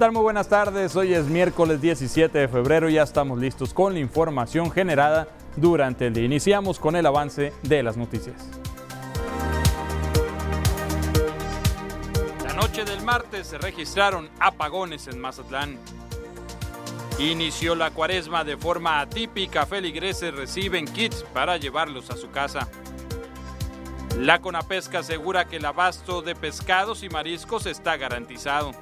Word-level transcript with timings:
¿Qué 0.00 0.06
tal? 0.06 0.12
Muy 0.12 0.22
buenas 0.22 0.48
tardes. 0.48 0.96
Hoy 0.96 1.12
es 1.12 1.26
miércoles 1.26 1.82
17 1.82 2.38
de 2.38 2.48
febrero 2.48 2.88
y 2.88 2.94
ya 2.94 3.02
estamos 3.02 3.38
listos 3.38 3.74
con 3.74 3.92
la 3.92 3.98
información 3.98 4.70
generada 4.70 5.28
durante 5.56 6.06
el 6.06 6.14
día. 6.14 6.24
Iniciamos 6.24 6.80
con 6.80 6.96
el 6.96 7.04
avance 7.04 7.52
de 7.62 7.82
las 7.82 7.98
noticias. 7.98 8.34
La 12.46 12.54
noche 12.54 12.86
del 12.86 13.02
martes 13.02 13.48
se 13.48 13.58
registraron 13.58 14.30
apagones 14.38 15.06
en 15.06 15.20
Mazatlán. 15.20 15.76
Inició 17.18 17.74
la 17.74 17.90
cuaresma 17.90 18.42
de 18.42 18.56
forma 18.56 19.00
atípica. 19.00 19.66
Feligreses 19.66 20.34
reciben 20.34 20.86
kits 20.86 21.24
para 21.34 21.58
llevarlos 21.58 22.08
a 22.08 22.16
su 22.16 22.30
casa. 22.30 22.70
La 24.16 24.40
Conapesca 24.40 25.00
asegura 25.00 25.44
que 25.44 25.56
el 25.56 25.66
abasto 25.66 26.22
de 26.22 26.34
pescados 26.34 27.02
y 27.02 27.10
mariscos 27.10 27.66
está 27.66 27.98
garantizado. 27.98 28.72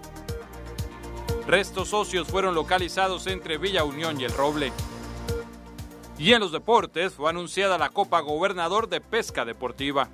Restos 1.48 1.88
socios 1.88 2.28
fueron 2.28 2.54
localizados 2.54 3.26
entre 3.26 3.56
Villa 3.56 3.82
Unión 3.82 4.20
y 4.20 4.24
El 4.24 4.32
Roble. 4.34 4.70
Y 6.18 6.34
en 6.34 6.40
los 6.40 6.52
deportes 6.52 7.14
fue 7.14 7.30
anunciada 7.30 7.78
la 7.78 7.88
Copa 7.88 8.20
Gobernador 8.20 8.90
de 8.90 9.00
Pesca 9.00 9.46
Deportiva. 9.46 10.10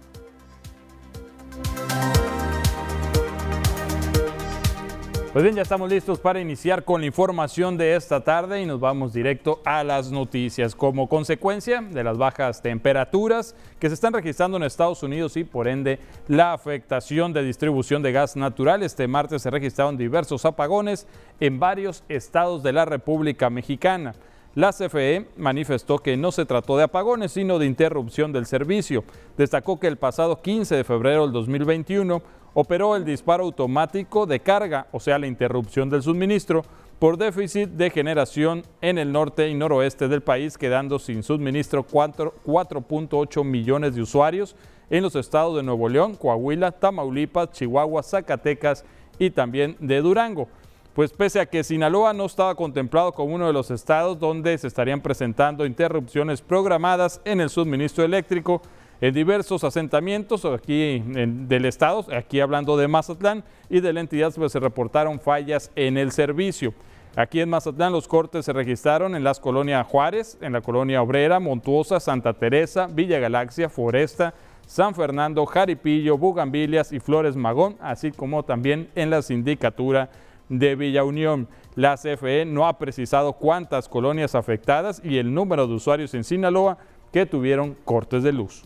Pues 5.35 5.43
bien, 5.43 5.57
ya 5.57 5.63
estamos 5.63 5.91
listos 5.91 6.21
para 6.21 6.41
iniciar 6.41 6.85
con 6.85 7.01
la 7.01 7.09
información 7.09 7.77
de 7.77 7.97
esta 7.97 8.23
tarde 8.23 8.63
y 8.63 8.67
nos 8.67 8.79
vamos 8.79 9.13
directo 9.13 9.61
a 9.65 9.83
las 9.83 10.13
noticias. 10.13 10.77
Como 10.77 11.09
consecuencia 11.09 11.81
de 11.81 12.05
las 12.05 12.17
bajas 12.17 12.63
temperaturas 12.63 13.57
que 13.81 13.89
se 13.89 13.95
están 13.95 14.13
registrando 14.13 14.59
en 14.59 14.63
Estados 14.63 15.03
Unidos 15.03 15.37
y 15.37 15.43
por 15.43 15.67
ende 15.67 15.99
la 16.29 16.53
afectación 16.53 17.33
de 17.33 17.43
distribución 17.43 18.01
de 18.01 18.13
gas 18.13 18.37
natural, 18.37 18.85
este 18.85 19.09
martes 19.09 19.43
se 19.43 19.51
registraron 19.51 19.97
diversos 19.97 20.45
apagones 20.45 21.09
en 21.41 21.59
varios 21.59 22.05
estados 22.09 22.63
de 22.63 22.73
la 22.73 22.85
República 22.85 23.51
Mexicana. 23.51 24.15
La 24.55 24.71
CFE 24.71 25.27
manifestó 25.37 25.99
que 25.99 26.17
no 26.17 26.31
se 26.31 26.47
trató 26.47 26.77
de 26.77 26.85
apagones, 26.85 27.33
sino 27.33 27.59
de 27.59 27.67
interrupción 27.67 28.33
del 28.33 28.47
servicio. 28.47 29.03
Destacó 29.37 29.81
que 29.81 29.89
el 29.89 29.97
pasado 29.97 30.41
15 30.41 30.77
de 30.77 30.85
febrero 30.85 31.23
del 31.23 31.33
2021 31.33 32.23
operó 32.55 32.97
el 32.97 33.05
disparo 33.05 33.45
automático 33.45 34.27
de 34.27 34.41
carga, 34.41 34.87
o 34.93 35.01
sea, 35.01 35.19
la 35.19 35.27
interrupción 35.27 35.91
del 35.91 36.03
suministro, 36.03 36.65
por 36.99 37.19
déficit 37.19 37.71
de 37.71 37.91
generación 37.91 38.63
en 38.81 38.99
el 38.99 39.13
norte 39.13 39.49
y 39.49 39.55
noroeste 39.55 40.09
del 40.09 40.23
país, 40.23 40.57
quedando 40.57 40.99
sin 40.99 41.23
suministro 41.23 41.87
4.8 41.87 43.45
millones 43.45 43.95
de 43.95 44.03
usuarios 44.03 44.57
en 44.89 45.03
los 45.03 45.17
estados 45.17 45.57
de 45.57 45.63
Nuevo 45.63 45.89
León, 45.89 46.15
Coahuila, 46.15 46.73
Tamaulipas, 46.73 47.51
Chihuahua, 47.51 48.03
Zacatecas 48.03 48.85
y 49.19 49.31
también 49.31 49.77
de 49.81 50.01
Durango. 50.01 50.49
Pues 50.95 51.11
pese 51.11 51.41
a 51.41 51.47
que 51.47 51.65
Sinaloa 51.65 52.13
no 52.13 52.27
estaba 52.27 52.55
contemplado 52.55 53.13
como 53.13 53.35
uno 53.35 53.49
de 53.49 53.53
los 53.53 53.73
estados 53.73 54.19
donde 54.19 54.57
se 54.57 54.69
estarían 54.69 55.01
presentando 55.01 55.67
interrupciones 55.67 56.41
programadas 56.41 57.21
en 57.25 57.41
el 57.41 57.51
suministro 57.51 58.05
eléctrico, 58.05 58.63
en 59.05 59.13
diversos 59.13 59.63
asentamientos 59.65 60.47
aquí 60.47 61.03
del 61.05 61.67
estado, 61.67 62.07
aquí 62.17 62.41
hablando 62.41 62.75
de 62.79 62.89
Mazatlán 62.89 63.45
y 63.69 63.81
de 63.81 63.93
la 63.93 64.01
entidad 64.01 64.33
pues, 64.35 64.53
se 64.53 64.59
reportaron 64.59 65.21
fallas 65.21 65.71
en 65.77 65.99
el 65.99 66.11
servicio. 66.11 66.73
Aquí 67.15 67.43
en 67.43 67.51
Mazatlán 67.51 67.93
los 67.93 68.09
cortes 68.09 68.47
se 68.47 68.55
registraron 68.55 69.15
en 69.15 69.23
las 69.23 69.41
colonias 69.41 69.87
Juárez, 69.87 70.39
en 70.41 70.55
la 70.55 70.63
colonia 70.63 71.03
Obrera, 71.03 71.39
Montuosa, 71.39 72.01
Santa 72.01 72.33
Teresa, 72.33 72.87
Villa 72.91 73.19
Galaxia, 73.19 73.69
Foresta, 73.69 74.33
San 74.67 74.95
Fernando, 74.95 75.45
Jaripillo, 75.45 76.17
Bugambilias 76.17 76.91
y 76.91 76.99
Flores 76.99 77.37
Magón, 77.37 77.77
así 77.83 78.11
como 78.11 78.43
también 78.43 78.89
en 78.95 79.11
la 79.11 79.21
sindicatura 79.21 80.09
de 80.49 80.77
Villa 80.77 81.05
Unión. 81.05 81.47
La 81.75 81.97
CFE 81.99 82.47
no 82.47 82.67
ha 82.67 82.79
precisado 82.79 83.35
cuántas 83.35 83.87
colonias 83.87 84.35
afectadas 84.35 85.03
y 85.05 85.19
el 85.19 85.35
número 85.35 85.67
de 85.67 85.75
usuarios 85.75 86.15
en 86.15 86.25
Sinaloa 86.25 86.79
que 87.13 87.27
tuvieron 87.27 87.77
cortes 87.85 88.23
de 88.23 88.33
luz. 88.33 88.65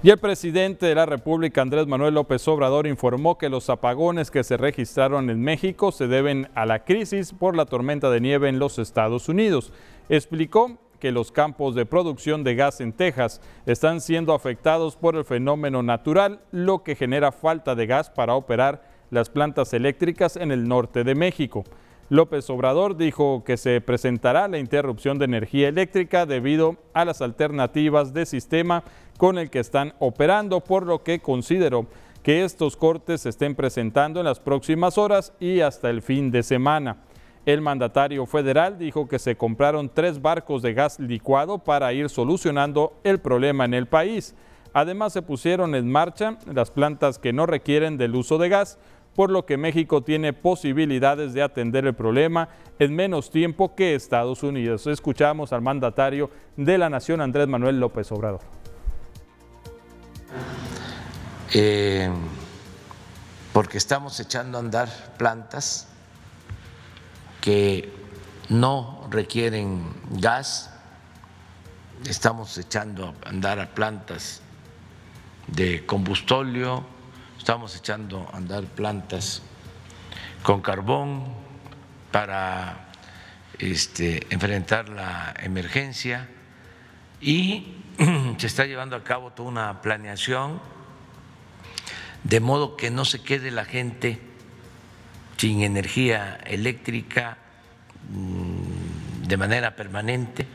Y 0.00 0.10
el 0.10 0.18
presidente 0.18 0.86
de 0.86 0.94
la 0.94 1.06
República, 1.06 1.60
Andrés 1.60 1.88
Manuel 1.88 2.14
López 2.14 2.46
Obrador, 2.46 2.86
informó 2.86 3.36
que 3.36 3.48
los 3.48 3.68
apagones 3.68 4.30
que 4.30 4.44
se 4.44 4.56
registraron 4.56 5.28
en 5.28 5.40
México 5.40 5.90
se 5.90 6.06
deben 6.06 6.48
a 6.54 6.66
la 6.66 6.84
crisis 6.84 7.32
por 7.32 7.56
la 7.56 7.66
tormenta 7.66 8.08
de 8.08 8.20
nieve 8.20 8.48
en 8.48 8.60
los 8.60 8.78
Estados 8.78 9.28
Unidos. 9.28 9.72
Explicó 10.08 10.78
que 11.00 11.10
los 11.10 11.32
campos 11.32 11.74
de 11.74 11.84
producción 11.84 12.44
de 12.44 12.54
gas 12.54 12.80
en 12.80 12.92
Texas 12.92 13.40
están 13.66 14.00
siendo 14.00 14.34
afectados 14.34 14.94
por 14.94 15.16
el 15.16 15.24
fenómeno 15.24 15.82
natural, 15.82 16.42
lo 16.52 16.84
que 16.84 16.94
genera 16.94 17.32
falta 17.32 17.74
de 17.74 17.86
gas 17.88 18.08
para 18.08 18.34
operar 18.34 18.84
las 19.10 19.30
plantas 19.30 19.72
eléctricas 19.72 20.36
en 20.36 20.52
el 20.52 20.68
norte 20.68 21.02
de 21.02 21.16
México. 21.16 21.64
López 22.10 22.48
Obrador 22.48 22.96
dijo 22.96 23.44
que 23.44 23.58
se 23.58 23.82
presentará 23.82 24.48
la 24.48 24.58
interrupción 24.58 25.18
de 25.18 25.26
energía 25.26 25.68
eléctrica 25.68 26.24
debido 26.24 26.76
a 26.94 27.04
las 27.04 27.20
alternativas 27.20 28.14
de 28.14 28.24
sistema 28.24 28.82
con 29.18 29.36
el 29.36 29.50
que 29.50 29.58
están 29.58 29.92
operando, 29.98 30.60
por 30.60 30.86
lo 30.86 31.02
que 31.02 31.20
consideró 31.20 31.86
que 32.22 32.44
estos 32.44 32.78
cortes 32.78 33.22
se 33.22 33.28
estén 33.28 33.54
presentando 33.54 34.20
en 34.20 34.26
las 34.26 34.40
próximas 34.40 34.96
horas 34.96 35.34
y 35.38 35.60
hasta 35.60 35.90
el 35.90 36.00
fin 36.00 36.30
de 36.30 36.42
semana. 36.42 36.96
El 37.44 37.60
mandatario 37.60 38.24
federal 38.24 38.78
dijo 38.78 39.06
que 39.06 39.18
se 39.18 39.36
compraron 39.36 39.90
tres 39.92 40.22
barcos 40.22 40.62
de 40.62 40.72
gas 40.72 40.98
licuado 40.98 41.58
para 41.58 41.92
ir 41.92 42.08
solucionando 42.08 42.94
el 43.04 43.20
problema 43.20 43.66
en 43.66 43.74
el 43.74 43.86
país. 43.86 44.34
Además 44.72 45.12
se 45.12 45.22
pusieron 45.22 45.74
en 45.74 45.90
marcha 45.90 46.38
las 46.52 46.70
plantas 46.70 47.18
que 47.18 47.32
no 47.32 47.46
requieren 47.46 47.96
del 47.96 48.14
uso 48.14 48.38
de 48.38 48.48
gas, 48.48 48.78
por 49.18 49.32
lo 49.32 49.44
que 49.44 49.56
México 49.56 50.04
tiene 50.04 50.32
posibilidades 50.32 51.32
de 51.32 51.42
atender 51.42 51.84
el 51.84 51.94
problema 51.96 52.50
en 52.78 52.94
menos 52.94 53.32
tiempo 53.32 53.74
que 53.74 53.96
Estados 53.96 54.44
Unidos. 54.44 54.86
Escuchamos 54.86 55.52
al 55.52 55.60
mandatario 55.60 56.30
de 56.56 56.78
la 56.78 56.88
Nación, 56.88 57.20
Andrés 57.20 57.48
Manuel 57.48 57.80
López 57.80 58.12
Obrador. 58.12 58.42
Eh, 61.52 62.08
porque 63.52 63.78
estamos 63.78 64.20
echando 64.20 64.56
a 64.56 64.60
andar 64.60 64.88
plantas 65.18 65.88
que 67.40 67.92
no 68.48 69.04
requieren 69.10 69.82
gas, 70.12 70.72
estamos 72.08 72.56
echando 72.56 73.16
a 73.24 73.28
andar 73.30 73.58
a 73.58 73.66
plantas 73.66 74.42
de 75.48 75.84
combustóleo, 75.86 76.97
estamos 77.38 77.74
echando 77.76 78.28
a 78.32 78.36
andar 78.36 78.64
plantas 78.64 79.42
con 80.42 80.60
carbón 80.60 81.24
para 82.10 82.90
este, 83.58 84.26
enfrentar 84.30 84.88
la 84.88 85.34
emergencia 85.42 86.28
y 87.20 87.76
se 88.38 88.46
está 88.46 88.66
llevando 88.66 88.96
a 88.96 89.04
cabo 89.04 89.32
toda 89.32 89.48
una 89.48 89.80
planeación 89.80 90.60
de 92.24 92.40
modo 92.40 92.76
que 92.76 92.90
no 92.90 93.04
se 93.04 93.22
quede 93.22 93.50
la 93.50 93.64
gente 93.64 94.20
sin 95.36 95.62
energía 95.62 96.38
eléctrica 96.44 97.38
mm, 98.10 99.26
de 99.26 99.36
manera 99.36 99.76
permanente, 99.76 100.46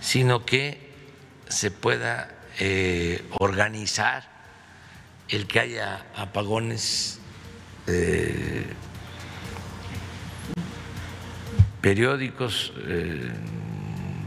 sino 0.00 0.44
que 0.44 0.90
se 1.48 1.70
pueda 1.70 2.28
eh, 2.58 3.24
organizar 3.38 4.39
el 5.30 5.46
que 5.46 5.60
haya 5.60 6.06
apagones 6.16 7.20
eh, 7.86 8.66
periódicos, 11.80 12.72
eh, 12.86 13.30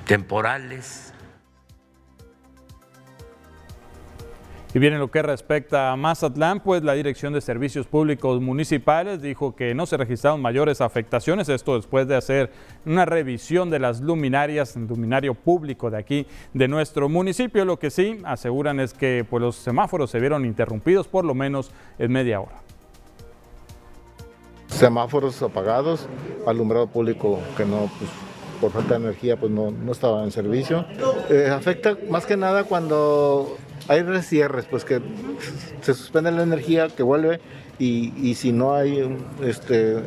temporales, 0.05 1.12
Y 4.75 4.79
bien, 4.79 4.93
en 4.93 4.99
lo 4.99 5.11
que 5.11 5.21
respecta 5.21 5.91
a 5.91 5.95
Mazatlán, 5.95 6.59
pues 6.59 6.83
la 6.83 6.93
Dirección 6.93 7.31
de 7.31 7.41
Servicios 7.41 7.85
Públicos 7.85 8.41
Municipales 8.41 9.21
dijo 9.21 9.55
que 9.55 9.75
no 9.75 9.85
se 9.85 9.97
registraron 9.97 10.41
mayores 10.41 10.81
afectaciones, 10.81 11.47
esto 11.47 11.75
después 11.75 12.07
de 12.07 12.15
hacer 12.15 12.49
una 12.83 13.05
revisión 13.05 13.69
de 13.69 13.77
las 13.77 14.01
luminarias, 14.01 14.75
luminario 14.75 15.35
público 15.35 15.91
de 15.91 15.99
aquí, 15.99 16.25
de 16.55 16.67
nuestro 16.67 17.07
municipio. 17.07 17.65
Lo 17.65 17.77
que 17.77 17.91
sí 17.91 18.17
aseguran 18.25 18.79
es 18.79 18.95
que 18.95 19.23
pues, 19.29 19.41
los 19.41 19.55
semáforos 19.57 20.09
se 20.09 20.19
vieron 20.19 20.43
interrumpidos 20.43 21.07
por 21.07 21.23
lo 21.23 21.35
menos 21.35 21.69
en 21.99 22.11
media 22.11 22.39
hora. 22.39 22.59
Semáforos 24.69 25.39
apagados, 25.43 26.07
alumbrado 26.47 26.87
público 26.87 27.39
que 27.55 27.63
no, 27.63 27.91
pues, 27.99 28.09
por 28.63 28.71
falta 28.71 28.97
de 28.97 29.07
energía, 29.07 29.35
pues 29.35 29.51
no, 29.51 29.73
estaba 29.91 30.23
en 30.23 30.31
servicio. 30.31 30.85
Eh, 31.29 31.49
afecta 31.51 31.97
más 32.09 32.25
que 32.25 32.37
nada 32.37 32.63
cuando 32.63 33.57
hay 33.89 34.03
resierres, 34.03 34.65
pues 34.69 34.85
que 34.85 35.01
se 35.81 35.93
suspende 35.93 36.31
la 36.31 36.43
energía, 36.43 36.87
que 36.87 37.03
vuelve, 37.03 37.41
y, 37.77 38.33
si 38.35 38.53
no 38.53 38.73
hay 38.73 39.17
este, 39.43 39.97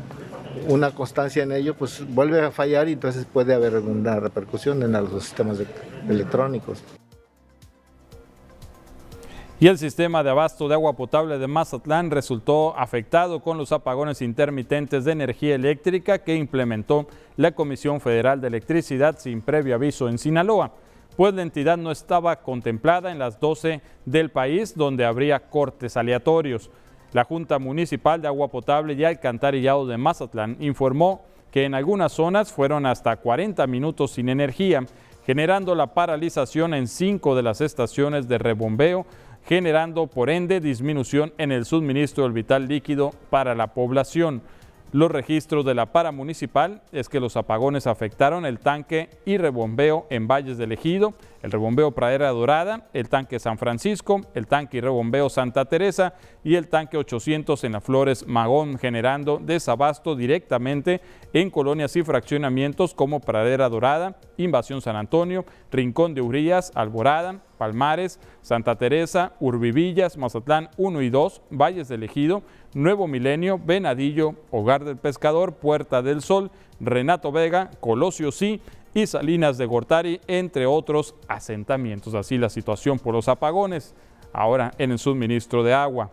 una 0.69 0.93
constancia 0.93 1.43
en 1.43 1.53
ello, 1.53 1.75
pues 1.75 2.03
vuelve 2.09 2.41
a 2.41 2.51
fallar 2.51 2.89
y 2.89 2.93
entonces 2.93 3.27
puede 3.31 3.53
haber 3.53 3.77
una 3.77 4.19
repercusión 4.21 4.83
en 4.83 4.93
los 4.93 5.23
sistemas 5.23 5.59
electrónicos. 6.09 6.83
Y 9.59 9.69
el 9.69 9.79
sistema 9.79 10.23
de 10.23 10.29
abasto 10.29 10.69
de 10.69 10.75
agua 10.75 10.93
potable 10.93 11.39
de 11.39 11.47
Mazatlán 11.47 12.11
resultó 12.11 12.77
afectado 12.77 13.41
con 13.41 13.57
los 13.57 13.73
apagones 13.73 14.21
intermitentes 14.21 15.07
de 15.07 15.13
energía 15.13 15.55
eléctrica 15.55 16.19
que 16.19 16.37
implementó 16.37 17.07
la 17.39 17.53
Comisión 17.53 18.03
Federal 18.03 18.39
de 18.39 18.49
Electricidad 18.49 19.19
sin 19.19 19.41
previo 19.41 19.75
aviso 19.75 20.11
en 20.11 20.19
Sinaloa, 20.19 20.73
pues 21.17 21.33
la 21.33 21.41
entidad 21.41 21.79
no 21.79 21.91
estaba 21.91 22.37
contemplada 22.37 23.11
en 23.11 23.19
las 23.19 23.41
12 23.41 23.81
del 24.05 24.29
país 24.29 24.77
donde 24.77 25.07
habría 25.07 25.49
cortes 25.49 25.97
aleatorios. 25.97 26.71
La 27.15 27.25
Junta 27.25 27.59
Municipal 27.59 28.21
de 28.21 28.29
Agua 28.29 28.49
Potable 28.49 28.93
y 28.93 29.05
Alcantarillado 29.05 29.87
de 29.87 29.97
Mazatlán 29.97 30.59
informó 30.61 31.23
que 31.51 31.65
en 31.65 31.75
algunas 31.75 32.13
zonas 32.13 32.53
fueron 32.53 32.85
hasta 32.85 33.17
40 33.17 33.67
minutos 33.67 34.11
sin 34.11 34.29
energía, 34.29 34.85
generando 35.25 35.75
la 35.75 35.95
paralización 35.95 36.75
en 36.75 36.87
cinco 36.87 37.35
de 37.35 37.43
las 37.43 37.63
estaciones 37.63 38.29
de 38.29 38.37
rebombeo 38.37 39.07
generando 39.47 40.09
por 40.09 40.29
ende 40.29 40.61
disminución 40.61 41.33
en 41.39 41.53
el 41.53 41.65
suministro 41.65 42.25
del 42.25 42.33
vital 42.33 42.67
líquido 42.67 43.13
para 43.31 43.55
la 43.55 43.69
población. 43.69 44.43
Los 44.93 45.11
registros 45.11 45.65
de 45.65 45.75
la 45.75 45.87
paramunicipal 45.87 46.83
es 46.91 47.09
que 47.09 47.21
los 47.21 47.37
apagones 47.37 47.87
afectaron 47.87 48.45
el 48.45 48.59
tanque 48.59 49.11
y 49.25 49.37
rebombeo 49.37 50.07
en 50.11 50.27
Valles 50.27 50.59
del 50.59 50.73
Ejido, 50.73 51.15
el 51.43 51.53
rebombeo 51.53 51.93
Pradera 51.93 52.31
Dorada, 52.31 52.89
el 52.93 53.09
tanque 53.09 53.39
San 53.39 53.59
Francisco, 53.59 54.21
el 54.35 54.47
tanque 54.47 54.79
y 54.79 54.81
rebombeo 54.81 55.29
Santa 55.29 55.65
Teresa 55.67 56.15
y 56.43 56.55
el 56.55 56.69
tanque 56.69 56.97
800 56.97 57.65
en 57.65 57.73
las 57.73 57.85
Flores 57.85 58.27
Magón, 58.27 58.79
generando 58.79 59.39
desabasto 59.43 60.17
directamente 60.17 61.01
en 61.33 61.51
colonias 61.51 61.97
y 61.97 62.03
fraccionamientos 62.03 62.95
como 62.95 63.21
Pradera 63.21 63.69
Dorada, 63.69 64.17
Invasión 64.37 64.81
San 64.81 64.97
Antonio, 64.97 65.45
Rincón 65.71 66.15
de 66.15 66.23
Urías, 66.23 66.73
Alborada, 66.75 67.41
Palmares, 67.59 68.21
Santa 68.43 68.77
Teresa, 68.77 69.33
Urbivillas, 69.41 70.17
Mazatlán 70.17 70.69
1 70.77 71.03
y 71.03 71.11
2, 71.11 71.43
Valles 71.51 71.89
del 71.89 72.03
Ejido, 72.03 72.43
Nuevo 72.75 73.09
Milenio, 73.09 73.59
Venadillo, 73.59 74.35
Hogar 74.51 74.85
del 74.85 74.97
Pescador, 74.97 75.55
Puerta 75.55 76.03
del 76.03 76.23
Sol, 76.23 76.51
Renato 76.81 77.33
Vega, 77.33 77.71
Colosio 77.81 78.31
Sí 78.33 78.61
y 78.97 79.07
Salinas 79.07 79.59
de 79.59 79.67
Gortari, 79.67 80.23
entre 80.27 80.65
otros 80.65 81.15
asentamientos. 81.29 82.15
Así 82.15 82.39
la 82.39 82.49
situación 82.49 82.99
por 82.99 83.13
los 83.15 83.29
apagones, 83.29 83.95
ahora 84.33 84.73
en 84.79 84.91
el 84.91 84.99
suministro 84.99 85.63
de 85.63 85.75
agua. 85.75 86.13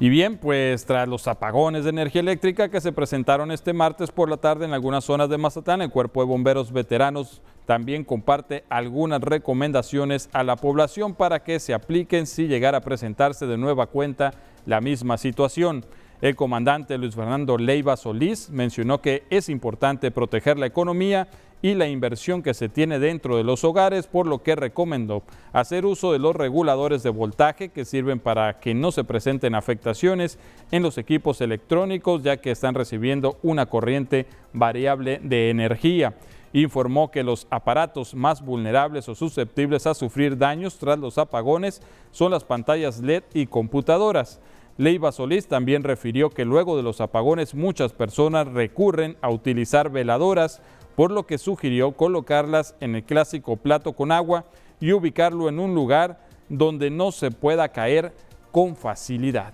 Y 0.00 0.08
bien, 0.08 0.38
pues 0.38 0.86
tras 0.86 1.06
los 1.08 1.28
apagones 1.28 1.84
de 1.84 1.90
energía 1.90 2.22
eléctrica 2.22 2.70
que 2.70 2.80
se 2.80 2.90
presentaron 2.90 3.50
este 3.50 3.74
martes 3.74 4.10
por 4.10 4.30
la 4.30 4.38
tarde 4.38 4.64
en 4.64 4.72
algunas 4.72 5.04
zonas 5.04 5.28
de 5.28 5.36
Mazatlán, 5.36 5.82
el 5.82 5.90
Cuerpo 5.90 6.22
de 6.22 6.26
Bomberos 6.26 6.72
Veteranos 6.72 7.42
también 7.66 8.02
comparte 8.02 8.64
algunas 8.70 9.20
recomendaciones 9.20 10.30
a 10.32 10.42
la 10.42 10.56
población 10.56 11.14
para 11.14 11.42
que 11.42 11.60
se 11.60 11.74
apliquen 11.74 12.26
si 12.26 12.46
llegara 12.46 12.78
a 12.78 12.82
presentarse 12.82 13.46
de 13.46 13.58
nueva 13.58 13.88
cuenta 13.88 14.32
la 14.64 14.80
misma 14.80 15.18
situación. 15.18 15.84
El 16.20 16.34
comandante 16.34 16.96
Luis 16.96 17.14
Fernando 17.14 17.58
Leiva 17.58 17.96
Solís 17.96 18.48
mencionó 18.50 19.02
que 19.02 19.24
es 19.28 19.48
importante 19.48 20.10
proteger 20.10 20.58
la 20.58 20.66
economía 20.66 21.28
y 21.62 21.74
la 21.74 21.88
inversión 21.88 22.42
que 22.42 22.54
se 22.54 22.68
tiene 22.68 22.98
dentro 22.98 23.36
de 23.36 23.44
los 23.44 23.64
hogares, 23.64 24.06
por 24.06 24.26
lo 24.26 24.42
que 24.42 24.56
recomendó 24.56 25.22
hacer 25.52 25.84
uso 25.84 26.12
de 26.12 26.18
los 26.18 26.36
reguladores 26.36 27.02
de 27.02 27.10
voltaje 27.10 27.70
que 27.70 27.84
sirven 27.84 28.20
para 28.20 28.60
que 28.60 28.74
no 28.74 28.92
se 28.92 29.04
presenten 29.04 29.54
afectaciones 29.54 30.38
en 30.70 30.82
los 30.82 30.96
equipos 30.96 31.40
electrónicos, 31.40 32.22
ya 32.22 32.38
que 32.38 32.50
están 32.50 32.74
recibiendo 32.74 33.38
una 33.42 33.66
corriente 33.66 34.26
variable 34.52 35.20
de 35.22 35.50
energía 35.50 36.14
informó 36.52 37.10
que 37.10 37.22
los 37.22 37.46
aparatos 37.50 38.14
más 38.14 38.42
vulnerables 38.42 39.08
o 39.08 39.14
susceptibles 39.14 39.86
a 39.86 39.94
sufrir 39.94 40.38
daños 40.38 40.78
tras 40.78 40.98
los 40.98 41.18
apagones 41.18 41.82
son 42.12 42.30
las 42.30 42.44
pantallas 42.44 43.00
LED 43.00 43.24
y 43.34 43.46
computadoras. 43.46 44.40
Leiva 44.78 45.10
Solís 45.10 45.48
también 45.48 45.84
refirió 45.84 46.28
que 46.28 46.44
luego 46.44 46.76
de 46.76 46.82
los 46.82 47.00
apagones 47.00 47.54
muchas 47.54 47.92
personas 47.92 48.46
recurren 48.48 49.16
a 49.22 49.30
utilizar 49.30 49.90
veladoras, 49.90 50.60
por 50.96 51.10
lo 51.10 51.26
que 51.26 51.38
sugirió 51.38 51.92
colocarlas 51.92 52.74
en 52.80 52.94
el 52.94 53.04
clásico 53.04 53.56
plato 53.56 53.94
con 53.94 54.12
agua 54.12 54.44
y 54.78 54.92
ubicarlo 54.92 55.48
en 55.48 55.58
un 55.58 55.74
lugar 55.74 56.20
donde 56.50 56.90
no 56.90 57.10
se 57.10 57.30
pueda 57.30 57.70
caer 57.70 58.12
con 58.52 58.76
facilidad. 58.76 59.52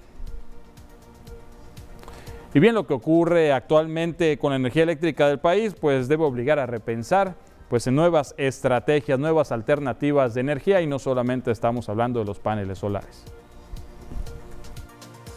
Y 2.54 2.60
bien, 2.60 2.74
lo 2.74 2.86
que 2.86 2.94
ocurre 2.94 3.52
actualmente 3.52 4.38
con 4.38 4.50
la 4.50 4.56
energía 4.56 4.82
eléctrica 4.82 5.28
del 5.28 5.38
país, 5.38 5.74
pues 5.80 6.08
debe 6.08 6.24
obligar 6.24 6.58
a 6.58 6.66
repensar 6.66 7.36
pues 7.70 7.86
en 7.86 7.94
nuevas 7.94 8.34
estrategias, 8.36 9.18
nuevas 9.18 9.50
alternativas 9.52 10.34
de 10.34 10.42
energía 10.42 10.82
y 10.82 10.86
no 10.86 10.98
solamente 10.98 11.50
estamos 11.50 11.88
hablando 11.88 12.20
de 12.20 12.26
los 12.26 12.38
paneles 12.38 12.78
solares. 12.78 13.24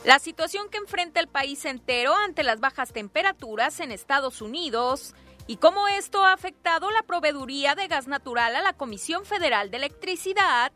La 0.05 0.19
situación 0.19 0.69
que 0.69 0.77
enfrenta 0.77 1.19
el 1.19 1.27
país 1.27 1.65
entero 1.65 2.13
ante 2.13 2.43
las 2.43 2.59
bajas 2.59 2.93
temperaturas 2.93 3.79
en 3.79 3.91
Estados 3.91 4.39
Unidos 4.39 5.15
y 5.47 5.57
cómo 5.57 5.87
esto 5.87 6.23
ha 6.23 6.31
afectado 6.31 6.91
la 6.91 7.01
proveeduría 7.01 7.73
de 7.73 7.87
gas 7.87 8.05
natural 8.05 8.55
a 8.55 8.61
la 8.61 8.73
Comisión 8.73 9.25
Federal 9.25 9.71
de 9.71 9.77
Electricidad 9.77 10.71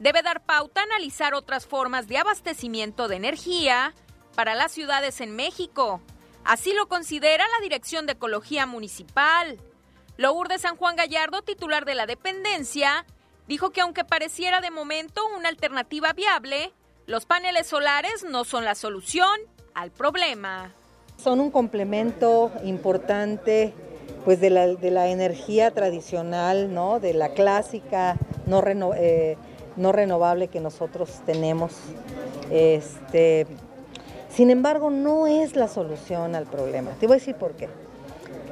debe 0.00 0.22
dar 0.22 0.44
pauta 0.44 0.80
a 0.80 0.84
analizar 0.84 1.34
otras 1.34 1.68
formas 1.68 2.08
de 2.08 2.18
abastecimiento 2.18 3.06
de 3.06 3.14
energía 3.14 3.94
para 4.34 4.56
las 4.56 4.72
ciudades 4.72 5.20
en 5.20 5.36
México. 5.36 6.00
Así 6.42 6.72
lo 6.72 6.88
considera 6.88 7.46
la 7.46 7.62
Dirección 7.62 8.06
de 8.06 8.14
Ecología 8.14 8.66
Municipal. 8.66 9.56
Lourdes 10.16 10.62
San 10.62 10.74
Juan 10.74 10.96
Gallardo, 10.96 11.42
titular 11.42 11.84
de 11.84 11.94
la 11.94 12.06
dependencia, 12.06 13.06
dijo 13.46 13.70
que 13.70 13.82
aunque 13.82 14.04
pareciera 14.04 14.60
de 14.60 14.72
momento 14.72 15.24
una 15.36 15.48
alternativa 15.48 16.12
viable, 16.12 16.74
los 17.06 17.26
paneles 17.26 17.66
solares 17.66 18.24
no 18.28 18.44
son 18.44 18.64
la 18.64 18.74
solución 18.74 19.38
al 19.74 19.90
problema. 19.90 20.72
Son 21.16 21.40
un 21.40 21.50
complemento 21.50 22.50
importante 22.64 23.72
pues 24.24 24.40
de 24.40 24.50
la, 24.50 24.66
de 24.68 24.90
la 24.90 25.08
energía 25.08 25.70
tradicional, 25.70 26.72
¿no? 26.72 26.98
de 26.98 27.12
la 27.12 27.30
clásica 27.30 28.16
no, 28.46 28.62
eh, 28.96 29.36
no 29.76 29.92
renovable 29.92 30.48
que 30.48 30.60
nosotros 30.60 31.20
tenemos. 31.26 31.72
Este, 32.50 33.46
sin 34.30 34.50
embargo, 34.50 34.90
no 34.90 35.26
es 35.26 35.56
la 35.56 35.68
solución 35.68 36.34
al 36.34 36.46
problema. 36.46 36.92
Te 36.98 37.06
voy 37.06 37.16
a 37.16 37.18
decir 37.18 37.34
por 37.34 37.52
qué. 37.52 37.68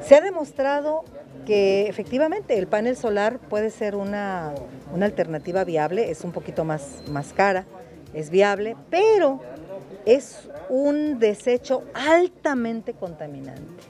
Se 0.07 0.15
ha 0.15 0.21
demostrado 0.21 1.05
que 1.47 1.89
efectivamente 1.89 2.59
el 2.59 2.67
panel 2.67 2.97
solar 2.97 3.39
puede 3.39 3.71
ser 3.71 3.97
una, 3.97 4.53
alternativa 5.01 5.65
viable, 5.65 6.11
es 6.11 6.23
un 6.23 6.33
poquito 6.33 6.65
más, 6.65 7.03
más 7.09 7.33
cara, 7.33 7.65
es 8.15 8.31
viable, 8.31 8.77
pero 8.91 9.41
es 10.05 10.49
un 10.69 11.19
desecho 11.19 11.85
altamente 11.95 12.95
contaminante, 12.95 13.85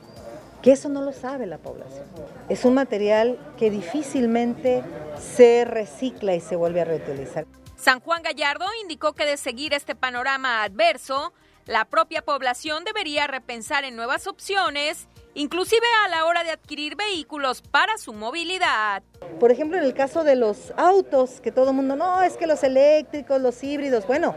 que 0.62 0.72
eso 0.72 0.88
no 0.88 1.02
lo 1.02 1.12
sabe 1.12 1.46
la 1.46 1.58
población. 1.58 2.04
Es 2.48 2.64
un 2.64 2.74
material 2.74 3.38
que 3.56 3.70
difícilmente 3.70 4.82
se 5.18 5.64
recicla 5.64 6.34
y 6.34 6.40
se 6.40 6.56
vuelve 6.56 6.80
a 6.80 6.84
reutilizar. 6.84 7.46
San 7.76 8.00
Juan 8.00 8.22
Gallardo 8.22 8.66
indicó 8.80 9.12
que 9.12 9.24
de 9.24 9.36
seguir 9.36 9.74
este 9.74 9.94
panorama 9.94 10.62
adverso, 10.62 11.32
la 11.66 11.84
propia 11.84 12.22
población 12.22 12.84
debería 12.84 13.26
repensar 13.26 13.84
en 13.84 13.96
nuevas 13.96 14.26
opciones, 14.26 15.08
inclusive 15.34 15.86
a 16.04 16.08
la 16.08 16.26
hora 16.26 16.44
de 16.44 16.50
adquirir 16.50 16.96
vehículos 16.96 17.62
para 17.62 17.96
su 17.98 18.12
movilidad. 18.12 19.02
Por 19.40 19.50
ejemplo, 19.50 19.78
en 19.78 19.84
el 19.84 19.94
caso 19.94 20.24
de 20.24 20.36
los 20.36 20.72
autos, 20.76 21.40
que 21.40 21.52
todo 21.52 21.70
el 21.70 21.76
mundo, 21.76 21.96
no, 21.96 22.22
es 22.22 22.36
que 22.36 22.46
los 22.46 22.62
eléctricos, 22.62 23.40
los 23.40 23.62
híbridos, 23.62 24.06
bueno, 24.06 24.34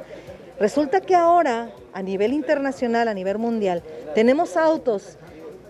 resulta 0.60 1.02
que 1.02 1.16
ahora 1.16 1.72
a 1.94 2.02
nivel 2.02 2.34
internacional, 2.34 3.08
a 3.08 3.14
nivel 3.14 3.38
mundial, 3.38 3.84
tenemos 4.14 4.58
autos 4.58 5.18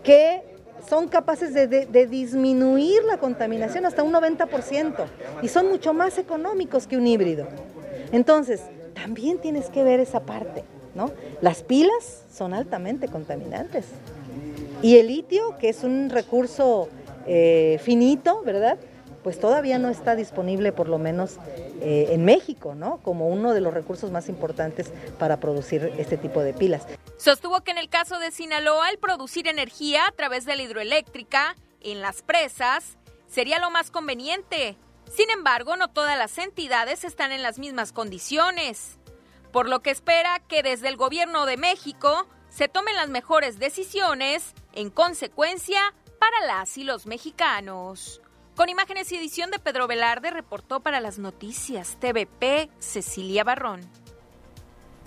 que 0.03 0.43
son 0.87 1.07
capaces 1.07 1.53
de, 1.53 2.07
disminuir 2.07 3.03
la 3.03 3.17
contaminación 3.17 3.85
hasta 3.85 4.03
un 4.03 4.13
90% 4.13 5.05
y 5.41 5.47
son 5.47 5.69
mucho 5.69 5.93
más 5.93 6.17
económicos 6.17 6.85
que 6.85 6.97
un 6.97 7.07
híbrido. 7.07 7.47
Entonces, 8.11 8.61
también 8.93 9.39
tienes 9.39 9.69
que 9.69 9.83
ver 9.83 9.99
esa 9.99 10.21
parte. 10.21 10.63
Las 11.41 11.63
pilas 11.63 12.23
son 12.31 12.53
altamente 12.53 13.07
contaminantes. 13.07 13.85
Y 14.85 14.99
el 14.99 15.07
litio, 15.07 15.57
que 15.57 15.69
es 15.69 15.83
un 15.83 16.11
recurso 16.11 16.89
eh, 17.25 17.81
finito, 17.81 18.43
¿verdad? 18.43 18.77
Pues 19.23 19.39
todavía 19.39 19.79
no 19.79 19.89
está 19.89 20.15
disponible, 20.15 20.71
por 20.73 20.89
lo 20.89 20.99
menos 20.99 21.39
eh, 21.81 22.09
en 22.11 22.23
México, 22.23 22.75
¿no? 22.75 22.99
Como 23.01 23.27
uno 23.27 23.55
de 23.55 23.61
los 23.61 23.73
recursos 23.73 24.11
más 24.11 24.29
importantes 24.29 24.93
para 25.17 25.39
producir 25.39 25.91
este 25.97 26.17
tipo 26.17 26.43
de 26.43 26.53
pilas. 26.53 26.85
Sostuvo 27.17 27.61
que 27.61 27.71
en 27.71 27.79
el 27.79 27.89
caso 27.89 28.19
de 28.19 28.29
Sinaloa, 28.29 28.91
el 28.91 28.99
producir 28.99 29.47
energía 29.47 30.05
a 30.05 30.11
través 30.11 30.45
de 30.45 30.55
la 30.55 30.61
hidroeléctrica 30.61 31.55
en 31.81 32.01
las 32.01 32.21
presas 32.21 32.99
sería 33.27 33.57
lo 33.57 33.71
más 33.71 33.89
conveniente. 33.89 34.77
Sin 35.11 35.31
embargo, 35.31 35.77
no 35.77 35.87
todas 35.87 36.15
las 36.15 36.37
entidades 36.37 37.05
están 37.05 37.31
en 37.31 37.41
las 37.41 37.57
mismas 37.57 37.91
condiciones 37.91 38.99
por 39.55 39.69
lo 39.69 39.79
que 39.79 39.89
espera 39.89 40.41
que 40.49 40.63
desde 40.63 40.89
el 40.89 40.97
gobierno 40.97 41.45
de 41.45 41.55
México 41.55 42.27
se 42.49 42.67
tomen 42.67 42.93
las 42.95 43.07
mejores 43.07 43.57
decisiones 43.57 44.53
en 44.75 44.89
consecuencia 44.89 45.79
para 46.19 46.45
las 46.45 46.77
y 46.77 46.83
los 46.83 47.05
mexicanos. 47.07 48.21
Con 48.55 48.69
imágenes 48.69 49.11
y 49.11 49.17
edición 49.17 49.51
de 49.51 49.59
Pedro 49.59 49.87
Velarde, 49.87 50.31
reportó 50.31 50.79
para 50.79 51.01
las 51.01 51.19
noticias 51.19 51.97
TVP 51.99 52.69
Cecilia 52.79 53.43
Barrón. 53.43 53.81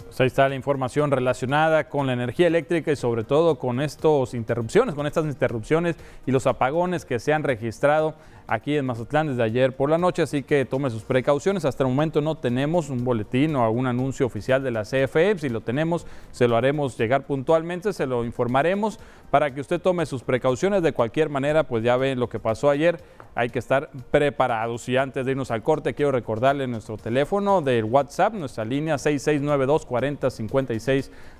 Pues 0.05 0.21
ahí 0.21 0.27
está 0.27 0.49
la 0.49 0.55
información 0.55 1.11
relacionada 1.11 1.89
con 1.89 2.07
la 2.07 2.15
energía 2.15 2.47
eléctrica 2.47 2.91
y 2.91 2.97
sobre 2.97 3.25
todo 3.25 3.59
con 3.59 3.81
estas 3.81 4.35
interrupciones, 4.35 4.95
con 4.95 5.07
estas 5.07 5.27
interrupciones 5.27 5.97
y 6.27 6.31
los 6.31 6.47
apagones 6.47 7.05
que 7.05 7.19
se 7.19 7.33
han 7.33 7.43
registrado 7.43 8.15
aquí 8.49 8.77
en 8.77 8.87
Mazatlán 8.87 9.29
desde 9.29 9.43
ayer 9.43 9.77
por 9.77 9.91
la 9.91 9.99
noche, 9.99 10.23
así 10.23 10.43
que 10.43 10.65
tome 10.65 10.91
sus 10.91 11.05
precauciones. 11.05 11.65
Hasta 11.65 11.85
el 11.85 11.91
momento 11.91 12.21
no 12.21 12.35
tenemos 12.35 12.89
un 12.89 13.05
boletín 13.05 13.55
o 13.55 13.65
algún 13.65 13.87
anuncio 13.87 14.27
oficial 14.27 14.63
de 14.65 14.71
la 14.71 14.83
CFE. 14.83 15.39
Si 15.39 15.49
lo 15.51 15.61
tenemos, 15.61 16.07
se 16.33 16.49
lo 16.49 16.57
haremos 16.57 16.99
llegar 16.99 17.27
puntualmente, 17.27 17.93
se 17.93 18.07
lo 18.07 18.25
informaremos 18.25 18.99
para 19.31 19.55
que 19.55 19.61
usted 19.61 19.81
tome 19.81 20.07
sus 20.07 20.23
precauciones. 20.23 20.83
De 20.83 20.93
cualquier 20.93 21.29
manera, 21.29 21.65
pues 21.65 21.85
ya 21.85 21.97
ve 21.97 22.17
lo 22.17 22.29
que 22.29 22.41
pasó 22.41 22.71
ayer. 22.71 23.01
Hay 23.39 23.51
que 23.51 23.61
estar 23.61 23.91
preparados. 24.11 24.89
Y 24.89 24.97
antes 24.97 25.25
de 25.25 25.31
irnos 25.31 25.53
al 25.53 25.63
corte, 25.63 25.95
quiero 25.95 26.11
recordarle 26.11 26.67
nuestro 26.67 26.97
teléfono 26.97 27.63
del 27.63 27.85
WhatsApp, 27.85 28.35
nuestra 28.35 28.65
línea 28.65 28.99
6692 28.99 29.87
40 29.87 30.29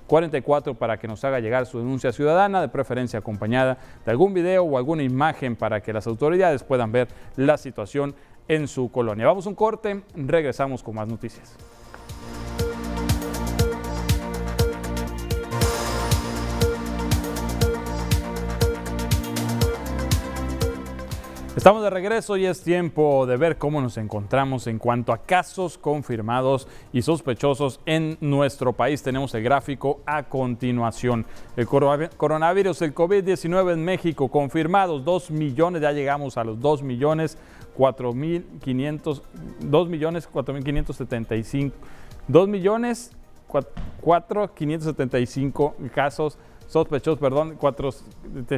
44 0.07 0.75
para 0.75 0.97
que 0.97 1.09
nos 1.09 1.25
haga 1.25 1.41
llegar 1.41 1.65
su 1.65 1.79
denuncia 1.79 2.13
ciudadana, 2.13 2.61
de 2.61 2.69
preferencia 2.69 3.19
acompañada 3.19 3.79
de 4.05 4.11
algún 4.11 4.33
video 4.33 4.63
o 4.63 4.77
alguna 4.77 5.03
imagen 5.03 5.57
para 5.57 5.81
que 5.81 5.91
las 5.91 6.07
autoridades 6.07 6.63
puedan 6.63 6.93
ver 6.93 7.09
la 7.35 7.57
situación 7.57 8.15
en 8.47 8.69
su 8.69 8.89
colonia. 8.89 9.27
Vamos 9.27 9.45
a 9.45 9.49
un 9.49 9.55
corte, 9.55 10.01
regresamos 10.15 10.81
con 10.81 10.95
más 10.95 11.07
noticias. 11.09 11.53
Estamos 21.59 21.83
de 21.83 21.89
regreso 21.89 22.37
y 22.37 22.45
es 22.45 22.61
tiempo 22.61 23.25
de 23.25 23.35
ver 23.35 23.57
cómo 23.57 23.81
nos 23.81 23.97
encontramos 23.97 24.65
en 24.67 24.79
cuanto 24.79 25.11
a 25.11 25.17
casos 25.17 25.77
confirmados 25.77 26.69
y 26.93 27.01
sospechosos 27.01 27.81
en 27.85 28.17
nuestro 28.21 28.71
país. 28.71 29.03
Tenemos 29.03 29.35
el 29.35 29.43
gráfico 29.43 29.99
a 30.05 30.23
continuación. 30.23 31.25
El 31.57 31.67
coronavirus, 31.67 32.81
el 32.83 32.95
COVID-19 32.95 33.73
en 33.73 33.83
México, 33.83 34.29
confirmados 34.29 35.03
2 35.03 35.31
millones, 35.31 35.81
ya 35.81 35.91
llegamos 35.91 36.37
a 36.37 36.45
los 36.45 36.61
2 36.61 36.81
millones 36.81 37.37
4.500, 37.77 39.21
2 39.59 39.89
millones 39.89 40.29
4.575, 40.31 41.73
2 42.29 42.47
millones 42.47 43.11
4.575 43.49 45.73
casos 45.93 46.37
sospechosos, 46.69 47.19
perdón, 47.19 47.57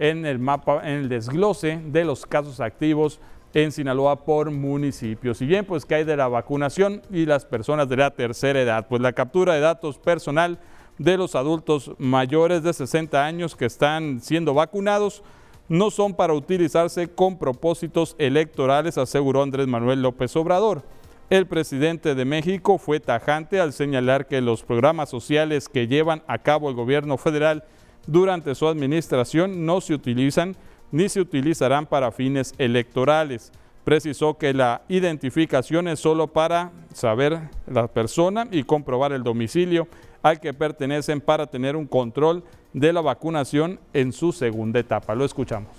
en 0.00 0.26
el 0.26 0.40
mapa, 0.40 0.80
en 0.82 0.94
el 1.02 1.08
desglose 1.08 1.80
de 1.86 2.04
los 2.04 2.26
casos 2.26 2.58
activos 2.58 3.20
en 3.54 3.70
Sinaloa 3.70 4.24
por 4.24 4.50
municipios. 4.50 5.40
Y 5.40 5.46
bien, 5.46 5.64
pues 5.64 5.86
que 5.86 5.94
hay 5.94 6.04
de 6.04 6.16
la 6.16 6.26
vacunación 6.26 7.00
y 7.12 7.26
las 7.26 7.44
personas 7.44 7.88
de 7.88 7.96
la 7.96 8.10
tercera 8.10 8.60
edad. 8.60 8.88
Pues 8.88 9.00
la 9.00 9.12
captura 9.12 9.54
de 9.54 9.60
datos 9.60 9.96
personal 9.96 10.58
de 10.98 11.16
los 11.16 11.36
adultos 11.36 11.92
mayores 11.98 12.64
de 12.64 12.72
60 12.72 13.24
años 13.24 13.54
que 13.54 13.66
están 13.66 14.20
siendo 14.20 14.52
vacunados 14.52 15.22
no 15.68 15.92
son 15.92 16.12
para 16.12 16.34
utilizarse 16.34 17.06
con 17.06 17.38
propósitos 17.38 18.16
electorales, 18.18 18.98
aseguró 18.98 19.44
Andrés 19.44 19.68
Manuel 19.68 20.02
López 20.02 20.34
Obrador. 20.34 20.82
El 21.30 21.46
presidente 21.46 22.14
de 22.14 22.24
México 22.26 22.76
fue 22.76 23.00
tajante 23.00 23.58
al 23.58 23.72
señalar 23.72 24.26
que 24.26 24.42
los 24.42 24.62
programas 24.62 25.08
sociales 25.08 25.70
que 25.70 25.88
llevan 25.88 26.22
a 26.26 26.38
cabo 26.38 26.68
el 26.68 26.76
gobierno 26.76 27.16
federal 27.16 27.64
durante 28.06 28.54
su 28.54 28.68
administración 28.68 29.64
no 29.64 29.80
se 29.80 29.94
utilizan 29.94 30.54
ni 30.92 31.08
se 31.08 31.22
utilizarán 31.22 31.86
para 31.86 32.12
fines 32.12 32.52
electorales. 32.58 33.52
Precisó 33.84 34.36
que 34.36 34.52
la 34.52 34.82
identificación 34.88 35.88
es 35.88 35.98
solo 35.98 36.26
para 36.26 36.72
saber 36.92 37.48
la 37.66 37.88
persona 37.88 38.46
y 38.50 38.62
comprobar 38.62 39.12
el 39.12 39.22
domicilio 39.22 39.88
al 40.22 40.40
que 40.40 40.52
pertenecen 40.52 41.22
para 41.22 41.46
tener 41.46 41.74
un 41.74 41.86
control 41.86 42.44
de 42.74 42.92
la 42.92 43.00
vacunación 43.00 43.80
en 43.94 44.12
su 44.12 44.32
segunda 44.32 44.78
etapa. 44.78 45.14
Lo 45.14 45.24
escuchamos. 45.24 45.70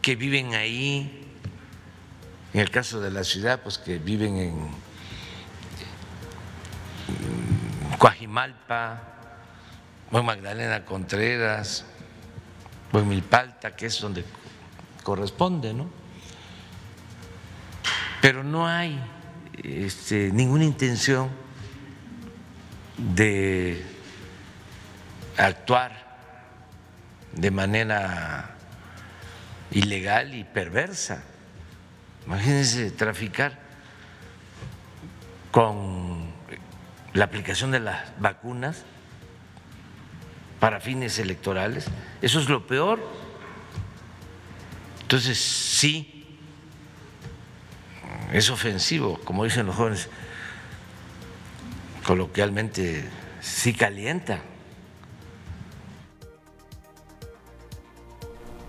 Que 0.00 0.16
viven 0.16 0.54
ahí 0.54 1.33
en 2.54 2.60
el 2.60 2.70
caso 2.70 3.00
de 3.00 3.10
la 3.10 3.24
ciudad, 3.24 3.60
pues 3.62 3.78
que 3.78 3.98
viven 3.98 4.36
en 4.36 4.70
Coajimalpa, 7.98 9.02
o 10.12 10.20
en 10.20 10.24
Magdalena 10.24 10.84
Contreras, 10.84 11.84
o 12.92 13.00
en 13.00 13.08
Milpalta, 13.08 13.74
que 13.74 13.86
es 13.86 14.00
donde 14.00 14.24
corresponde, 15.02 15.74
¿no? 15.74 15.90
Pero 18.20 18.44
no 18.44 18.68
hay 18.68 19.00
este, 19.64 20.30
ninguna 20.32 20.64
intención 20.64 21.30
de 22.96 23.84
actuar 25.36 26.04
de 27.32 27.50
manera 27.50 28.54
ilegal 29.72 30.36
y 30.36 30.44
perversa. 30.44 31.24
Imagínense 32.26 32.90
traficar 32.90 33.58
con 35.50 36.32
la 37.12 37.24
aplicación 37.24 37.70
de 37.70 37.80
las 37.80 38.18
vacunas 38.18 38.82
para 40.58 40.80
fines 40.80 41.18
electorales. 41.18 41.86
Eso 42.22 42.40
es 42.40 42.48
lo 42.48 42.66
peor. 42.66 43.00
Entonces, 45.02 45.38
sí, 45.38 46.38
es 48.32 48.50
ofensivo, 48.50 49.20
como 49.24 49.44
dicen 49.44 49.66
los 49.66 49.76
jóvenes, 49.76 50.08
coloquialmente, 52.04 53.08
sí 53.40 53.74
calienta. 53.74 54.40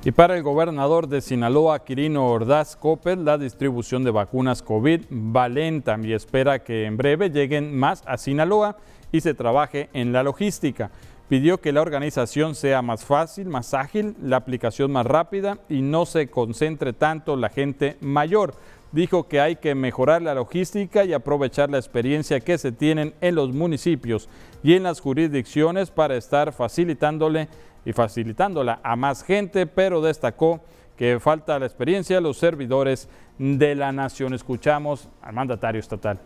Y 0.06 0.12
para 0.12 0.38
el 0.38 0.44
gobernador 0.44 1.08
de 1.08 1.20
Sinaloa, 1.20 1.84
Quirino 1.84 2.30
Ordaz 2.30 2.76
Copel, 2.76 3.26
la 3.26 3.40
distribución 3.40 4.04
de 4.04 4.12
vacunas 4.12 4.62
COVID 4.62 5.02
va 5.36 5.50
lenta 5.50 5.98
y 6.00 6.14
espera 6.14 6.64
que 6.64 6.86
en 6.86 6.96
breve 6.96 7.32
lleguen 7.32 7.76
más 7.76 8.04
a 8.06 8.18
Sinaloa 8.18 8.78
y 9.12 9.22
se 9.22 9.34
trabaje 9.34 9.90
en 9.94 10.14
la 10.14 10.22
logística. 10.22 10.92
Pidió 11.28 11.60
que 11.60 11.72
la 11.72 11.82
organización 11.82 12.54
sea 12.54 12.84
más 12.84 13.04
fácil, 13.04 13.48
más 13.48 13.74
ágil, 13.74 14.16
la 14.22 14.38
aplicación 14.38 14.92
más 14.92 15.08
rápida 15.08 15.58
y 15.70 15.82
no 15.82 16.06
se 16.06 16.28
concentre 16.28 16.94
tanto 16.94 17.36
la 17.36 17.50
gente 17.50 17.98
mayor. 18.00 18.54
dijo 18.92 19.28
que 19.28 19.42
hay 19.42 19.56
que 19.56 19.74
mejorar 19.74 20.22
la 20.22 20.36
logística 20.36 21.04
y 21.04 21.14
aprovechar 21.14 21.72
la 21.72 21.80
experiencia 21.80 22.40
que 22.40 22.60
se 22.60 22.72
tienen 22.72 23.16
en 23.22 23.34
los 23.34 23.52
municipios 23.52 24.30
y 24.64 24.76
en 24.76 24.84
las 24.84 25.02
jurisdicciones 25.02 25.90
para 25.90 26.16
estar 26.16 26.54
facilitándole 26.54 27.50
y 27.86 27.94
facilitándola 27.94 28.80
a 28.84 28.96
más 28.96 29.24
gente, 29.24 29.68
pero 29.68 30.02
destacó 30.02 30.62
que 30.98 31.20
falta 31.20 31.60
la 31.60 31.66
experiencia 31.66 32.16
de 32.18 32.22
los 32.22 32.38
servidores 32.38 33.08
de 33.38 33.76
la 33.76 33.92
nación. 33.92 34.34
Escuchamos 34.34 35.08
al 35.22 35.34
mandatario 35.34 35.80
estatal. 35.80 36.20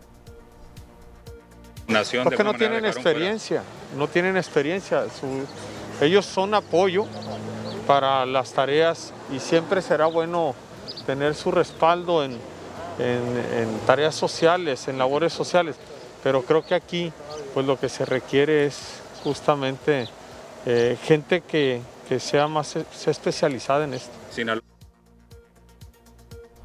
Porque 2.24 2.44
no 2.44 2.54
tienen 2.54 2.86
experiencia, 2.86 3.64
no 3.98 4.08
tienen 4.08 4.38
experiencia. 4.38 5.06
ellos 6.00 6.26
son 6.26 6.54
apoyo 6.54 7.08
para 7.88 8.28
las 8.28 8.54
tareas 8.54 9.12
y 9.34 9.40
siempre 9.40 9.82
será 9.82 10.06
bueno 10.06 10.54
tener 11.08 11.34
su 11.34 11.50
respaldo 11.50 12.24
en, 12.24 12.38
tareas 13.88 14.14
sociales, 14.14 14.88
en 14.88 15.00
labores 15.00 15.34
sociales. 15.34 15.78
Pero 16.22 16.44
creo 16.44 16.64
que 16.64 16.76
aquí 16.76 17.12
pues 17.56 17.66
lo 17.66 17.80
que 17.80 17.90
se 17.90 18.06
requiere 18.06 18.68
es 18.68 19.02
justamente 19.24 20.08
eh, 20.72 20.98
gente 21.02 21.42
que, 21.42 21.82
sea 22.20 22.48
más 22.48 22.76
especializada 22.76 23.86
en 23.86 23.96
esto. 23.96 24.12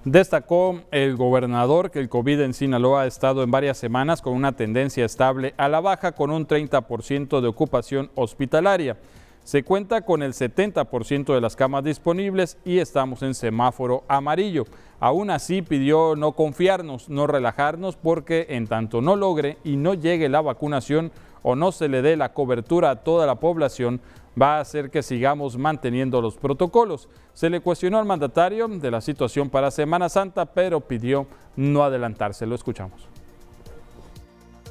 Destacó 0.04 0.82
el 0.90 1.16
gobernador 1.16 1.90
que 1.90 2.00
el 2.00 2.10
COVID 2.10 2.40
en 2.40 2.52
Sinaloa 2.52 3.02
ha 3.02 3.06
estado 3.06 3.42
en 3.42 3.50
varias 3.50 3.78
semanas 3.78 4.20
con 4.20 4.34
una 4.34 4.52
tendencia 4.52 5.06
estable 5.06 5.54
a 5.56 5.70
la 5.70 5.80
baja 5.80 6.12
con 6.12 6.30
un 6.30 6.46
30% 6.46 7.40
de 7.40 7.48
ocupación 7.48 8.10
hospitalaria. 8.14 8.98
Se 9.42 9.62
cuenta 9.62 10.02
con 10.02 10.22
el 10.22 10.34
70% 10.34 11.34
de 11.34 11.40
las 11.40 11.56
camas 11.56 11.84
disponibles 11.84 12.58
y 12.64 12.80
estamos 12.80 13.22
en 13.22 13.34
semáforo 13.34 14.04
amarillo. 14.08 14.64
Aún 15.00 15.30
así 15.30 15.62
pidió 15.62 16.14
no 16.16 16.32
confiarnos, 16.32 17.08
no 17.08 17.26
relajarnos 17.26 17.96
porque 17.96 18.46
en 18.50 18.66
tanto 18.66 19.00
no 19.00 19.16
logre 19.16 19.56
y 19.64 19.76
no 19.76 19.94
llegue 19.94 20.28
la 20.28 20.42
vacunación 20.42 21.10
o 21.44 21.54
no 21.54 21.70
se 21.70 21.88
le 21.88 22.02
dé 22.02 22.16
la 22.16 22.32
cobertura 22.32 22.90
a 22.90 22.96
toda 22.96 23.26
la 23.26 23.36
población, 23.36 24.00
va 24.40 24.56
a 24.56 24.60
hacer 24.60 24.90
que 24.90 25.02
sigamos 25.02 25.56
manteniendo 25.58 26.20
los 26.20 26.36
protocolos. 26.36 27.08
Se 27.34 27.50
le 27.50 27.60
cuestionó 27.60 27.98
al 27.98 28.06
mandatario 28.06 28.66
de 28.66 28.90
la 28.90 29.02
situación 29.02 29.50
para 29.50 29.70
Semana 29.70 30.08
Santa, 30.08 30.46
pero 30.46 30.80
pidió 30.80 31.26
no 31.54 31.84
adelantarse. 31.84 32.46
Lo 32.46 32.54
escuchamos. 32.54 33.06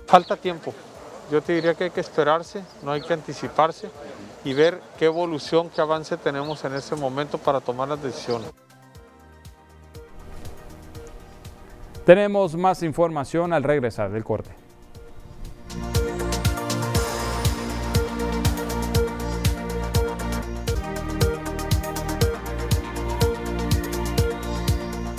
Falta 0.08 0.36
tiempo. 0.36 0.74
Yo 1.32 1.42
te 1.42 1.54
diría 1.54 1.76
que 1.76 1.86
hay 1.86 1.90
que 1.92 2.02
esperarse, 2.02 2.64
no 2.82 2.92
hay 2.92 3.02
que 3.02 3.14
anticiparse 3.14 3.90
y 4.44 4.54
ver 4.54 4.82
qué 4.98 5.06
evolución, 5.06 5.70
qué 5.70 5.80
avance 5.80 6.18
tenemos 6.18 6.66
en 6.66 6.74
ese 6.74 6.96
momento 6.96 7.38
para 7.38 7.62
tomar 7.62 7.88
las 7.88 8.02
decisiones. 8.02 8.52
Tenemos 12.04 12.56
más 12.56 12.82
información 12.82 13.54
al 13.54 13.64
regresar 13.64 14.12
del 14.12 14.24
corte. 14.24 14.63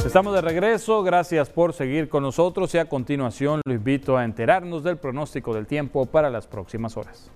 Estamos 0.04 0.34
de 0.34 0.42
regreso, 0.42 1.02
gracias 1.02 1.48
por 1.48 1.72
seguir 1.72 2.10
con 2.10 2.22
nosotros 2.22 2.72
y 2.74 2.78
a 2.78 2.84
continuación 2.84 3.62
lo 3.64 3.72
invito 3.72 4.18
a 4.18 4.24
enterarnos 4.24 4.84
del 4.84 4.98
pronóstico 4.98 5.54
del 5.54 5.66
tiempo 5.66 6.04
para 6.04 6.28
las 6.28 6.46
próximas 6.46 6.96
horas. 6.98 7.30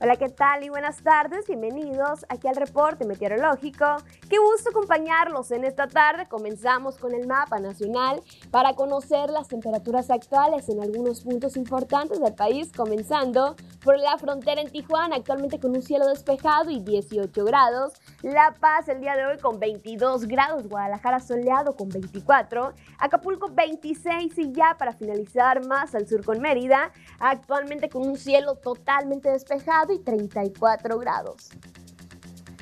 Hola, 0.00 0.14
¿qué 0.14 0.28
tal? 0.28 0.62
Y 0.62 0.68
buenas 0.68 1.02
tardes, 1.02 1.48
bienvenidos 1.48 2.24
aquí 2.28 2.46
al 2.46 2.54
reporte 2.54 3.04
meteorológico. 3.04 3.84
Qué 4.30 4.38
gusto 4.38 4.70
acompañarlos 4.70 5.50
en 5.50 5.64
esta 5.64 5.88
tarde. 5.88 6.28
Comenzamos 6.28 6.98
con 6.98 7.14
el 7.14 7.26
mapa 7.26 7.58
nacional 7.58 8.22
para 8.52 8.74
conocer 8.74 9.28
las 9.28 9.48
temperaturas 9.48 10.08
actuales 10.10 10.68
en 10.68 10.80
algunos 10.80 11.22
puntos 11.22 11.56
importantes 11.56 12.20
del 12.20 12.32
país, 12.32 12.70
comenzando 12.76 13.56
por 13.82 13.98
la 13.98 14.18
frontera 14.18 14.60
en 14.60 14.70
Tijuana, 14.70 15.16
actualmente 15.16 15.60
con 15.60 15.74
un 15.74 15.82
cielo 15.82 16.06
despejado 16.06 16.70
y 16.70 16.80
18 16.80 17.44
grados. 17.44 17.92
La 18.22 18.54
Paz 18.58 18.88
el 18.88 19.00
día 19.00 19.16
de 19.16 19.26
hoy 19.26 19.38
con 19.38 19.58
22 19.58 20.26
grados, 20.26 20.68
Guadalajara 20.68 21.20
soleado 21.20 21.76
con 21.76 21.88
24, 21.88 22.72
Acapulco 22.98 23.48
26 23.52 24.38
y 24.38 24.52
ya 24.52 24.76
para 24.78 24.92
finalizar 24.92 25.66
más 25.66 25.94
al 25.94 26.08
sur 26.08 26.24
con 26.24 26.40
Mérida, 26.40 26.92
actualmente 27.20 27.88
con 27.88 28.06
un 28.06 28.16
cielo 28.16 28.56
totalmente 28.56 29.30
despejado 29.30 29.92
y 29.92 29.98
34 29.98 30.98
grados. 30.98 31.50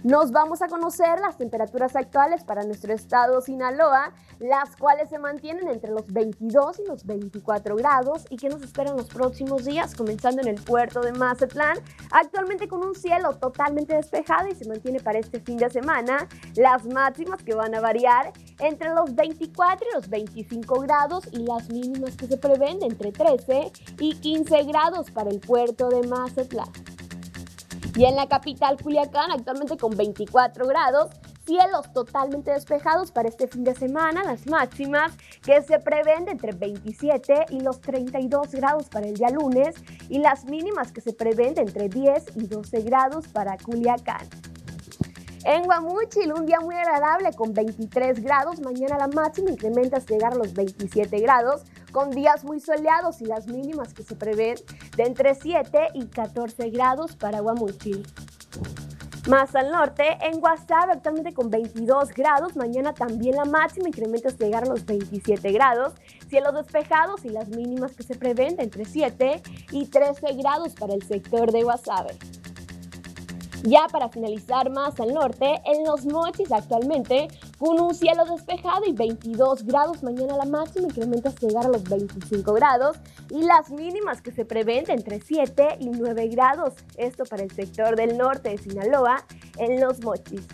Nos 0.07 0.31
vamos 0.31 0.63
a 0.63 0.69
conocer 0.69 1.19
las 1.19 1.37
temperaturas 1.37 1.97
actuales 1.97 2.45
para 2.45 2.63
nuestro 2.63 2.95
estado 2.95 3.41
Sinaloa, 3.41 4.13
las 4.39 4.77
cuales 4.77 5.09
se 5.09 5.19
mantienen 5.19 5.67
entre 5.67 5.91
los 5.91 6.07
22 6.13 6.79
y 6.79 6.87
los 6.87 7.05
24 7.05 7.75
grados. 7.75 8.25
Y 8.31 8.37
que 8.37 8.49
nos 8.49 8.63
esperan 8.63 8.97
los 8.97 9.09
próximos 9.09 9.65
días, 9.65 9.97
comenzando 9.97 10.43
en 10.43 10.47
el 10.47 10.63
puerto 10.63 11.01
de 11.01 11.11
Mazatlán, 11.11 11.79
actualmente 12.13 12.69
con 12.69 12.87
un 12.87 12.95
cielo 12.95 13.35
totalmente 13.35 13.97
despejado 13.97 14.47
y 14.47 14.55
se 14.55 14.69
mantiene 14.69 15.01
para 15.01 15.19
este 15.19 15.41
fin 15.41 15.57
de 15.57 15.71
semana. 15.71 16.29
Las 16.55 16.87
máximas 16.87 17.43
que 17.43 17.57
van 17.57 17.75
a 17.75 17.81
variar 17.81 18.33
entre 18.61 18.95
los 18.95 19.13
24 19.13 19.89
y 19.91 19.95
los 19.97 20.09
25 20.09 20.83
grados 20.83 21.25
y 21.33 21.39
las 21.39 21.69
mínimas 21.69 22.15
que 22.15 22.29
se 22.29 22.37
prevén 22.37 22.81
entre 22.85 23.11
13 23.11 23.73
y 23.99 24.15
15 24.15 24.63
grados 24.67 25.11
para 25.11 25.31
el 25.31 25.41
puerto 25.41 25.89
de 25.89 26.07
Mazatlán. 26.07 26.71
Y 27.97 28.05
en 28.05 28.15
la 28.15 28.29
capital 28.29 28.77
Culiacán, 28.77 29.31
actualmente 29.31 29.79
con 29.79 29.97
24 29.97 30.67
grados, 30.67 31.09
cielos 31.47 31.91
totalmente 31.95 32.51
despejados 32.51 33.11
para 33.11 33.29
este 33.29 33.49
fin 33.49 33.65
de 33.65 33.75
semana, 33.75 34.23
las 34.23 34.47
máximas 34.47 35.13
que 35.43 35.63
se 35.63 35.79
prevén 35.79 36.27
de 36.27 36.33
entre 36.33 36.53
27 36.53 37.47
y 37.51 37.61
los 37.61 37.81
32 37.81 38.51
grados 38.53 38.91
para 38.91 39.07
el 39.07 39.15
día 39.15 39.31
lunes 39.31 39.77
y 40.11 40.19
las 40.19 40.45
mínimas 40.45 40.93
que 40.93 41.01
se 41.01 41.15
prevén 41.15 41.55
de 41.55 41.63
entre 41.63 41.89
10 41.89 42.37
y 42.37 42.47
12 42.47 42.83
grados 42.83 43.29
para 43.29 43.57
Culiacán. 43.57 44.29
En 45.49 45.63
Guamuchil, 45.63 46.33
un 46.33 46.45
día 46.45 46.59
muy 46.59 46.75
agradable 46.75 47.31
con 47.33 47.55
23 47.55 48.21
grados. 48.21 48.61
Mañana 48.61 48.99
la 48.99 49.07
máxima 49.07 49.53
incrementa 49.53 49.99
hasta 49.99 50.13
llegar 50.13 50.33
a 50.33 50.37
los 50.37 50.53
27 50.55 51.21
grados, 51.21 51.63
con 51.93 52.11
días 52.11 52.43
muy 52.43 52.59
soleados 52.59 53.21
y 53.21 53.27
las 53.27 53.47
mínimas 53.47 53.95
que 53.95 54.03
se 54.03 54.17
prevén 54.17 54.57
de 54.97 55.05
entre 55.05 55.37
7 55.37 55.91
y 55.95 56.07
14 56.07 56.71
grados 56.71 57.15
para 57.15 57.39
Guamuchil. 57.39 58.05
Más 59.29 59.55
al 59.55 59.71
norte, 59.71 60.19
en 60.21 60.41
Guasave 60.41 60.95
actualmente 60.95 61.33
con 61.33 61.49
22 61.49 62.13
grados, 62.13 62.57
mañana 62.57 62.93
también 62.93 63.37
la 63.37 63.45
máxima 63.45 63.87
incrementa 63.87 64.31
hasta 64.31 64.47
llegar 64.47 64.65
a 64.65 64.69
los 64.69 64.85
27 64.85 65.53
grados, 65.53 65.95
cielos 66.29 66.55
despejados 66.55 67.25
y 67.25 67.29
las 67.29 67.49
mínimas 67.51 67.95
que 67.95 68.03
se 68.03 68.17
prevén 68.17 68.57
de 68.57 68.65
entre 68.65 68.85
7 68.85 69.43
y 69.71 69.87
13 69.87 70.35
grados 70.35 70.75
para 70.75 70.95
el 70.95 71.05
sector 71.05 71.53
de 71.53 71.63
Guasave. 71.63 72.19
Ya 73.67 73.89
para 73.91 74.09
finalizar 74.09 74.71
más 74.71 75.01
al 75.01 75.13
norte, 75.13 75.61
en 75.65 75.85
Los 75.85 76.07
Mochis 76.07 76.53
actualmente, 76.53 77.27
con 77.59 77.81
un 77.81 77.97
cielo 77.97 78.25
despejado 78.25 78.85
y 78.87 78.93
22 78.93 79.65
grados, 79.65 80.05
mañana 80.05 80.37
la 80.37 80.45
máxima 80.45 80.87
incrementa 80.87 81.31
hasta 81.31 81.49
llegar 81.49 81.67
a 81.67 81.71
los 81.71 81.83
25 81.83 82.53
grados 82.53 82.97
y 83.29 83.43
las 83.43 83.71
mínimas 83.71 84.23
que 84.23 84.31
se 84.31 84.45
prevén 84.45 84.85
entre 84.87 85.21
7 85.21 85.79
y 85.81 85.87
9 85.89 86.29
grados, 86.29 86.75
esto 86.97 87.25
para 87.25 87.43
el 87.43 87.51
sector 87.51 87.97
del 87.97 88.17
norte 88.17 88.51
de 88.51 88.59
Sinaloa, 88.59 89.27
en 89.59 89.81
Los 89.81 90.01
Mochis. 90.01 90.47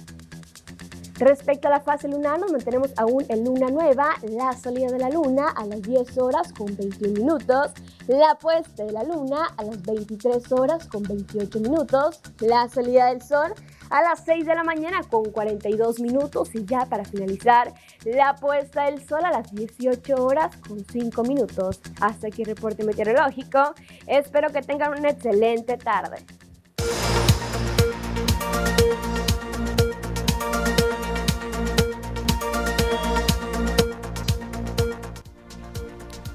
Respecto 1.14 1.68
a 1.68 1.70
la 1.70 1.80
fase 1.80 2.08
lunar, 2.08 2.38
nos 2.40 2.52
mantenemos 2.52 2.92
aún 2.96 3.24
en 3.28 3.44
luna 3.44 3.68
nueva, 3.68 4.14
la 4.22 4.52
salida 4.54 4.88
de 4.90 4.98
la 4.98 5.10
luna 5.10 5.48
a 5.50 5.66
las 5.66 5.82
10 5.82 6.18
horas 6.18 6.52
con 6.52 6.74
21 6.74 7.12
minutos, 7.12 7.72
la 8.08 8.34
puesta 8.40 8.84
de 8.84 8.92
la 8.92 9.04
luna 9.04 9.48
a 9.56 9.62
las 9.62 9.82
23 9.82 10.50
horas 10.52 10.86
con 10.86 11.02
28 11.02 11.60
minutos, 11.60 12.20
la 12.40 12.68
salida 12.68 13.06
del 13.06 13.22
sol 13.22 13.52
a 13.90 14.00
las 14.00 14.24
6 14.24 14.46
de 14.46 14.54
la 14.54 14.64
mañana 14.64 15.02
con 15.02 15.30
42 15.30 16.00
minutos 16.00 16.54
y 16.54 16.64
ya 16.64 16.86
para 16.86 17.04
finalizar, 17.04 17.74
la 18.04 18.34
puesta 18.36 18.84
del 18.86 19.06
sol 19.06 19.22
a 19.24 19.30
las 19.30 19.52
18 19.54 20.14
horas 20.14 20.56
con 20.66 20.82
5 20.82 21.22
minutos. 21.24 21.80
Hasta 22.00 22.28
aquí 22.28 22.42
reporte 22.42 22.84
meteorológico. 22.84 23.74
Espero 24.06 24.50
que 24.50 24.62
tengan 24.62 24.98
una 24.98 25.10
excelente 25.10 25.76
tarde. 25.76 26.24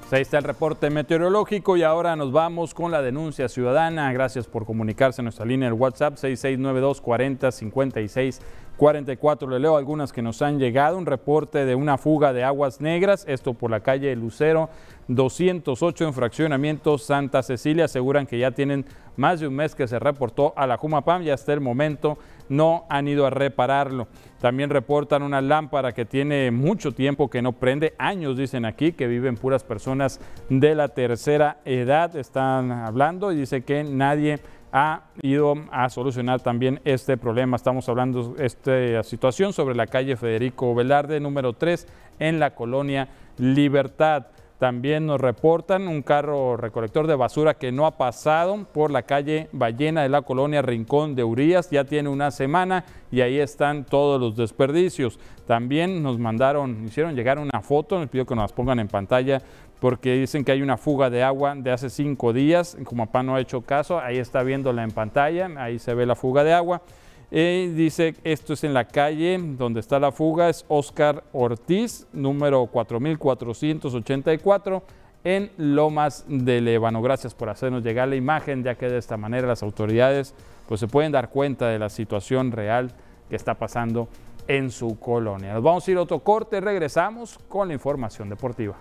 Pues 0.07 0.19
ahí 0.19 0.21
está 0.21 0.37
el 0.37 0.45
reporte 0.45 0.89
meteorológico 0.89 1.75
y 1.75 1.83
ahora 1.83 2.15
nos 2.15 2.31
vamos 2.31 2.73
con 2.73 2.93
la 2.93 3.01
denuncia 3.01 3.49
ciudadana. 3.49 4.13
Gracias 4.13 4.47
por 4.47 4.65
comunicarse 4.65 5.19
en 5.19 5.25
nuestra 5.25 5.45
línea 5.45 5.67
del 5.67 5.77
WhatsApp 5.77 6.15
6692 6.15 7.01
40 7.01 7.51
56 7.51 8.41
44. 8.77 9.49
Le 9.49 9.59
leo 9.59 9.75
algunas 9.75 10.13
que 10.13 10.21
nos 10.21 10.41
han 10.41 10.59
llegado. 10.59 10.97
Un 10.97 11.05
reporte 11.05 11.65
de 11.65 11.75
una 11.75 11.97
fuga 11.97 12.31
de 12.31 12.45
aguas 12.45 12.79
negras, 12.79 13.25
esto 13.27 13.53
por 13.53 13.69
la 13.69 13.81
calle 13.81 14.15
Lucero 14.15 14.69
208 15.09 16.05
en 16.05 16.13
fraccionamiento 16.13 16.97
Santa 16.97 17.43
Cecilia. 17.43 17.83
Aseguran 17.85 18.27
que 18.27 18.39
ya 18.39 18.51
tienen 18.51 18.85
más 19.17 19.41
de 19.41 19.47
un 19.49 19.55
mes 19.55 19.75
que 19.75 19.89
se 19.89 19.99
reportó 19.99 20.53
a 20.55 20.67
la 20.67 20.77
Jumapam 20.77 21.23
y 21.23 21.31
hasta 21.31 21.51
el 21.51 21.59
momento 21.59 22.17
no 22.49 22.85
han 22.89 23.07
ido 23.07 23.25
a 23.25 23.29
repararlo. 23.29 24.07
También 24.39 24.69
reportan 24.69 25.23
una 25.23 25.41
lámpara 25.41 25.93
que 25.93 26.05
tiene 26.05 26.51
mucho 26.51 26.91
tiempo 26.91 27.29
que 27.29 27.41
no 27.41 27.53
prende, 27.53 27.93
años 27.97 28.37
dicen 28.37 28.65
aquí, 28.65 28.91
que 28.91 29.07
viven 29.07 29.35
puras 29.35 29.63
personas 29.63 30.19
de 30.49 30.75
la 30.75 30.89
tercera 30.89 31.57
edad, 31.65 32.15
están 32.15 32.71
hablando 32.71 33.31
y 33.31 33.35
dice 33.35 33.61
que 33.61 33.83
nadie 33.83 34.39
ha 34.71 35.03
ido 35.21 35.55
a 35.71 35.89
solucionar 35.89 36.41
también 36.41 36.81
este 36.83 37.17
problema. 37.17 37.55
Estamos 37.55 37.87
hablando 37.89 38.33
de 38.33 38.45
esta 38.45 39.03
situación 39.03 39.53
sobre 39.53 39.75
la 39.75 39.87
calle 39.87 40.15
Federico 40.17 40.75
Velarde, 40.75 41.19
número 41.19 41.53
3, 41.53 41.87
en 42.19 42.39
la 42.39 42.53
colonia 42.53 43.07
Libertad. 43.37 44.27
También 44.59 45.05
nos 45.05 45.21
reportan 45.21 45.87
un 45.87 46.01
carro 46.01 46.57
recolector 46.57 47.05
de 47.05 47.13
basura 47.13 47.53
que 47.53 47.71
no 47.71 47.85
ha 47.85 47.91
pasado 47.91 48.65
por 48.73 48.89
la 48.89 49.03
calle 49.03 49.49
Ballena 49.51 50.01
de 50.01 50.09
la 50.09 50.23
colonia 50.23 50.63
Rincón 50.63 51.13
de 51.13 51.23
Urías. 51.23 51.69
Ya 51.69 51.83
tiene 51.83 52.09
una 52.09 52.31
semana 52.31 52.83
y 53.11 53.21
ahí 53.21 53.37
están 53.37 53.85
todos 53.85 54.19
los 54.19 54.35
desperdicios. 54.35 55.19
También 55.45 56.01
nos 56.01 56.17
mandaron, 56.17 56.85
hicieron 56.85 57.15
llegar 57.15 57.37
una 57.37 57.61
foto, 57.61 57.99
les 57.99 58.09
pido 58.09 58.25
que 58.25 58.35
nos 58.35 58.51
pongan 58.51 58.79
en 58.79 58.87
pantalla 58.87 59.43
porque 59.79 60.15
dicen 60.15 60.43
que 60.43 60.51
hay 60.51 60.63
una 60.63 60.77
fuga 60.77 61.11
de 61.11 61.21
agua 61.21 61.53
de 61.55 61.71
hace 61.71 61.91
cinco 61.91 62.33
días. 62.33 62.77
Como 62.83 63.05
papá 63.05 63.21
no 63.21 63.35
ha 63.35 63.39
hecho 63.39 63.61
caso, 63.61 63.99
ahí 63.99 64.17
está 64.17 64.41
viéndola 64.41 64.83
en 64.83 64.89
pantalla, 64.89 65.51
ahí 65.57 65.77
se 65.77 65.93
ve 65.93 66.07
la 66.07 66.15
fuga 66.15 66.43
de 66.43 66.53
agua. 66.53 66.81
Y 67.29 67.67
dice, 67.67 68.15
esto 68.23 68.53
es 68.53 68.63
en 68.63 68.73
la 68.73 68.85
calle 68.85 69.37
donde 69.37 69.81
está 69.81 69.99
la 69.99 70.13
fuga, 70.13 70.47
es 70.49 70.63
Oscar 70.69 71.25
Ortiz, 71.33 72.07
número 72.13 72.65
4484, 72.67 74.81
en 75.25 75.51
Lomas 75.57 76.23
de 76.29 76.61
Lébano. 76.61 77.01
Gracias 77.01 77.35
por 77.35 77.49
hacernos 77.49 77.83
llegar 77.83 78.07
la 78.07 78.15
imagen, 78.15 78.63
ya 78.63 78.75
que 78.75 78.87
de 78.87 78.97
esta 78.97 79.17
manera 79.17 79.45
las 79.45 79.61
autoridades 79.61 80.33
pues, 80.69 80.79
se 80.79 80.87
pueden 80.87 81.11
dar 81.11 81.29
cuenta 81.29 81.67
de 81.67 81.79
la 81.79 81.89
situación 81.89 82.53
real 82.53 82.93
que 83.29 83.35
está 83.35 83.55
pasando 83.55 84.07
en 84.47 84.71
su 84.71 84.97
colonia. 84.97 85.53
Nos 85.53 85.63
vamos 85.63 85.85
a 85.85 85.91
ir 85.91 85.97
a 85.97 86.03
otro 86.03 86.19
corte, 86.19 86.61
regresamos 86.61 87.37
con 87.49 87.67
la 87.67 87.73
información 87.73 88.29
deportiva. 88.29 88.77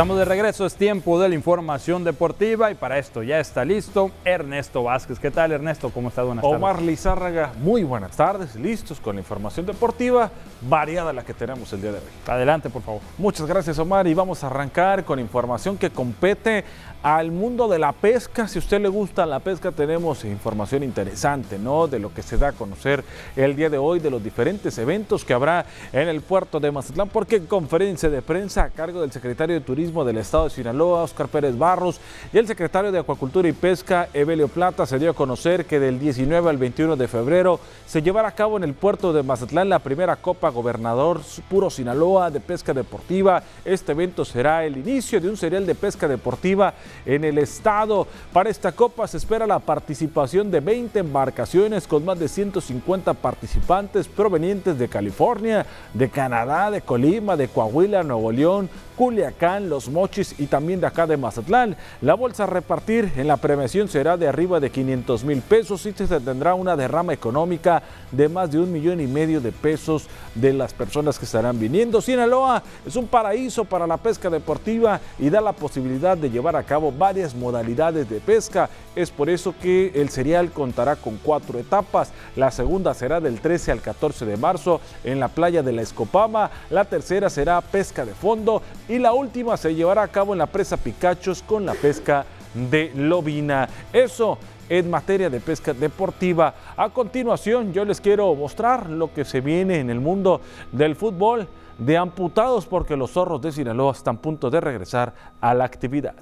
Estamos 0.00 0.16
de 0.16 0.24
regreso, 0.24 0.64
es 0.64 0.76
tiempo 0.76 1.20
de 1.20 1.28
la 1.28 1.34
información 1.34 2.04
deportiva 2.04 2.70
y 2.70 2.74
para 2.74 2.96
esto 2.96 3.22
ya 3.22 3.38
está 3.38 3.66
listo 3.66 4.10
Ernesto 4.24 4.82
Vázquez. 4.82 5.18
¿Qué 5.18 5.30
tal 5.30 5.52
Ernesto? 5.52 5.90
¿Cómo 5.90 6.08
está? 6.08 6.22
Buenas 6.22 6.42
Omar 6.42 6.80
Lizárraga, 6.80 7.52
muy 7.58 7.84
buenas 7.84 8.16
tardes, 8.16 8.56
listos 8.56 8.98
con 8.98 9.16
la 9.16 9.20
información 9.20 9.66
deportiva 9.66 10.30
variada 10.62 11.12
la 11.12 11.22
que 11.22 11.34
tenemos 11.34 11.70
el 11.74 11.82
día 11.82 11.92
de 11.92 11.98
hoy. 11.98 12.04
Adelante, 12.26 12.70
por 12.70 12.80
favor. 12.80 13.02
Muchas 13.18 13.46
gracias 13.46 13.78
Omar 13.78 14.06
y 14.06 14.14
vamos 14.14 14.42
a 14.42 14.46
arrancar 14.46 15.04
con 15.04 15.18
información 15.18 15.76
que 15.76 15.90
compete 15.90 16.64
al 17.02 17.30
mundo 17.30 17.68
de 17.68 17.78
la 17.78 17.92
pesca. 17.92 18.46
Si 18.46 18.58
a 18.58 18.60
usted 18.60 18.80
le 18.80 18.88
gusta 18.88 19.26
la 19.26 19.40
pesca, 19.40 19.72
tenemos 19.72 20.24
información 20.24 20.82
interesante, 20.82 21.58
¿no? 21.58 21.86
De 21.86 21.98
lo 21.98 22.12
que 22.12 22.22
se 22.22 22.36
da 22.36 22.48
a 22.48 22.52
conocer 22.52 23.04
el 23.36 23.56
día 23.56 23.70
de 23.70 23.78
hoy, 23.78 24.00
de 24.00 24.10
los 24.10 24.22
diferentes 24.22 24.76
eventos 24.78 25.24
que 25.24 25.32
habrá 25.32 25.64
en 25.92 26.08
el 26.08 26.20
puerto 26.20 26.60
de 26.60 26.70
Mazatlán, 26.70 27.08
porque 27.08 27.36
en 27.36 27.46
conferencia 27.46 28.10
de 28.10 28.22
prensa 28.22 28.64
a 28.64 28.70
cargo 28.70 29.00
del 29.00 29.12
secretario 29.12 29.54
de 29.54 29.60
Turismo 29.62 30.04
del 30.04 30.18
Estado 30.18 30.44
de 30.44 30.50
Sinaloa, 30.50 31.02
Oscar 31.02 31.28
Pérez 31.28 31.56
Barros, 31.56 32.00
y 32.32 32.38
el 32.38 32.46
secretario 32.46 32.92
de 32.92 32.98
Acuacultura 32.98 33.48
y 33.48 33.52
Pesca, 33.52 34.08
Evelio 34.12 34.48
Plata, 34.48 34.86
se 34.86 34.98
dio 34.98 35.10
a 35.10 35.14
conocer 35.14 35.64
que 35.64 35.80
del 35.80 35.98
19 35.98 36.50
al 36.50 36.58
21 36.58 36.96
de 36.96 37.08
febrero 37.08 37.60
se 37.86 38.02
llevará 38.02 38.28
a 38.28 38.34
cabo 38.34 38.56
en 38.56 38.64
el 38.64 38.74
puerto 38.74 39.12
de 39.12 39.22
Mazatlán 39.22 39.68
la 39.68 39.78
primera 39.78 40.16
Copa 40.16 40.50
Gobernador 40.50 41.20
Puro 41.48 41.70
Sinaloa 41.70 42.30
de 42.30 42.40
Pesca 42.40 42.74
Deportiva. 42.74 43.42
Este 43.64 43.92
evento 43.92 44.24
será 44.24 44.64
el 44.64 44.76
inicio 44.76 45.20
de 45.20 45.28
un 45.28 45.36
serial 45.36 45.66
de 45.66 45.74
pesca 45.74 46.06
deportiva 46.06 46.74
en 47.06 47.24
el 47.24 47.38
estado. 47.38 48.06
Para 48.32 48.50
esta 48.50 48.72
copa 48.72 49.06
se 49.06 49.16
espera 49.16 49.46
la 49.46 49.58
participación 49.58 50.50
de 50.50 50.60
20 50.60 50.98
embarcaciones 50.98 51.86
con 51.86 52.04
más 52.04 52.18
de 52.18 52.28
150 52.28 53.14
participantes 53.14 54.08
provenientes 54.08 54.78
de 54.78 54.88
California, 54.88 55.66
de 55.94 56.08
Canadá, 56.08 56.70
de 56.70 56.82
Colima, 56.82 57.36
de 57.36 57.48
Coahuila, 57.48 58.02
Nuevo 58.02 58.32
León, 58.32 58.68
Culiacán, 59.00 59.70
Los 59.70 59.88
Mochis 59.88 60.34
y 60.36 60.44
también 60.44 60.78
de 60.78 60.86
acá 60.86 61.06
de 61.06 61.16
Mazatlán. 61.16 61.74
La 62.02 62.12
bolsa 62.12 62.44
a 62.44 62.46
repartir 62.46 63.10
en 63.16 63.28
la 63.28 63.38
premiación 63.38 63.88
será 63.88 64.18
de 64.18 64.28
arriba 64.28 64.60
de 64.60 64.68
500 64.68 65.24
mil 65.24 65.40
pesos 65.40 65.86
y 65.86 65.94
se 65.94 66.20
tendrá 66.20 66.52
una 66.52 66.76
derrama 66.76 67.14
económica 67.14 67.82
de 68.12 68.28
más 68.28 68.50
de 68.50 68.58
un 68.58 68.70
millón 68.70 69.00
y 69.00 69.06
medio 69.06 69.40
de 69.40 69.52
pesos 69.52 70.06
de 70.34 70.52
las 70.52 70.74
personas 70.74 71.18
que 71.18 71.24
estarán 71.24 71.58
viniendo. 71.58 72.02
Sinaloa 72.02 72.62
es 72.84 72.94
un 72.94 73.06
paraíso 73.06 73.64
para 73.64 73.86
la 73.86 73.96
pesca 73.96 74.28
deportiva 74.28 75.00
y 75.18 75.30
da 75.30 75.40
la 75.40 75.52
posibilidad 75.52 76.18
de 76.18 76.28
llevar 76.28 76.54
a 76.54 76.64
cabo 76.64 76.92
varias 76.92 77.34
modalidades 77.34 78.06
de 78.10 78.20
pesca. 78.20 78.68
Es 78.94 79.10
por 79.10 79.30
eso 79.30 79.54
que 79.62 79.92
el 79.94 80.10
serial 80.10 80.50
contará 80.50 80.96
con 80.96 81.16
cuatro 81.16 81.58
etapas. 81.58 82.12
La 82.36 82.50
segunda 82.50 82.92
será 82.92 83.18
del 83.18 83.40
13 83.40 83.72
al 83.72 83.80
14 83.80 84.26
de 84.26 84.36
marzo 84.36 84.78
en 85.04 85.20
la 85.20 85.28
playa 85.28 85.62
de 85.62 85.72
la 85.72 85.80
Escopama. 85.80 86.50
La 86.68 86.84
tercera 86.84 87.30
será 87.30 87.62
pesca 87.62 88.04
de 88.04 88.12
fondo 88.12 88.60
y 88.90 88.98
la 88.98 89.12
última 89.12 89.56
se 89.56 89.72
llevará 89.72 90.02
a 90.02 90.08
cabo 90.08 90.32
en 90.32 90.38
la 90.40 90.46
presa 90.46 90.76
Picachos 90.76 91.44
con 91.44 91.64
la 91.64 91.74
pesca 91.74 92.26
de 92.52 92.90
lobina. 92.96 93.68
Eso 93.92 94.36
en 94.68 94.90
materia 94.90 95.30
de 95.30 95.38
pesca 95.38 95.72
deportiva. 95.72 96.52
A 96.76 96.90
continuación 96.90 97.72
yo 97.72 97.84
les 97.84 98.00
quiero 98.00 98.34
mostrar 98.34 98.90
lo 98.90 99.14
que 99.14 99.24
se 99.24 99.40
viene 99.40 99.78
en 99.78 99.90
el 99.90 100.00
mundo 100.00 100.40
del 100.72 100.96
fútbol 100.96 101.46
de 101.78 101.96
amputados 101.96 102.66
porque 102.66 102.96
los 102.96 103.12
zorros 103.12 103.40
de 103.40 103.52
Sinaloa 103.52 103.92
están 103.92 104.16
a 104.16 104.20
punto 104.20 104.50
de 104.50 104.60
regresar 104.60 105.14
a 105.40 105.54
la 105.54 105.64
actividad. 105.64 106.16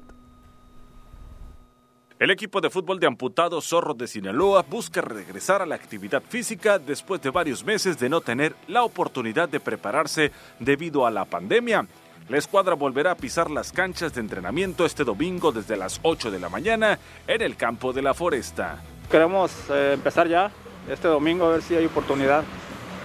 El 2.18 2.30
equipo 2.30 2.60
de 2.60 2.68
fútbol 2.68 2.98
de 2.98 3.06
amputados 3.06 3.68
Zorros 3.68 3.96
de 3.96 4.08
Sinaloa 4.08 4.66
busca 4.68 5.00
regresar 5.00 5.62
a 5.62 5.66
la 5.66 5.76
actividad 5.76 6.20
física 6.20 6.78
después 6.80 7.22
de 7.22 7.30
varios 7.30 7.64
meses 7.64 7.96
de 7.96 8.08
no 8.08 8.20
tener 8.20 8.56
la 8.66 8.82
oportunidad 8.82 9.48
de 9.48 9.60
prepararse 9.60 10.32
debido 10.58 11.06
a 11.06 11.12
la 11.12 11.24
pandemia. 11.24 11.86
La 12.28 12.36
escuadra 12.36 12.74
volverá 12.74 13.12
a 13.12 13.14
pisar 13.14 13.50
las 13.50 13.72
canchas 13.72 14.12
de 14.12 14.20
entrenamiento 14.20 14.84
este 14.84 15.02
domingo 15.02 15.50
desde 15.50 15.78
las 15.78 15.98
8 16.02 16.30
de 16.30 16.38
la 16.38 16.50
mañana 16.50 16.98
en 17.26 17.40
el 17.40 17.56
campo 17.56 17.94
de 17.94 18.02
la 18.02 18.12
Foresta. 18.12 18.82
Queremos 19.10 19.50
eh, 19.70 19.92
empezar 19.94 20.28
ya 20.28 20.50
este 20.90 21.08
domingo 21.08 21.46
a 21.46 21.52
ver 21.52 21.62
si 21.62 21.74
hay 21.74 21.86
oportunidad 21.86 22.44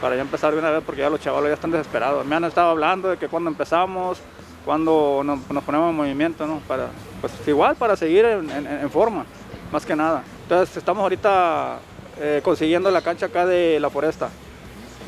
para 0.02 0.18
ya 0.18 0.24
empezar 0.24 0.52
de 0.52 0.60
una 0.60 0.72
vez 0.72 0.84
porque 0.86 1.00
ya 1.00 1.10
los 1.10 1.22
chavalos 1.22 1.48
ya 1.48 1.54
están 1.54 1.72
desesperados. 1.72 2.26
Me 2.26 2.36
han 2.36 2.44
estado 2.44 2.72
hablando 2.72 3.12
de 3.12 3.18
que 3.18 3.30
cuando 3.30 3.50
empezamos, 3.50 4.20
cuando 4.66 5.22
nos, 5.24 5.40
ponemos 5.64 5.92
en 5.92 5.96
movimiento, 5.96 6.46
¿no? 6.46 6.60
Para, 6.68 6.90
pues 7.22 7.32
igual 7.48 7.78
para 7.78 7.96
seguir 7.96 8.26
en, 8.26 8.90
forma, 8.90 9.26
más 9.72 9.86
que 9.86 9.96
nada. 9.96 10.22
Entonces 10.42 10.76
estamos 10.76 11.02
ahorita 11.02 11.80
eh, 12.20 12.42
consiguiendo 12.44 12.92
la 12.92 13.02
cancha 13.02 13.28
acá 13.28 13.46
de 13.46 13.80
la 13.80 13.90
Foresta. 13.90 14.28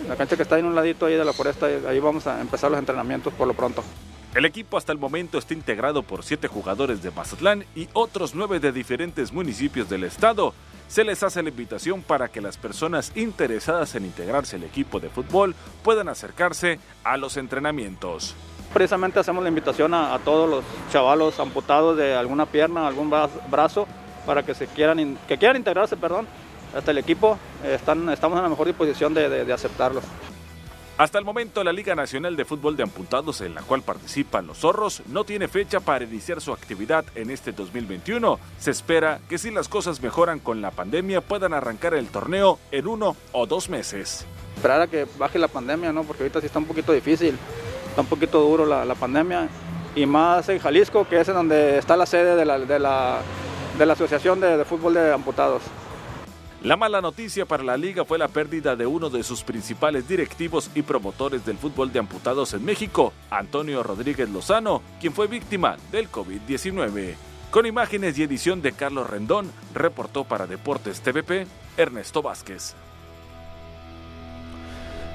La 0.08 0.16
cancha 0.16 0.36
que 0.36 0.44
está 0.44 0.60
en 0.60 0.66
un 0.66 0.76
ladito 0.76 1.06
ahí 1.06 1.16
de 1.16 1.26
la 1.26 1.34
foresta, 1.34 1.66
ahí 1.66 2.00
vamos 2.00 2.28
a 2.28 2.40
empezar 2.40 2.70
los 2.70 2.80
entrenamientos 2.80 3.34
por 3.34 3.48
lo 3.48 3.54
pronto. 3.54 3.84
El 4.36 4.46
equipo 4.46 4.78
hasta 4.78 4.92
el 4.92 4.98
momento 4.98 5.38
está 5.38 5.54
integrado 5.54 6.04
por 6.04 6.24
siete 6.24 6.48
jugadores 6.48 7.02
de 7.02 7.10
Mazatlán 7.10 7.66
y 7.74 7.88
otros 7.94 8.36
nueve 8.36 8.60
de 8.60 8.72
diferentes 8.72 9.32
municipios 9.32 9.90
del 9.90 10.04
estado. 10.04 10.54
Se 10.88 11.04
les 11.04 11.24
hace 11.24 11.42
la 11.42 11.50
invitación 11.50 12.02
para 12.04 12.28
que 12.28 12.42
las 12.42 12.58
personas 12.58 13.12
interesadas 13.16 13.96
en 13.96 14.06
integrarse 14.06 14.58
al 14.58 14.66
equipo 14.66 15.00
de 15.00 15.10
fútbol 15.10 15.56
puedan 15.84 16.10
acercarse 16.10 16.80
a 17.04 17.18
los 17.18 17.38
entrenamientos. 17.38 18.36
Precisamente 18.74 19.20
hacemos 19.20 19.42
la 19.42 19.50
invitación 19.50 19.94
a, 19.94 20.20
todos 20.20 20.50
los 20.50 20.66
chavalos 20.92 21.40
amputados 21.40 21.98
de 21.98 22.14
alguna 22.14 22.46
pierna, 22.46 22.88
algún 22.88 23.10
brazo, 23.50 23.88
para 24.26 24.44
que 24.44 24.54
se 24.54 24.68
quieran, 24.68 25.18
que 25.28 25.38
quieran 25.38 25.56
integrarse, 25.56 25.96
perdón, 25.96 26.28
hasta 26.76 26.92
el 26.92 26.98
equipo, 26.98 27.38
están, 27.64 28.10
estamos 28.10 28.38
en 28.38 28.44
la 28.44 28.50
mejor 28.50 28.68
disposición 28.68 29.14
de, 29.14 29.46
de, 29.46 29.54
aceptarlos. 29.54 30.04
Hasta 30.98 31.20
el 31.20 31.26
momento, 31.26 31.64
la 31.64 31.74
Liga 31.74 31.96
Nacional 31.96 32.36
de 32.36 32.46
Fútbol 32.46 32.78
de 32.78 32.84
Amputados, 32.84 33.42
en 33.42 33.56
la 33.56 33.62
cual 33.62 33.82
participan 33.82 34.48
los 34.48 34.60
zorros, 34.60 35.02
no 35.08 35.24
tiene 35.26 35.48
fecha 35.48 35.80
para 35.80 36.06
iniciar 36.06 36.40
su 36.40 36.54
actividad 36.54 37.04
en 37.16 37.32
este 37.32 37.52
2021. 37.52 38.40
Se 38.60 38.72
espera 38.72 39.20
que 39.28 39.38
si 39.38 39.52
las 39.52 39.68
cosas 39.68 40.02
mejoran 40.02 40.40
con 40.40 40.62
la 40.62 40.72
pandemia, 40.72 41.20
puedan 41.22 41.54
arrancar 41.54 41.94
el 41.96 42.08
torneo 42.08 42.60
en 42.72 42.88
uno 42.88 43.16
o 43.34 43.46
dos 43.46 43.70
meses. 43.70 44.26
Esperar 44.56 44.82
a 44.82 44.88
que 44.88 45.06
baje 45.18 45.38
la 45.38 45.50
pandemia, 45.50 45.92
¿no? 45.92 46.04
Porque 46.04 46.24
ahorita 46.24 46.40
sí 46.40 46.46
está 46.46 46.60
un 46.60 46.66
poquito 46.66 46.94
difícil, 46.94 47.38
está 47.90 48.02
un 48.02 48.08
poquito 48.08 48.40
duro 48.40 48.66
la, 48.66 48.86
la 48.86 48.96
pandemia 48.96 49.50
y 49.96 50.06
más 50.06 50.48
en 50.48 50.60
Jalisco, 50.60 51.08
que 51.08 51.20
es 51.20 51.28
en 51.28 51.36
donde 51.36 51.78
está 51.78 51.98
la 51.98 52.06
sede 52.06 52.38
de 52.38 52.46
la, 52.46 52.60
de 52.60 52.80
la, 52.80 53.20
de 53.78 53.86
la 53.86 53.94
Asociación 53.94 54.40
de, 54.40 54.58
de 54.58 54.64
Fútbol 54.64 54.94
de 54.94 55.12
Amputados. 55.12 55.62
La 56.66 56.78
mala 56.78 57.00
noticia 57.00 57.46
para 57.46 57.62
la 57.64 57.78
liga 57.78 58.06
fue 58.06 58.18
la 58.18 58.28
pérdida 58.28 58.76
de 58.76 58.88
uno 58.88 59.12
de 59.12 59.22
sus 59.22 59.44
principales 59.44 60.08
directivos 60.08 60.72
y 60.74 60.82
promotores 60.82 61.46
del 61.46 61.60
fútbol 61.60 61.94
de 61.94 62.00
amputados 62.00 62.56
en 62.56 62.66
México, 62.66 63.14
Antonio 63.30 63.84
Rodríguez 63.84 64.28
Lozano, 64.32 64.82
quien 65.00 65.14
fue 65.14 65.28
víctima 65.28 65.78
del 65.92 66.10
COVID-19. 66.10 67.14
Con 67.52 67.68
imágenes 67.68 68.18
y 68.18 68.24
edición 68.24 68.64
de 68.64 68.72
Carlos 68.72 69.08
Rendón, 69.08 69.52
reportó 69.76 70.24
para 70.24 70.48
Deportes 70.48 71.02
TVP 71.02 71.46
Ernesto 71.78 72.24
Vázquez. 72.24 72.74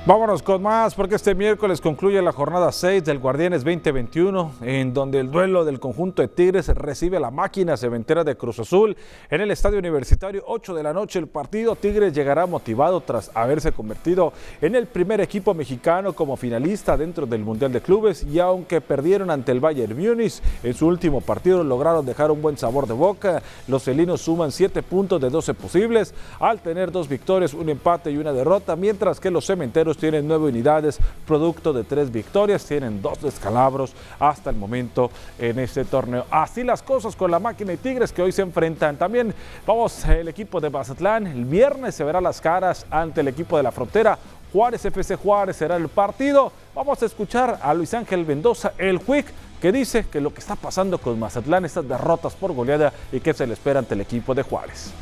Vámonos 0.06 0.42
con 0.42 0.62
más 0.62 0.94
porque 0.94 1.16
este 1.16 1.34
miércoles 1.34 1.78
concluye 1.78 2.22
la 2.22 2.32
jornada 2.32 2.72
6 2.72 3.04
del 3.04 3.18
Guardianes 3.18 3.62
2021 3.62 4.52
en 4.62 4.94
donde 4.94 5.20
el 5.20 5.30
duelo 5.30 5.62
del 5.66 5.78
conjunto 5.78 6.22
de 6.22 6.28
Tigres 6.28 6.68
recibe 6.68 7.18
a 7.18 7.20
la 7.20 7.30
máquina 7.30 7.76
cementera 7.76 8.24
de 8.24 8.34
Cruz 8.34 8.58
Azul. 8.60 8.96
En 9.28 9.42
el 9.42 9.50
Estadio 9.50 9.78
Universitario 9.78 10.42
8 10.46 10.74
de 10.74 10.82
la 10.82 10.94
noche 10.94 11.18
el 11.18 11.26
partido 11.26 11.76
Tigres 11.76 12.14
llegará 12.14 12.46
motivado 12.46 13.02
tras 13.02 13.30
haberse 13.34 13.72
convertido 13.72 14.32
en 14.62 14.74
el 14.74 14.86
primer 14.86 15.20
equipo 15.20 15.52
mexicano 15.52 16.14
como 16.14 16.34
finalista 16.38 16.96
dentro 16.96 17.26
del 17.26 17.44
Mundial 17.44 17.70
de 17.70 17.82
Clubes 17.82 18.22
y 18.22 18.38
aunque 18.38 18.80
perdieron 18.80 19.30
ante 19.30 19.52
el 19.52 19.60
Bayern 19.60 19.94
Múnich 19.94 20.40
en 20.62 20.72
su 20.72 20.86
último 20.86 21.20
partido 21.20 21.62
lograron 21.62 22.06
dejar 22.06 22.30
un 22.30 22.40
buen 22.40 22.56
sabor 22.56 22.86
de 22.86 22.94
boca. 22.94 23.42
Los 23.68 23.82
felinos 23.82 24.22
suman 24.22 24.50
7 24.50 24.82
puntos 24.82 25.20
de 25.20 25.28
12 25.28 25.52
posibles 25.52 26.14
al 26.38 26.58
tener 26.60 26.90
dos 26.90 27.06
victorias 27.06 27.52
un 27.52 27.68
empate 27.68 28.10
y 28.10 28.16
una 28.16 28.32
derrota 28.32 28.76
mientras 28.76 29.20
que 29.20 29.30
los 29.30 29.44
cementeros 29.44 29.89
tienen 29.96 30.26
nueve 30.26 30.48
unidades, 30.48 30.98
producto 31.26 31.72
de 31.72 31.84
tres 31.84 32.10
victorias, 32.10 32.64
tienen 32.64 33.00
dos 33.02 33.20
descalabros 33.22 33.92
hasta 34.18 34.50
el 34.50 34.56
momento 34.56 35.10
en 35.38 35.58
este 35.58 35.84
torneo. 35.84 36.26
Así 36.30 36.64
las 36.64 36.82
cosas 36.82 37.16
con 37.16 37.30
la 37.30 37.38
máquina 37.38 37.72
y 37.72 37.76
Tigres 37.76 38.12
que 38.12 38.22
hoy 38.22 38.32
se 38.32 38.42
enfrentan. 38.42 38.96
También 38.96 39.34
vamos, 39.66 40.04
el 40.06 40.28
equipo 40.28 40.60
de 40.60 40.70
Mazatlán, 40.70 41.26
el 41.26 41.44
viernes 41.44 41.94
se 41.94 42.04
verá 42.04 42.20
las 42.20 42.40
caras 42.40 42.86
ante 42.90 43.20
el 43.20 43.28
equipo 43.28 43.56
de 43.56 43.62
la 43.62 43.72
frontera. 43.72 44.18
Juárez 44.52 44.84
FC 44.84 45.16
Juárez 45.16 45.56
será 45.56 45.76
el 45.76 45.88
partido. 45.88 46.52
Vamos 46.74 47.02
a 47.02 47.06
escuchar 47.06 47.60
a 47.62 47.72
Luis 47.72 47.94
Ángel 47.94 48.26
Mendoza, 48.26 48.72
el 48.78 49.00
Quick, 49.00 49.26
que 49.60 49.72
dice 49.72 50.06
que 50.10 50.20
lo 50.20 50.32
que 50.32 50.40
está 50.40 50.56
pasando 50.56 50.98
con 50.98 51.18
Mazatlán, 51.18 51.64
estas 51.64 51.86
derrotas 51.86 52.34
por 52.34 52.52
goleada 52.52 52.92
y 53.12 53.20
que 53.20 53.34
se 53.34 53.46
le 53.46 53.52
espera 53.52 53.78
ante 53.78 53.94
el 53.94 54.00
equipo 54.00 54.34
de 54.34 54.42
Juárez. 54.42 54.92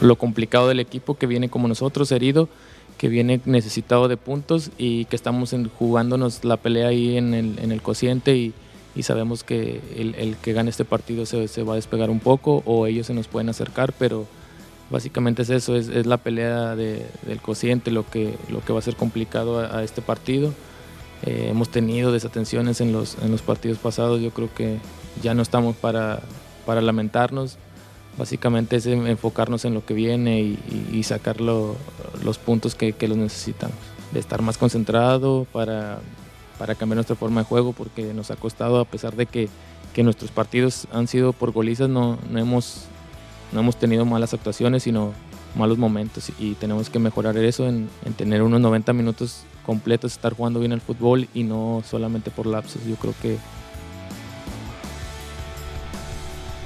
Lo 0.00 0.16
complicado 0.16 0.68
del 0.68 0.80
equipo 0.80 1.16
que 1.16 1.26
viene 1.26 1.48
como 1.48 1.66
nosotros, 1.66 2.12
herido, 2.12 2.48
que 2.98 3.08
viene 3.08 3.40
necesitado 3.44 4.08
de 4.08 4.16
puntos 4.16 4.70
y 4.78 5.04
que 5.06 5.16
estamos 5.16 5.54
jugándonos 5.78 6.44
la 6.44 6.56
pelea 6.56 6.88
ahí 6.88 7.16
en 7.16 7.34
el, 7.34 7.58
en 7.58 7.72
el 7.72 7.82
cociente 7.82 8.36
y, 8.36 8.52
y, 8.94 9.02
sabemos 9.02 9.44
que 9.44 9.80
el, 9.96 10.14
el, 10.14 10.36
que 10.36 10.52
gane 10.52 10.70
este 10.70 10.84
partido 10.84 11.26
se, 11.26 11.48
se, 11.48 11.62
va 11.62 11.72
a 11.72 11.76
despegar 11.76 12.10
un 12.10 12.20
poco 12.20 12.62
o 12.66 12.86
ellos 12.86 13.06
se 13.06 13.14
nos 13.14 13.28
pueden 13.28 13.48
acercar, 13.48 13.92
pero 13.98 14.26
básicamente 14.90 15.42
es 15.42 15.50
eso, 15.50 15.76
es, 15.76 15.88
es 15.88 16.06
la 16.06 16.18
pelea 16.18 16.76
de, 16.76 17.04
del 17.26 17.40
cociente 17.40 17.90
lo 17.90 18.08
que, 18.08 18.34
lo 18.48 18.64
que 18.64 18.72
va 18.72 18.78
a 18.78 18.82
ser 18.82 18.96
complicado 18.96 19.60
a, 19.60 19.78
a 19.78 19.82
este 19.82 20.00
partido. 20.02 20.52
Eh, 21.26 21.48
hemos 21.50 21.70
tenido 21.70 22.12
desatenciones 22.12 22.80
en 22.80 22.92
los, 22.92 23.16
en 23.22 23.30
los 23.30 23.40
partidos 23.40 23.78
pasados, 23.78 24.20
yo 24.20 24.30
creo 24.30 24.52
que 24.54 24.78
ya 25.22 25.32
no 25.32 25.42
estamos 25.42 25.74
para, 25.74 26.20
para 26.66 26.82
lamentarnos, 26.82 27.56
básicamente 28.18 28.76
es 28.76 28.86
enfocarnos 28.86 29.64
en 29.64 29.74
lo 29.74 29.84
que 29.84 29.94
viene 29.94 30.40
y, 30.40 31.02
sacar 31.02 31.40
lo, 31.40 31.76
los 32.22 32.38
puntos 32.38 32.74
que, 32.74 32.94
los 33.08 33.16
necesitamos. 33.16 33.76
De 34.12 34.20
estar 34.20 34.42
más 34.42 34.58
concentrado 34.58 35.46
para, 35.52 35.98
para, 36.58 36.74
cambiar 36.74 36.96
nuestra 36.96 37.16
forma 37.16 37.40
de 37.40 37.46
juego, 37.46 37.72
porque 37.72 38.14
nos 38.14 38.30
ha 38.30 38.36
costado, 38.36 38.78
a 38.80 38.84
pesar 38.84 39.16
de 39.16 39.26
que, 39.26 39.48
nuestros 40.02 40.32
partidos 40.32 40.88
han 40.92 41.06
sido 41.06 41.32
por 41.32 41.52
golizas, 41.52 41.88
no, 41.88 42.18
no, 42.28 42.38
hemos, 42.40 42.86
no 43.52 43.60
hemos 43.60 43.76
tenido 43.76 44.04
malas 44.04 44.34
actuaciones, 44.34 44.82
sino 44.82 45.12
malos 45.56 45.78
momentos. 45.78 46.32
Y 46.38 46.54
tenemos 46.54 46.90
que 46.90 46.98
mejorar 46.98 47.36
eso 47.36 47.68
en, 47.68 47.88
en 48.04 48.12
tener 48.14 48.42
unos 48.42 48.60
90 48.60 48.92
minutos 48.92 49.44
completos, 49.64 50.12
estar 50.12 50.34
jugando 50.34 50.58
bien 50.58 50.72
el 50.72 50.80
fútbol 50.80 51.28
y 51.32 51.44
no 51.44 51.82
solamente 51.88 52.32
por 52.32 52.46
lapsos. 52.46 52.84
Yo 52.84 52.96
creo 52.96 53.14
que 53.22 53.38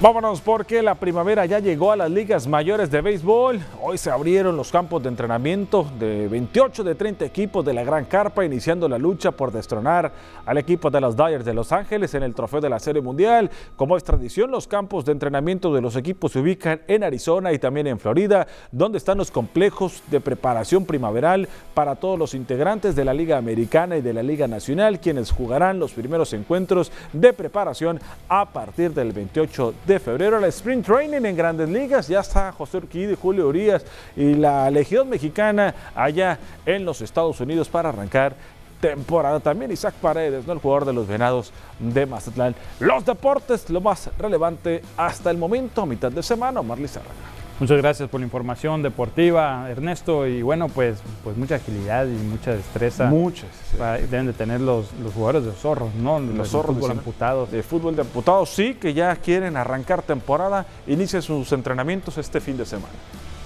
Vámonos 0.01 0.41
porque 0.41 0.81
la 0.81 0.95
primavera 0.95 1.45
ya 1.45 1.59
llegó 1.59 1.91
a 1.91 1.97
las 1.97 2.09
ligas 2.09 2.47
mayores 2.47 2.89
de 2.89 3.01
béisbol. 3.01 3.59
Hoy 3.83 3.99
se 3.99 4.13
abrieron 4.13 4.57
los 4.57 4.71
campos 4.71 5.03
de 5.03 5.09
entrenamiento 5.09 5.91
de 5.99 6.29
28 6.29 6.85
de 6.85 6.95
30 6.95 7.25
equipos 7.25 7.65
de 7.65 7.75
la 7.75 7.83
Gran 7.83 8.05
Carpa, 8.05 8.45
iniciando 8.45 8.89
la 8.89 8.97
lucha 8.97 9.33
por 9.33 9.51
destronar 9.51 10.13
al 10.47 10.57
equipo 10.57 10.89
de 10.89 11.01
los 11.01 11.17
Dyers 11.17 11.45
de 11.45 11.53
Los 11.53 11.73
Ángeles 11.73 12.15
en 12.15 12.23
el 12.23 12.33
trofeo 12.33 12.61
de 12.61 12.69
la 12.69 12.79
Serie 12.79 13.03
Mundial. 13.03 13.51
Como 13.75 13.97
es 13.97 14.05
tradición, 14.05 14.53
los 14.53 14.69
campos 14.69 15.05
de 15.05 15.11
entrenamiento 15.11 15.75
de 15.75 15.81
los 15.81 15.97
equipos 15.97 16.31
se 16.31 16.39
ubican 16.39 16.81
en 16.87 17.03
Arizona 17.03 17.53
y 17.53 17.59
también 17.59 17.89
en 17.89 17.99
Florida, 17.99 18.47
donde 18.71 18.99
están 18.99 19.19
los 19.19 19.33
complejos 19.33 20.05
de 20.13 20.21
preparación 20.21 20.85
primaveral 20.85 21.49
para 21.75 21.97
todos 21.97 22.17
los 22.17 22.35
integrantes 22.35 22.95
de 22.95 23.05
la 23.05 23.15
Liga 23.15 23.37
Americana 23.37 23.97
y 23.97 24.03
de 24.03 24.13
la 24.13 24.23
Liga 24.23 24.47
Nacional, 24.47 25.01
quienes 25.01 25.33
jugarán 25.33 25.81
los 25.81 25.93
primeros 25.93 26.33
encuentros 26.35 26.93
de 27.13 27.33
preparación 27.33 27.99
a 28.29 28.49
partir 28.53 28.95
del 28.95 29.11
28 29.11 29.75
de 29.88 29.88
de 29.89 29.99
febrero 29.99 30.37
el 30.37 30.45
Sprint 30.45 30.85
Training 30.85 31.25
en 31.25 31.35
Grandes 31.35 31.67
Ligas. 31.67 32.09
Ya 32.09 32.21
está 32.21 32.53
José 32.53 32.77
Urquidi, 32.77 33.17
Julio 33.17 33.49
Urias 33.49 33.83
y 34.15 34.35
la 34.35 34.71
Legión 34.71 35.09
Mexicana 35.09 35.75
allá 35.95 36.39
en 36.67 36.85
los 36.85 37.01
Estados 37.01 37.41
Unidos 37.41 37.71
para 37.71 37.89
arrancar 37.89 38.37
temporada. 38.83 39.41
También 39.41 39.73
Isaac 39.73 39.95
Paredes, 39.95 40.47
¿no? 40.47 40.53
el 40.53 40.59
jugador 40.59 40.85
de 40.85 40.93
los 40.93 41.09
Venados 41.09 41.53
de 41.79 42.05
Mazatlán. 42.05 42.55
Los 42.81 43.07
deportes, 43.07 43.71
lo 43.71 43.81
más 43.81 44.11
relevante 44.19 44.83
hasta 44.99 45.31
el 45.31 45.39
momento, 45.39 45.87
mitad 45.87 46.13
de 46.13 46.23
semana, 46.23 46.61
Marley 46.61 46.87
Serrano. 46.87 47.38
Muchas 47.61 47.79
gracias 47.79 48.09
por 48.09 48.21
la 48.21 48.27
información 48.27 48.83
deportiva, 48.83 49.69
Ernesto. 49.69 50.29
Y 50.29 50.43
bueno, 50.43 50.69
pues, 50.69 50.99
pues 51.25 51.37
mucha 51.37 51.57
agilidad 51.57 52.07
y 52.07 52.11
mucha 52.11 52.53
destreza. 52.55 53.07
Muchas. 53.07 53.49
Sí. 53.73 53.79
Deben 54.09 54.27
de 54.27 54.33
tener 54.33 54.61
los, 54.61 54.93
los, 55.03 55.13
jugadores 55.13 55.45
de 55.45 55.53
zorros, 55.53 55.93
¿no? 55.95 56.21
Los, 56.21 56.37
los 56.37 56.49
zorros 56.49 56.77
de 56.77 56.83
fútbol 56.83 56.99
amputados. 56.99 57.51
De 57.51 57.63
fútbol 57.65 57.97
de 57.97 58.03
amputados, 58.03 58.51
sí, 58.51 58.75
que 58.75 58.95
ya 58.95 59.17
quieren 59.17 59.57
arrancar 59.57 60.03
temporada. 60.03 60.67
Inicia 60.87 61.21
sus 61.21 61.51
entrenamientos 61.51 62.17
este 62.17 62.41
fin 62.41 62.57
de 62.57 62.65
semana. 62.65 62.95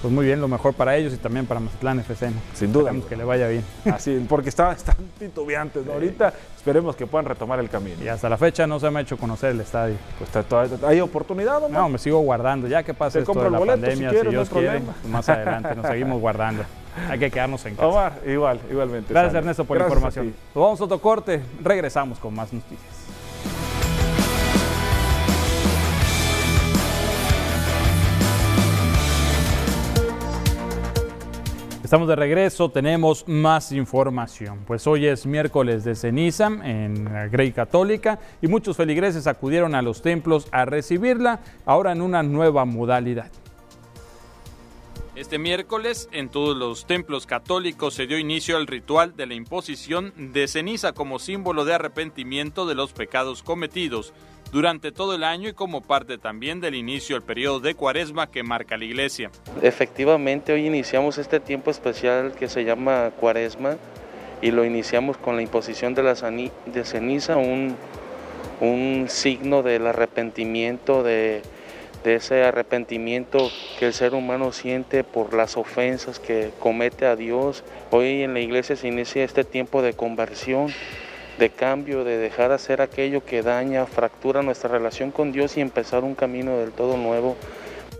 Pues 0.03 0.13
muy 0.13 0.25
bien, 0.25 0.41
lo 0.41 0.49
mejor 0.49 0.73
para 0.73 0.97
ellos 0.97 1.13
y 1.13 1.17
también 1.17 1.45
para 1.45 1.61
Mazatlán 1.61 1.97
FC. 2.01 2.29
¿no? 2.29 2.35
Sin 2.53 2.73
duda. 2.73 2.87
Esperemos 2.89 3.05
que 3.07 3.15
le 3.15 3.23
vaya 3.23 3.47
bien. 3.47 3.63
Así, 3.85 4.25
porque 4.27 4.49
está, 4.49 4.73
están 4.73 4.97
titubeantes. 5.17 5.85
¿no? 5.85 5.93
Ahorita 5.93 6.33
esperemos 6.57 6.97
que 6.97 7.07
puedan 7.07 7.25
retomar 7.25 7.57
el 7.61 7.69
camino. 7.69 8.03
Y 8.03 8.09
hasta 8.09 8.27
la 8.27 8.37
fecha 8.37 8.67
no 8.67 8.81
se 8.81 8.91
me 8.91 8.99
ha 8.99 9.01
hecho 9.03 9.15
conocer 9.15 9.51
el 9.51 9.61
estadio. 9.61 9.95
Pues 10.17 10.45
todavía, 10.45 10.77
¿hay 10.85 10.99
oportunidad 10.99 11.63
o 11.63 11.69
no? 11.69 11.79
No, 11.79 11.87
me 11.87 11.97
sigo 11.99 12.19
guardando. 12.19 12.67
Ya 12.67 12.83
que 12.83 12.93
pase 12.93 13.19
Te 13.19 13.23
esto 13.23 13.33
de 13.41 13.49
la 13.49 13.57
boleto, 13.57 13.79
pandemia, 13.79 14.09
si, 14.09 14.13
quieres, 14.13 14.29
si 14.29 14.35
Dios 14.35 14.51
no 14.51 14.59
quiere, 14.59 14.79
pues 14.81 15.05
más 15.07 15.29
adelante 15.29 15.73
nos 15.73 15.87
seguimos 15.87 16.19
guardando. 16.19 16.65
Hay 17.09 17.17
que 17.17 17.31
quedarnos 17.31 17.65
en 17.65 17.75
casa. 17.75 17.87
Omar, 17.87 18.19
igual, 18.27 18.59
igualmente. 18.69 19.13
Gracias 19.13 19.31
sale. 19.31 19.39
Ernesto 19.39 19.63
por 19.63 19.77
Gracias 19.77 19.89
la 19.89 19.95
información. 19.95 20.35
Nos 20.53 20.61
vamos 20.61 20.81
a 20.81 20.83
otro 20.83 20.99
corte, 20.99 21.41
regresamos 21.63 22.19
con 22.19 22.35
más 22.35 22.51
noticias. 22.51 23.02
Estamos 31.93 32.07
de 32.07 32.15
regreso, 32.15 32.69
tenemos 32.69 33.23
más 33.27 33.71
información. 33.71 34.61
Pues 34.65 34.87
hoy 34.87 35.05
es 35.05 35.27
miércoles 35.27 35.83
de 35.83 35.93
ceniza 35.93 36.47
en 36.47 37.05
la 37.05 37.27
Grey 37.27 37.51
Católica 37.51 38.19
y 38.41 38.47
muchos 38.47 38.77
feligreses 38.77 39.27
acudieron 39.27 39.75
a 39.75 39.83
los 39.83 40.01
templos 40.01 40.47
a 40.51 40.65
recibirla, 40.65 41.41
ahora 41.67 41.91
en 41.91 42.01
una 42.01 42.23
nueva 42.23 42.65
modalidad. 42.65 43.29
Este 45.15 45.37
miércoles, 45.37 46.09
en 46.11 46.29
todos 46.29 46.57
los 46.57 46.87
templos 46.87 47.27
católicos 47.27 47.93
se 47.93 48.07
dio 48.07 48.17
inicio 48.17 48.57
al 48.57 48.65
ritual 48.65 49.15
de 49.15 49.27
la 49.27 49.35
imposición 49.35 50.13
de 50.33 50.47
ceniza 50.47 50.93
como 50.93 51.19
símbolo 51.19 51.63
de 51.63 51.75
arrepentimiento 51.75 52.65
de 52.65 52.73
los 52.73 52.91
pecados 52.91 53.43
cometidos 53.43 54.13
durante 54.53 54.91
todo 54.91 55.15
el 55.15 55.23
año 55.23 55.49
y 55.49 55.53
como 55.53 55.81
parte 55.81 56.19
también 56.19 56.61
del 56.61 56.75
inicio 56.75 57.15
del 57.15 57.23
periodo 57.23 57.59
de 57.59 57.73
cuaresma 57.73 58.29
que 58.29 58.43
marca 58.43 58.77
la 58.77 58.85
iglesia. 58.85 59.31
Efectivamente, 59.63 60.53
hoy 60.53 60.67
iniciamos 60.67 61.17
este 61.17 61.39
tiempo 61.39 61.71
especial 61.71 62.33
que 62.33 62.47
se 62.47 62.63
llama 62.63 63.11
cuaresma 63.19 63.77
y 64.43 64.51
lo 64.51 64.63
iniciamos 64.63 65.17
con 65.17 65.35
la 65.35 65.41
imposición 65.41 65.95
de 65.95 66.03
la 66.03 66.13
de 66.13 66.85
ceniza, 66.85 67.35
un, 67.35 67.75
un 68.61 69.07
signo 69.09 69.63
del 69.63 69.87
arrepentimiento, 69.87 71.01
de, 71.01 71.41
de 72.03 72.15
ese 72.15 72.43
arrepentimiento 72.43 73.49
que 73.79 73.87
el 73.87 73.93
ser 73.93 74.13
humano 74.13 74.51
siente 74.51 75.03
por 75.03 75.33
las 75.33 75.57
ofensas 75.57 76.19
que 76.19 76.51
comete 76.59 77.07
a 77.07 77.15
Dios. 77.15 77.63
Hoy 77.89 78.21
en 78.21 78.35
la 78.35 78.39
iglesia 78.39 78.75
se 78.75 78.87
inicia 78.87 79.23
este 79.23 79.45
tiempo 79.45 79.81
de 79.81 79.93
conversión 79.93 80.71
de 81.37 81.49
cambio, 81.49 82.03
de 82.03 82.17
dejar 82.17 82.49
de 82.49 82.55
hacer 82.55 82.81
aquello 82.81 83.25
que 83.25 83.41
daña, 83.41 83.85
fractura 83.85 84.41
nuestra 84.41 84.69
relación 84.69 85.11
con 85.11 85.31
Dios 85.31 85.57
y 85.57 85.61
empezar 85.61 86.03
un 86.03 86.15
camino 86.15 86.57
del 86.57 86.71
todo 86.71 86.97
nuevo. 86.97 87.35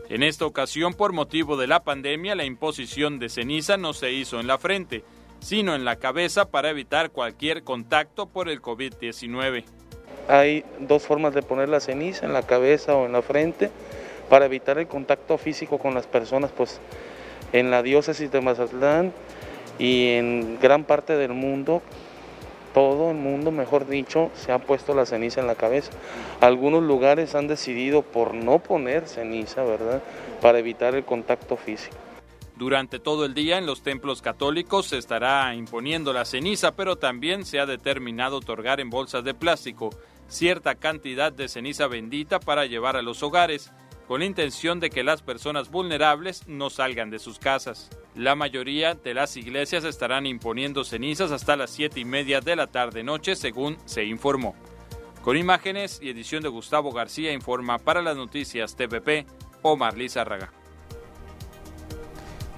En 0.09 0.21
esta 0.21 0.45
ocasión, 0.45 0.93
por 0.93 1.13
motivo 1.13 1.57
de 1.57 1.67
la 1.67 1.83
pandemia, 1.83 2.35
la 2.35 2.45
imposición 2.45 3.19
de 3.19 3.29
ceniza 3.29 3.77
no 3.77 3.93
se 3.93 4.11
hizo 4.11 4.39
en 4.39 4.47
la 4.47 4.57
frente, 4.57 5.03
sino 5.39 5.75
en 5.75 5.85
la 5.85 5.95
cabeza 5.95 6.45
para 6.45 6.69
evitar 6.69 7.09
cualquier 7.09 7.63
contacto 7.63 8.27
por 8.27 8.49
el 8.49 8.61
COVID-19. 8.61 9.63
hay 10.29 10.63
dos 10.79 11.03
formas 11.03 11.33
de 11.33 11.41
poner 11.41 11.67
la 11.67 11.79
ceniza, 11.79 12.25
en 12.25 12.33
la 12.33 12.43
cabeza 12.43 12.95
o 12.95 13.05
en 13.05 13.11
la 13.11 13.21
frente, 13.21 13.71
para 14.29 14.45
evitar 14.45 14.77
el 14.77 14.87
contacto 14.87 15.37
físico 15.37 15.79
con 15.79 15.93
las 15.93 16.07
personas, 16.07 16.51
pues 16.55 16.79
en 17.51 17.71
la 17.71 17.83
diócesis 17.83 18.31
de 18.31 18.41
Mazatlán 18.41 19.11
y 19.79 20.11
en 20.11 20.59
gran 20.61 20.85
parte 20.85 21.17
del 21.17 21.33
mundo, 21.33 21.81
todo 22.73 23.11
el 23.11 23.17
mundo, 23.17 23.51
mejor 23.51 23.87
dicho, 23.87 24.31
se 24.35 24.51
ha 24.51 24.59
puesto 24.59 24.93
la 24.93 25.05
ceniza 25.05 25.41
en 25.41 25.47
la 25.47 25.55
cabeza. 25.55 25.91
Algunos 26.41 26.83
lugares 26.83 27.35
han 27.35 27.47
decidido 27.47 28.01
por 28.01 28.33
no 28.33 28.59
poner 28.59 29.07
ceniza, 29.07 29.63
¿verdad? 29.63 30.01
Para 30.41 30.59
evitar 30.59 30.95
el 30.95 31.05
contacto 31.05 31.55
físico. 31.55 31.95
Durante 32.55 32.99
todo 32.99 33.25
el 33.25 33.33
día 33.33 33.57
en 33.57 33.65
los 33.65 33.81
templos 33.81 34.21
católicos 34.21 34.87
se 34.87 34.97
estará 34.97 35.53
imponiendo 35.55 36.13
la 36.13 36.25
ceniza, 36.25 36.75
pero 36.75 36.97
también 36.97 37.45
se 37.45 37.59
ha 37.59 37.65
determinado 37.65 38.37
otorgar 38.37 38.79
en 38.79 38.89
bolsas 38.89 39.23
de 39.23 39.33
plástico 39.33 39.89
cierta 40.27 40.75
cantidad 40.75 41.31
de 41.31 41.47
ceniza 41.47 41.87
bendita 41.87 42.39
para 42.39 42.65
llevar 42.65 42.95
a 42.95 43.01
los 43.01 43.21
hogares, 43.23 43.71
con 44.07 44.19
la 44.19 44.25
intención 44.25 44.79
de 44.79 44.89
que 44.89 45.03
las 45.03 45.21
personas 45.21 45.71
vulnerables 45.71 46.47
no 46.47 46.69
salgan 46.69 47.09
de 47.09 47.19
sus 47.19 47.39
casas. 47.39 47.89
La 48.15 48.35
mayoría 48.35 48.95
de 48.95 49.13
las 49.13 49.37
iglesias 49.37 49.83
estarán 49.83 50.25
imponiendo 50.25 50.83
cenizas 50.83 51.31
hasta 51.31 51.55
las 51.55 51.71
7 51.71 51.99
y 51.99 52.05
media 52.05 52.41
de 52.41 52.55
la 52.55 52.67
tarde-noche, 52.67 53.35
según 53.35 53.77
se 53.85 54.05
informó. 54.05 54.55
Con 55.23 55.37
imágenes 55.37 55.99
y 56.01 56.09
edición 56.09 56.43
de 56.43 56.49
Gustavo 56.49 56.91
García 56.91 57.31
informa 57.31 57.79
para 57.79 58.01
las 58.01 58.17
noticias 58.17 58.75
TVP 58.75 59.25
Omar 59.61 59.97
Lizárraga. 59.97 60.51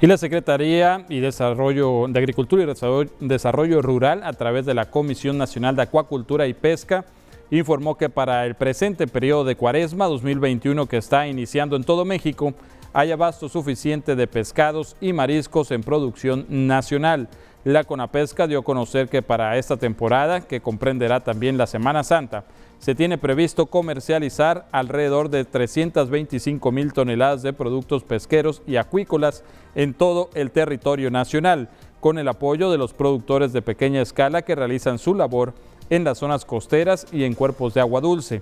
Y 0.02 0.08
la 0.08 0.18
Secretaría 0.18 1.06
y 1.08 1.20
Desarrollo 1.20 2.08
de 2.10 2.20
Agricultura 2.20 2.64
y 2.64 3.28
Desarrollo 3.28 3.82
Rural, 3.82 4.24
a 4.24 4.34
través 4.34 4.66
de 4.66 4.74
la 4.74 4.90
Comisión 4.90 5.38
Nacional 5.38 5.76
de 5.76 5.84
Acuacultura 5.84 6.48
y 6.48 6.54
Pesca, 6.54 7.06
informó 7.52 7.98
que 7.98 8.10
para 8.10 8.46
el 8.46 8.56
presente 8.56 9.08
periodo 9.08 9.44
de 9.44 9.56
Cuaresma 9.56 10.06
2021 10.08 10.86
que 10.88 10.98
está 10.98 11.28
iniciando 11.28 11.76
en 11.76 11.84
todo 11.84 12.06
México, 12.06 12.54
hay 12.94 13.12
abasto 13.12 13.50
suficiente 13.50 14.16
de 14.16 14.28
pescados 14.28 14.96
y 15.02 15.14
mariscos 15.14 15.72
en 15.72 15.84
producción 15.84 16.46
nacional. 16.50 17.28
La 17.66 17.84
Conapesca 17.84 18.48
dio 18.48 18.60
a 18.60 18.64
conocer 18.64 19.10
que 19.10 19.22
para 19.22 19.58
esta 19.58 19.76
temporada, 19.76 20.42
que 20.42 20.62
comprenderá 20.62 21.20
también 21.20 21.58
la 21.58 21.68
Semana 21.68 22.04
Santa, 22.04 22.46
se 22.80 22.96
tiene 22.96 23.18
previsto 23.18 23.66
comercializar 23.66 24.68
alrededor 24.72 25.30
de 25.30 25.44
325 25.46 26.72
mil 26.72 26.94
toneladas 26.94 27.42
de 27.42 27.54
productos 27.54 28.04
pesqueros 28.04 28.62
y 28.68 28.76
acuícolas 28.76 29.44
en 29.74 29.94
todo 29.94 30.30
el 30.36 30.52
territorio 30.52 31.10
nacional, 31.10 31.70
con 32.00 32.20
el 32.20 32.28
apoyo 32.28 32.70
de 32.70 32.78
los 32.78 32.94
productores 32.94 33.52
de 33.52 33.64
pequeña 33.64 34.02
escala 34.02 34.44
que 34.44 34.56
realizan 34.56 35.00
su 35.00 35.16
labor 35.16 35.54
en 35.90 36.04
las 36.04 36.18
zonas 36.18 36.46
costeras 36.46 37.08
y 37.12 37.24
en 37.24 37.34
cuerpos 37.34 37.74
de 37.74 37.82
agua 37.82 38.02
dulce. 38.02 38.42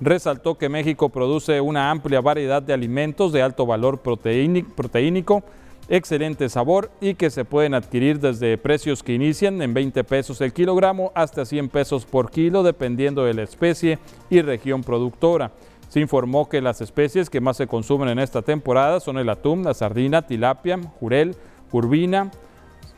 Resaltó 0.00 0.58
que 0.58 0.68
México 0.68 1.08
produce 1.08 1.60
una 1.60 1.90
amplia 1.90 2.20
variedad 2.20 2.62
de 2.62 2.74
alimentos 2.74 3.32
de 3.32 3.42
alto 3.42 3.64
valor 3.64 4.00
proteínico, 4.00 5.42
excelente 5.88 6.48
sabor 6.48 6.90
y 7.00 7.14
que 7.14 7.30
se 7.30 7.44
pueden 7.44 7.72
adquirir 7.74 8.20
desde 8.20 8.58
precios 8.58 9.02
que 9.02 9.14
inician 9.14 9.62
en 9.62 9.72
20 9.72 10.04
pesos 10.04 10.40
el 10.40 10.52
kilogramo 10.52 11.12
hasta 11.14 11.44
100 11.44 11.68
pesos 11.68 12.04
por 12.04 12.30
kilo 12.30 12.62
dependiendo 12.62 13.24
de 13.24 13.34
la 13.34 13.42
especie 13.42 13.98
y 14.28 14.42
región 14.42 14.82
productora. 14.82 15.52
Se 15.88 16.00
informó 16.00 16.48
que 16.48 16.60
las 16.60 16.80
especies 16.80 17.30
que 17.30 17.40
más 17.40 17.56
se 17.56 17.68
consumen 17.68 18.08
en 18.08 18.18
esta 18.18 18.42
temporada 18.42 18.98
son 19.00 19.18
el 19.18 19.28
atún, 19.28 19.62
la 19.62 19.72
sardina, 19.72 20.26
tilapia, 20.26 20.78
jurel, 20.98 21.36
urbina, 21.70 22.30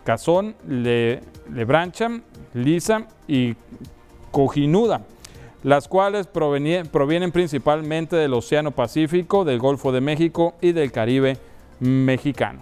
cazón, 0.05 0.57
le, 0.67 1.21
lebrancha, 1.53 2.23
lisa 2.55 3.07
y 3.27 3.55
cojinuda, 4.31 5.03
las 5.63 5.89
cuales 5.89 6.27
provienen 6.27 7.33
principalmente 7.33 8.17
del 8.17 8.35
Océano 8.35 8.71
Pacífico, 8.71 9.45
del 9.45 9.59
Golfo 9.59 9.93
de 9.93 10.01
México 10.01 10.55
y 10.61 10.73
del 10.73 10.93
Caribe 10.93 11.39
mexicano. 11.81 12.61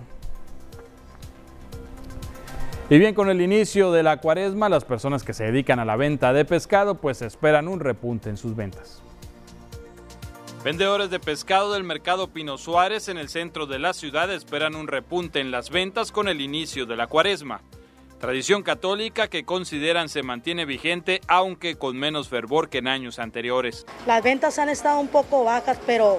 Y 2.88 2.98
bien, 2.98 3.14
con 3.14 3.28
el 3.28 3.40
inicio 3.40 3.90
de 3.90 4.04
la 4.04 4.18
cuaresma, 4.18 4.68
las 4.68 4.84
personas 4.84 5.24
que 5.24 5.34
se 5.34 5.44
dedican 5.44 5.80
a 5.80 5.84
la 5.84 5.96
venta 5.96 6.32
de 6.32 6.44
pescado 6.44 6.94
pues 6.94 7.20
esperan 7.20 7.66
un 7.66 7.80
repunte 7.80 8.30
en 8.30 8.36
sus 8.36 8.54
ventas. 8.54 9.02
Vendedores 10.62 11.10
de 11.10 11.20
pescado 11.20 11.72
del 11.72 11.84
mercado 11.84 12.28
Pino 12.28 12.58
Suárez 12.58 13.08
en 13.08 13.18
el 13.18 13.28
centro 13.28 13.66
de 13.66 13.78
la 13.78 13.92
ciudad 13.92 14.32
esperan 14.32 14.74
un 14.74 14.86
repunte 14.88 15.40
en 15.40 15.50
las 15.50 15.70
ventas 15.70 16.12
con 16.12 16.28
el 16.28 16.40
inicio 16.40 16.86
de 16.86 16.96
la 16.96 17.06
cuaresma. 17.08 17.60
Tradición 18.20 18.62
católica 18.62 19.28
que 19.28 19.44
consideran 19.44 20.08
se 20.08 20.22
mantiene 20.22 20.64
vigente 20.64 21.20
aunque 21.28 21.76
con 21.76 21.98
menos 21.98 22.30
fervor 22.30 22.70
que 22.70 22.78
en 22.78 22.88
años 22.88 23.18
anteriores. 23.18 23.84
Las 24.06 24.22
ventas 24.22 24.58
han 24.58 24.70
estado 24.70 25.00
un 25.00 25.08
poco 25.08 25.44
bajas, 25.44 25.78
pero 25.86 26.18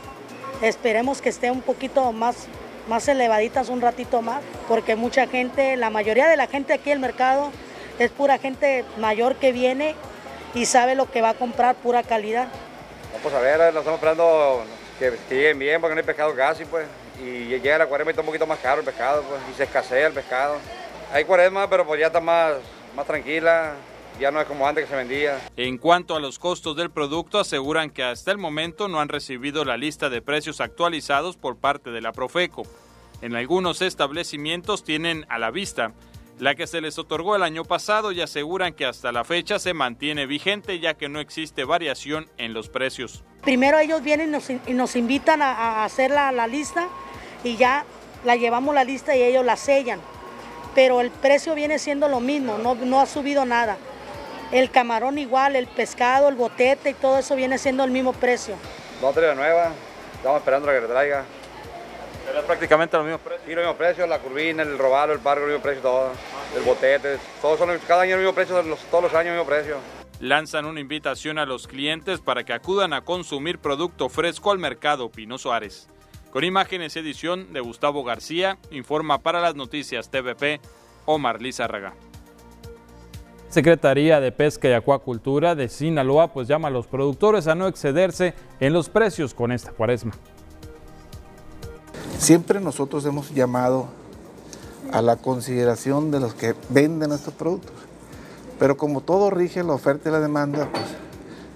esperemos 0.62 1.22
que 1.22 1.30
esté 1.30 1.50
un 1.50 1.62
poquito 1.62 2.12
más, 2.12 2.48
más 2.88 3.08
elevaditas 3.08 3.70
un 3.70 3.82
ratito 3.82 4.22
más, 4.22 4.44
porque 4.68 4.96
mucha 4.96 5.26
gente, 5.26 5.76
la 5.76 5.90
mayoría 5.90 6.28
de 6.28 6.38
la 6.38 6.46
gente 6.46 6.74
aquí 6.74 6.92
en 6.92 6.98
el 6.98 7.00
mercado 7.00 7.52
es 7.98 8.12
pura 8.12 8.38
gente 8.38 8.86
mayor 9.00 9.36
que 9.38 9.52
viene 9.52 9.96
y 10.54 10.68
sabe 10.68 10.94
lo 10.94 11.10
que 11.10 11.22
va 11.22 11.30
a 11.30 11.34
comprar, 11.34 11.76
pura 11.78 12.04
calidad. 12.04 12.48
Vamos 13.12 13.34
a 13.34 13.40
ver, 13.40 13.74
lo 13.74 13.80
estamos 13.80 13.96
esperando 13.96 14.64
que, 15.00 15.14
lleguen 15.32 15.58
bien 15.58 15.82
porque 15.82 15.96
no 15.96 16.00
hay 16.00 16.06
pescado 16.06 16.36
casi, 16.36 16.64
pues. 16.66 16.86
Y 17.20 17.48
llega 17.48 17.80
la 17.80 17.88
cuaresma 17.88 18.12
y 18.12 18.14
está 18.14 18.22
un 18.22 18.28
poquito 18.28 18.46
más 18.46 18.60
caro 18.60 18.82
el 18.82 18.86
pescado, 18.86 19.24
pues, 19.24 19.42
y 19.52 19.58
se 19.58 19.64
escasea 19.64 20.06
el 20.06 20.14
pescado. 20.14 20.58
Hay 21.14 21.26
cuaresma, 21.26 21.70
pero 21.70 21.86
pues 21.86 22.00
ya 22.00 22.08
está 22.08 22.20
más, 22.20 22.56
más 22.96 23.06
tranquila, 23.06 23.76
ya 24.20 24.32
no 24.32 24.42
es 24.42 24.48
como 24.48 24.68
antes 24.68 24.86
que 24.86 24.90
se 24.90 24.96
vendía. 24.96 25.40
En 25.56 25.78
cuanto 25.78 26.16
a 26.16 26.20
los 26.20 26.40
costos 26.40 26.76
del 26.76 26.90
producto, 26.90 27.40
aseguran 27.40 27.90
que 27.90 28.04
hasta 28.04 28.32
el 28.32 28.38
momento 28.38 28.88
no 28.88 29.00
han 29.00 29.10
recibido 29.10 29.64
la 29.64 29.78
lista 29.78 30.10
de 30.10 30.22
precios 30.22 30.60
actualizados 30.62 31.38
por 31.38 31.58
parte 31.58 31.92
de 31.92 32.02
la 32.02 32.12
Profeco. 32.12 32.64
En 33.22 33.36
algunos 33.36 33.82
establecimientos 33.82 34.84
tienen 34.84 35.26
a 35.30 35.40
la 35.40 35.50
vista 35.50 35.94
la 36.40 36.56
que 36.56 36.68
se 36.68 36.82
les 36.82 37.00
otorgó 37.00 37.36
el 37.36 37.44
año 37.44 37.66
pasado 37.66 38.12
y 38.12 38.22
aseguran 38.22 38.74
que 38.74 38.86
hasta 38.86 39.12
la 39.12 39.24
fecha 39.24 39.58
se 39.58 39.74
mantiene 39.74 40.28
vigente 40.28 40.80
ya 40.80 40.94
que 40.94 41.10
no 41.10 41.20
existe 41.20 41.64
variación 41.64 42.30
en 42.38 42.54
los 42.54 42.70
precios. 42.70 43.24
Primero 43.42 43.80
ellos 43.80 44.04
vienen 44.04 44.40
y 44.68 44.74
nos, 44.74 44.96
invitan 44.96 45.42
a, 45.42 45.84
hacer 45.84 46.12
la, 46.12 46.48
lista 46.48 46.90
y 47.44 47.56
ya 47.56 47.86
la 48.24 48.36
llevamos 48.36 48.76
la 48.76 48.84
lista 48.84 49.16
y 49.16 49.24
ellos 49.24 49.46
la 49.46 49.56
sellan. 49.56 50.00
Pero 50.78 51.02
el 51.02 51.10
precio 51.10 51.56
viene 51.56 51.80
siendo 51.80 52.08
lo 52.08 52.20
mismo, 52.20 52.60
no, 52.60 52.76
no 52.76 53.02
ha 53.02 53.08
subido 53.08 53.46
nada. 53.46 53.78
El 54.52 54.70
camarón 54.70 55.18
igual, 55.18 55.56
el 55.56 55.66
pescado, 55.66 56.30
el 56.30 56.36
botete 56.36 56.92
y 56.92 56.94
todo 56.94 57.18
eso 57.18 57.36
viene 57.36 57.58
siendo 57.58 57.84
el 57.84 57.90
mismo 57.90 58.14
precio. 58.14 58.54
No 59.02 59.12
trae 59.12 59.34
nueva, 59.34 59.72
estamos 60.14 60.38
esperando 60.38 60.70
a 60.70 60.74
que 60.76 60.82
le 60.82 60.88
traiga 60.88 61.26
prácticamente 62.46 62.96
los 62.96 63.08
mismos 63.08 63.22
precios. 63.22 63.44
Sí, 63.48 63.56
los 63.56 63.64
mismos 63.64 63.76
precios, 63.76 64.08
la 64.08 64.20
curvina, 64.20 64.62
el 64.62 64.78
robalo, 64.78 65.14
el 65.14 65.20
pargo, 65.20 65.46
el 65.46 65.54
mismo 65.54 65.64
precio, 65.64 65.82
todo. 65.82 66.12
El 66.56 66.62
botete, 66.62 67.18
todos 67.42 67.58
son, 67.58 67.76
cada 67.88 68.04
año 68.04 68.14
el 68.14 68.20
mismo 68.20 68.36
precio, 68.36 68.64
todos 68.92 69.04
los 69.04 69.14
años 69.16 69.32
el 69.32 69.40
mismo 69.40 69.48
precio. 69.48 69.78
Lanzan 70.20 70.66
una 70.66 70.80
invitación 70.80 71.40
a 71.40 71.48
los 71.48 71.66
clientes 71.66 72.20
para 72.20 72.44
que 72.44 72.54
acudan 72.54 72.94
a 72.94 73.02
consumir 73.02 73.58
producto 73.58 74.10
fresco 74.10 74.52
al 74.52 74.60
mercado 74.60 75.10
Pino 75.10 75.40
Suárez. 75.40 75.88
Con 76.32 76.44
imágenes 76.44 76.96
y 76.96 77.00
edición 77.00 77.54
de 77.54 77.62
Gustavo 77.62 78.04
García, 78.04 78.58
informa 78.72 79.20
para 79.20 79.42
las 79.42 79.56
noticias 79.56 80.10
TVP 80.10 80.60
Omar 81.06 81.42
Lizárraga. 81.42 81.94
Secretaría 83.50 84.20
de 84.20 84.34
Pesca 84.34 84.68
y 84.68 84.74
Acuacultura 84.74 85.56
de 85.56 85.70
Sinaloa 85.70 86.34
pues 86.34 86.50
llama 86.50 86.68
a 86.68 86.72
los 86.72 86.86
productores 86.86 87.48
a 87.48 87.56
no 87.56 87.68
excederse 87.68 88.34
en 88.60 88.74
los 88.74 88.90
precios 88.90 89.34
con 89.34 89.54
esta 89.54 89.72
cuaresma. 89.72 90.12
Siempre 92.20 92.60
nosotros 92.60 93.06
hemos 93.06 93.34
llamado 93.34 93.88
a 94.92 95.02
la 95.02 95.16
consideración 95.16 96.12
de 96.12 96.20
los 96.20 96.34
que 96.34 96.56
venden 96.70 97.14
estos 97.14 97.34
productos. 97.34 97.72
Pero 98.60 98.76
como 98.76 99.02
todo 99.02 99.30
rige 99.30 99.64
la 99.64 99.74
oferta 99.74 100.10
y 100.10 100.12
la 100.12 100.20
demanda, 100.20 100.68
pues 100.72 100.86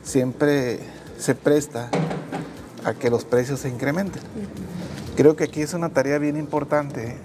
siempre 0.03 0.79
se 1.17 1.35
presta 1.35 1.89
a 2.83 2.93
que 2.93 3.09
los 3.09 3.25
precios 3.25 3.59
se 3.61 3.69
incrementen. 3.69 4.21
Creo 5.15 5.35
que 5.35 5.45
aquí 5.45 5.61
es 5.61 5.73
una 5.73 5.89
tarea 5.89 6.17
bien 6.17 6.37
importante 6.37 7.17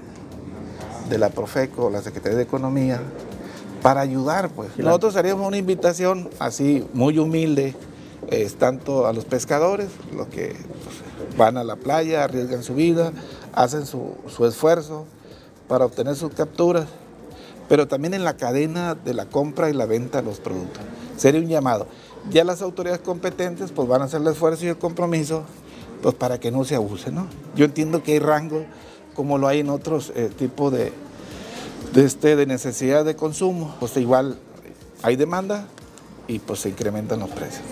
de 1.09 1.19
la 1.19 1.31
Profeco, 1.31 1.91
la 1.91 2.03
Secretaría 2.03 2.37
de 2.37 2.45
Economía, 2.45 3.01
para 3.83 4.01
ayudar, 4.01 4.51
pues. 4.51 4.77
Nosotros 4.79 5.17
haríamos 5.17 5.47
una 5.47 5.57
invitación 5.57 6.29
así, 6.39 6.87
muy 6.93 7.19
humilde, 7.19 7.75
tanto 8.59 9.07
a 9.07 9.13
los 9.13 9.25
pescadores, 9.25 9.89
los 10.15 10.27
que 10.29 10.49
pues, 10.49 11.37
van 11.37 11.57
a 11.57 11.65
la 11.65 11.77
playa, 11.77 12.25
arriesgan 12.25 12.63
su 12.63 12.75
vida, 12.75 13.13
hacen 13.53 13.87
su, 13.87 14.17
esfuerzo 14.47 15.07
para 15.69 15.85
obtener 15.85 16.17
sus 16.17 16.33
capturas, 16.33 16.87
pero 17.69 17.87
también 17.87 18.15
en 18.15 18.25
la 18.25 18.37
cadena 18.37 18.95
de 18.95 19.15
la 19.15 19.27
compra 19.27 19.71
y 19.71 19.73
la 19.73 19.87
venta 19.87 20.19
de 20.19 20.25
los 20.25 20.41
productos. 20.41 20.83
Sería 21.17 21.41
un 21.41 21.49
llamado 21.49 21.87
ya 22.31 22.45
las 22.45 22.63
autoridades 22.63 23.01
competentes 23.01 23.73
pues 23.73 23.89
van 23.89 24.03
a 24.03 24.05
hacer 24.07 24.21
el 24.21 24.29
esfuerzo 24.29 24.65
y 24.65 24.69
el 24.69 24.79
compromiso 24.79 25.45
pues 26.03 26.15
para 26.15 26.39
que 26.39 26.51
no 26.51 26.65
se 26.65 26.75
abuse, 26.75 27.11
¿no? 27.11 27.27
Yo 27.55 27.65
entiendo 27.65 28.03
que 28.03 28.13
hay 28.13 28.19
rangos 28.19 28.65
como 29.15 29.39
lo 29.39 29.49
hay 29.49 29.61
en 29.61 29.71
otros 29.71 30.13
eh, 30.15 30.31
tipos 30.37 30.73
de, 30.73 30.93
de, 31.93 32.05
este, 32.05 32.37
de 32.37 32.47
necesidad 32.47 33.05
de 33.05 33.17
consumo, 33.17 33.75
pues 33.81 33.97
igual 33.97 34.39
hay 35.03 35.17
demanda 35.17 35.67
y 36.29 36.39
pues 36.39 36.61
se 36.61 36.69
incrementan 36.69 37.21
los 37.21 37.31
precios. 37.31 37.65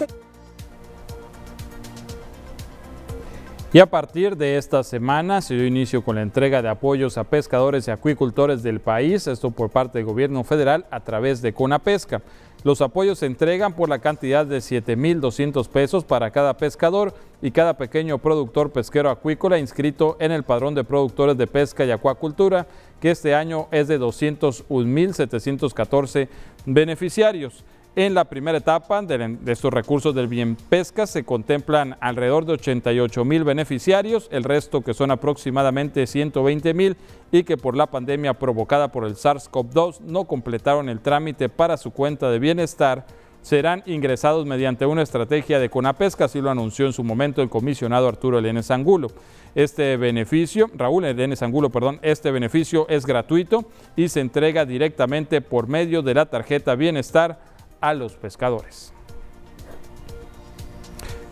Y 3.74 3.80
a 3.80 3.86
partir 3.86 4.36
de 4.36 4.56
esta 4.56 4.84
semana 4.84 5.42
se 5.42 5.54
dio 5.54 5.66
inicio 5.66 6.04
con 6.04 6.14
la 6.14 6.22
entrega 6.22 6.62
de 6.62 6.68
apoyos 6.68 7.18
a 7.18 7.24
pescadores 7.24 7.88
y 7.88 7.90
acuicultores 7.90 8.62
del 8.62 8.80
país, 8.80 9.26
esto 9.26 9.50
por 9.50 9.70
parte 9.70 9.98
del 9.98 10.06
gobierno 10.06 10.44
federal 10.44 10.86
a 10.92 11.00
través 11.00 11.42
de 11.42 11.52
Conapesca. 11.52 12.22
Los 12.64 12.80
apoyos 12.80 13.18
se 13.18 13.26
entregan 13.26 13.74
por 13.74 13.90
la 13.90 13.98
cantidad 13.98 14.46
de 14.46 14.56
7.200 14.56 15.68
pesos 15.68 16.02
para 16.02 16.30
cada 16.30 16.56
pescador 16.56 17.12
y 17.42 17.50
cada 17.50 17.76
pequeño 17.76 18.16
productor 18.16 18.72
pesquero 18.72 19.10
acuícola 19.10 19.58
inscrito 19.58 20.16
en 20.18 20.32
el 20.32 20.44
padrón 20.44 20.74
de 20.74 20.82
productores 20.82 21.36
de 21.36 21.46
pesca 21.46 21.84
y 21.84 21.90
acuacultura, 21.90 22.66
que 23.02 23.10
este 23.10 23.34
año 23.34 23.68
es 23.70 23.86
de 23.86 24.00
201.714 24.00 26.28
beneficiarios. 26.64 27.64
En 27.96 28.12
la 28.12 28.24
primera 28.24 28.58
etapa 28.58 29.02
de, 29.02 29.38
estos 29.46 29.72
recursos 29.72 30.12
del 30.16 30.26
Bien 30.26 30.56
Pesca 30.56 31.06
se 31.06 31.22
contemplan 31.22 31.96
alrededor 32.00 32.44
de 32.44 32.54
88 32.54 33.24
mil 33.24 33.44
beneficiarios, 33.44 34.26
el 34.32 34.42
resto 34.42 34.80
que 34.80 34.94
son 34.94 35.12
aproximadamente 35.12 36.04
120 36.08 36.74
mil 36.74 36.96
y 37.30 37.44
que 37.44 37.56
por 37.56 37.76
la 37.76 37.86
pandemia 37.86 38.34
provocada 38.34 38.88
por 38.88 39.04
el 39.04 39.14
SARS-CoV-2 39.14 40.00
no 40.00 40.24
completaron 40.24 40.88
el 40.88 40.98
trámite 40.98 41.48
para 41.48 41.76
su 41.76 41.92
cuenta 41.92 42.32
de 42.32 42.40
bienestar, 42.40 43.06
serán 43.42 43.84
ingresados 43.86 44.44
mediante 44.44 44.86
una 44.86 45.02
estrategia 45.02 45.60
de 45.60 45.70
Conapesca, 45.70 46.24
así 46.24 46.40
lo 46.40 46.50
anunció 46.50 46.86
en 46.86 46.92
su 46.92 47.04
momento 47.04 47.42
el 47.42 47.48
comisionado 47.48 48.08
Arturo 48.08 48.40
Elena 48.40 48.62
Angulo. 48.70 49.08
Este 49.54 49.96
beneficio, 49.96 50.68
Raúl 50.74 51.04
Elena 51.04 51.36
Angulo, 51.40 51.70
perdón, 51.70 52.00
este 52.02 52.32
beneficio 52.32 52.88
es 52.88 53.06
gratuito 53.06 53.66
y 53.94 54.08
se 54.08 54.18
entrega 54.18 54.64
directamente 54.64 55.40
por 55.42 55.68
medio 55.68 56.02
de 56.02 56.14
la 56.14 56.26
tarjeta 56.26 56.74
Bienestar 56.74 57.53
a 57.88 57.92
los 57.92 58.14
pescadores. 58.14 58.94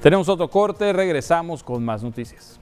Tenemos 0.03 0.29
otro 0.29 0.49
corte, 0.49 0.93
regresamos 0.93 1.63
con 1.63 1.83
más 1.83 2.03
noticias. 2.03 2.61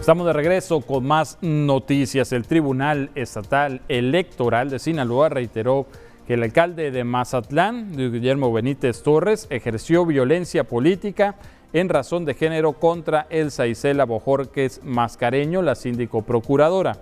Estamos 0.00 0.26
de 0.26 0.32
regreso 0.32 0.80
con 0.80 1.06
más 1.06 1.38
noticias. 1.40 2.32
El 2.32 2.44
Tribunal 2.44 3.10
Estatal 3.14 3.82
Electoral 3.88 4.68
de 4.68 4.78
Sinaloa 4.80 5.28
reiteró 5.28 5.86
que 6.26 6.34
el 6.34 6.42
alcalde 6.42 6.90
de 6.90 7.04
Mazatlán, 7.04 7.92
Guillermo 7.96 8.52
Benítez 8.52 9.02
Torres, 9.02 9.46
ejerció 9.50 10.06
violencia 10.06 10.64
política 10.64 11.36
en 11.72 11.88
razón 11.88 12.24
de 12.24 12.34
género 12.34 12.74
contra 12.74 13.26
Elsa 13.30 13.66
Isela 13.66 14.04
Bojorques 14.04 14.80
Mascareño, 14.84 15.60
la 15.60 15.74
síndico 15.74 16.22
procuradora. 16.22 16.98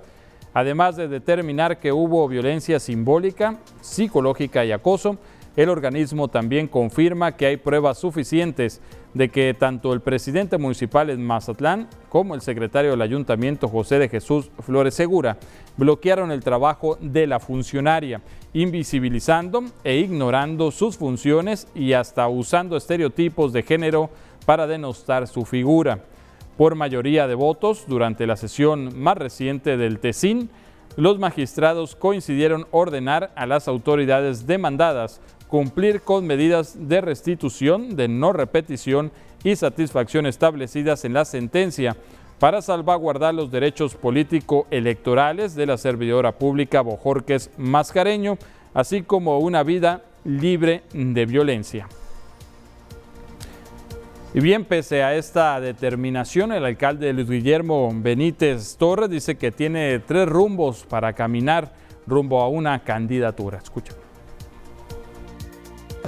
Además 0.54 0.96
de 0.96 1.08
determinar 1.08 1.78
que 1.78 1.92
hubo 1.92 2.26
violencia 2.26 2.80
simbólica, 2.80 3.58
psicológica 3.80 4.64
y 4.64 4.72
acoso, 4.72 5.18
el 5.56 5.68
organismo 5.68 6.28
también 6.28 6.66
confirma 6.66 7.36
que 7.36 7.46
hay 7.46 7.56
pruebas 7.58 7.98
suficientes 7.98 8.80
de 9.14 9.28
que 9.28 9.54
tanto 9.54 9.92
el 9.92 10.00
presidente 10.00 10.58
municipal 10.58 11.10
en 11.10 11.24
Mazatlán 11.24 11.88
como 12.08 12.34
el 12.34 12.40
secretario 12.40 12.92
del 12.92 13.02
ayuntamiento 13.02 13.68
José 13.68 13.98
de 13.98 14.08
Jesús 14.08 14.50
Flores 14.60 14.94
Segura 14.94 15.38
bloquearon 15.76 16.30
el 16.30 16.42
trabajo 16.42 16.96
de 17.00 17.26
la 17.26 17.40
funcionaria, 17.40 18.20
invisibilizando 18.52 19.64
e 19.84 19.96
ignorando 19.96 20.70
sus 20.70 20.96
funciones 20.96 21.68
y 21.74 21.92
hasta 21.92 22.28
usando 22.28 22.76
estereotipos 22.76 23.52
de 23.52 23.62
género 23.62 24.10
para 24.46 24.66
denostar 24.66 25.26
su 25.28 25.44
figura. 25.44 26.00
Por 26.56 26.74
mayoría 26.74 27.26
de 27.26 27.34
votos, 27.34 27.84
durante 27.86 28.26
la 28.26 28.36
sesión 28.36 28.98
más 28.98 29.16
reciente 29.16 29.76
del 29.76 29.98
TESIN, 29.98 30.50
los 30.96 31.18
magistrados 31.18 31.96
coincidieron 31.96 32.66
ordenar 32.70 33.32
a 33.34 33.46
las 33.46 33.66
autoridades 33.66 34.46
demandadas 34.46 35.20
cumplir 35.52 36.00
con 36.00 36.26
medidas 36.26 36.88
de 36.88 37.02
restitución, 37.02 37.94
de 37.94 38.08
no 38.08 38.32
repetición 38.32 39.12
y 39.44 39.54
satisfacción 39.54 40.24
establecidas 40.24 41.04
en 41.04 41.12
la 41.12 41.26
sentencia 41.26 41.94
para 42.38 42.62
salvaguardar 42.62 43.34
los 43.34 43.50
derechos 43.50 43.94
político-electorales 43.94 45.54
de 45.54 45.66
la 45.66 45.76
servidora 45.76 46.32
pública 46.32 46.80
Bojorques 46.80 47.50
Mascareño, 47.58 48.38
así 48.72 49.02
como 49.02 49.40
una 49.40 49.62
vida 49.62 50.00
libre 50.24 50.84
de 50.94 51.26
violencia. 51.26 51.86
Y 54.32 54.40
bien, 54.40 54.64
pese 54.64 55.02
a 55.02 55.14
esta 55.14 55.60
determinación, 55.60 56.52
el 56.52 56.64
alcalde 56.64 57.12
Luis 57.12 57.28
Guillermo 57.28 57.92
Benítez 57.94 58.78
Torres 58.78 59.10
dice 59.10 59.36
que 59.36 59.52
tiene 59.52 59.98
tres 59.98 60.26
rumbos 60.26 60.86
para 60.88 61.12
caminar 61.12 61.74
rumbo 62.06 62.40
a 62.40 62.48
una 62.48 62.82
candidatura. 62.84 63.58
Escucha. 63.58 63.92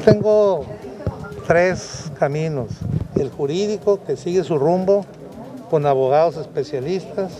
Tengo 0.04 0.66
tres 1.46 2.12
caminos. 2.18 2.68
El 3.16 3.30
jurídico, 3.30 4.00
que 4.06 4.18
sigue 4.18 4.44
su 4.44 4.58
rumbo 4.58 5.06
con 5.70 5.86
abogados 5.86 6.36
especialistas. 6.36 7.32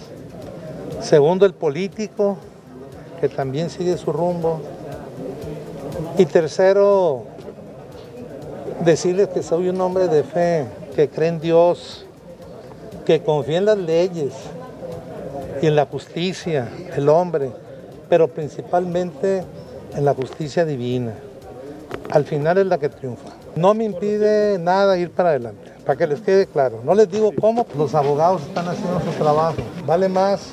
Segundo, 1.03 1.45
el 1.45 1.53
político, 1.53 2.39
que 3.21 3.29
también 3.29 3.69
sigue 3.69 3.99
su 3.99 4.13
rumbo. 4.13 4.63
Y 6.17 6.25
tercero, 6.25 7.25
decirles 8.83 9.29
que 9.29 9.43
soy 9.43 9.69
un 9.69 9.79
hombre 9.83 10.09
de 10.09 10.23
fe, 10.23 10.65
que 10.97 11.11
cree 11.11 11.29
en 11.29 11.41
Dios, 11.41 12.07
que 13.05 13.23
confía 13.23 13.59
en 13.59 13.67
las 13.67 13.79
leyes 13.79 14.33
y 15.61 15.67
en 15.67 15.77
la 15.77 15.85
justicia 15.85 16.71
del 16.97 17.11
hombre, 17.11 17.51
pero 18.09 18.27
principalmente 18.29 19.45
en 19.95 20.05
la 20.07 20.15
justicia 20.15 20.65
divina 20.65 21.13
al 22.15 22.25
final 22.25 22.59
es 22.59 22.67
la 22.67 22.79
que 22.79 22.89
triunfa. 22.89 23.31
No 23.57 23.75
me 23.75 23.85
impide 23.85 24.57
nada 24.61 24.97
ir 24.97 25.11
para 25.11 25.31
adelante, 25.31 25.73
para 25.85 25.99
que 25.99 26.07
les 26.07 26.21
quede 26.21 26.47
claro. 26.47 26.81
No 26.85 26.95
les 26.95 27.11
digo 27.11 27.33
cómo, 27.41 27.67
los 27.77 27.93
abogados 27.97 28.43
están 28.43 28.69
haciendo 28.69 29.01
su 29.01 29.11
trabajo. 29.19 29.57
Vale 29.85 30.09
más 30.09 30.53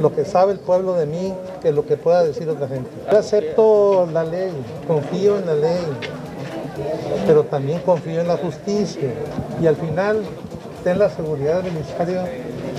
lo 0.00 0.14
que 0.14 0.24
sabe 0.24 0.52
el 0.52 0.58
pueblo 0.58 0.94
de 0.94 1.04
mí 1.04 1.34
que 1.60 1.70
lo 1.70 1.84
que 1.84 1.98
pueda 1.98 2.24
decir 2.24 2.48
otra 2.48 2.66
gente. 2.66 2.88
Yo 3.12 3.18
acepto 3.18 4.08
la 4.10 4.24
ley, 4.24 4.50
confío 4.86 5.38
en 5.38 5.46
la 5.46 5.54
ley, 5.54 5.84
pero 7.26 7.44
también 7.44 7.80
confío 7.80 8.22
en 8.22 8.28
la 8.28 8.38
justicia. 8.38 9.10
Y 9.60 9.66
al 9.66 9.76
final, 9.76 10.22
ten 10.82 10.98
la 10.98 11.10
seguridad 11.10 11.62
del 11.62 11.72
ministerio 11.72 12.22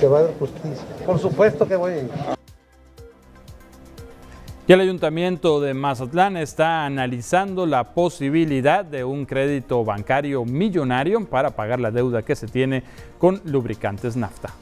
que 0.00 0.08
va 0.08 0.18
a 0.18 0.20
haber 0.22 0.34
justicia. 0.40 0.84
Por 1.06 1.20
supuesto 1.20 1.68
que 1.68 1.76
voy 1.76 1.92
a 1.92 1.96
ir. 1.98 2.39
Y 4.70 4.72
el 4.72 4.82
Ayuntamiento 4.82 5.60
de 5.60 5.74
Mazatlán 5.74 6.36
está 6.36 6.84
analizando 6.86 7.66
la 7.66 7.92
posibilidad 7.92 8.84
de 8.84 9.02
un 9.02 9.26
crédito 9.26 9.84
bancario 9.84 10.44
millonario 10.44 11.28
para 11.28 11.50
pagar 11.50 11.80
la 11.80 11.90
deuda 11.90 12.22
que 12.22 12.36
se 12.36 12.46
tiene 12.46 12.84
con 13.18 13.42
lubricantes 13.44 14.14
nafta. 14.14 14.54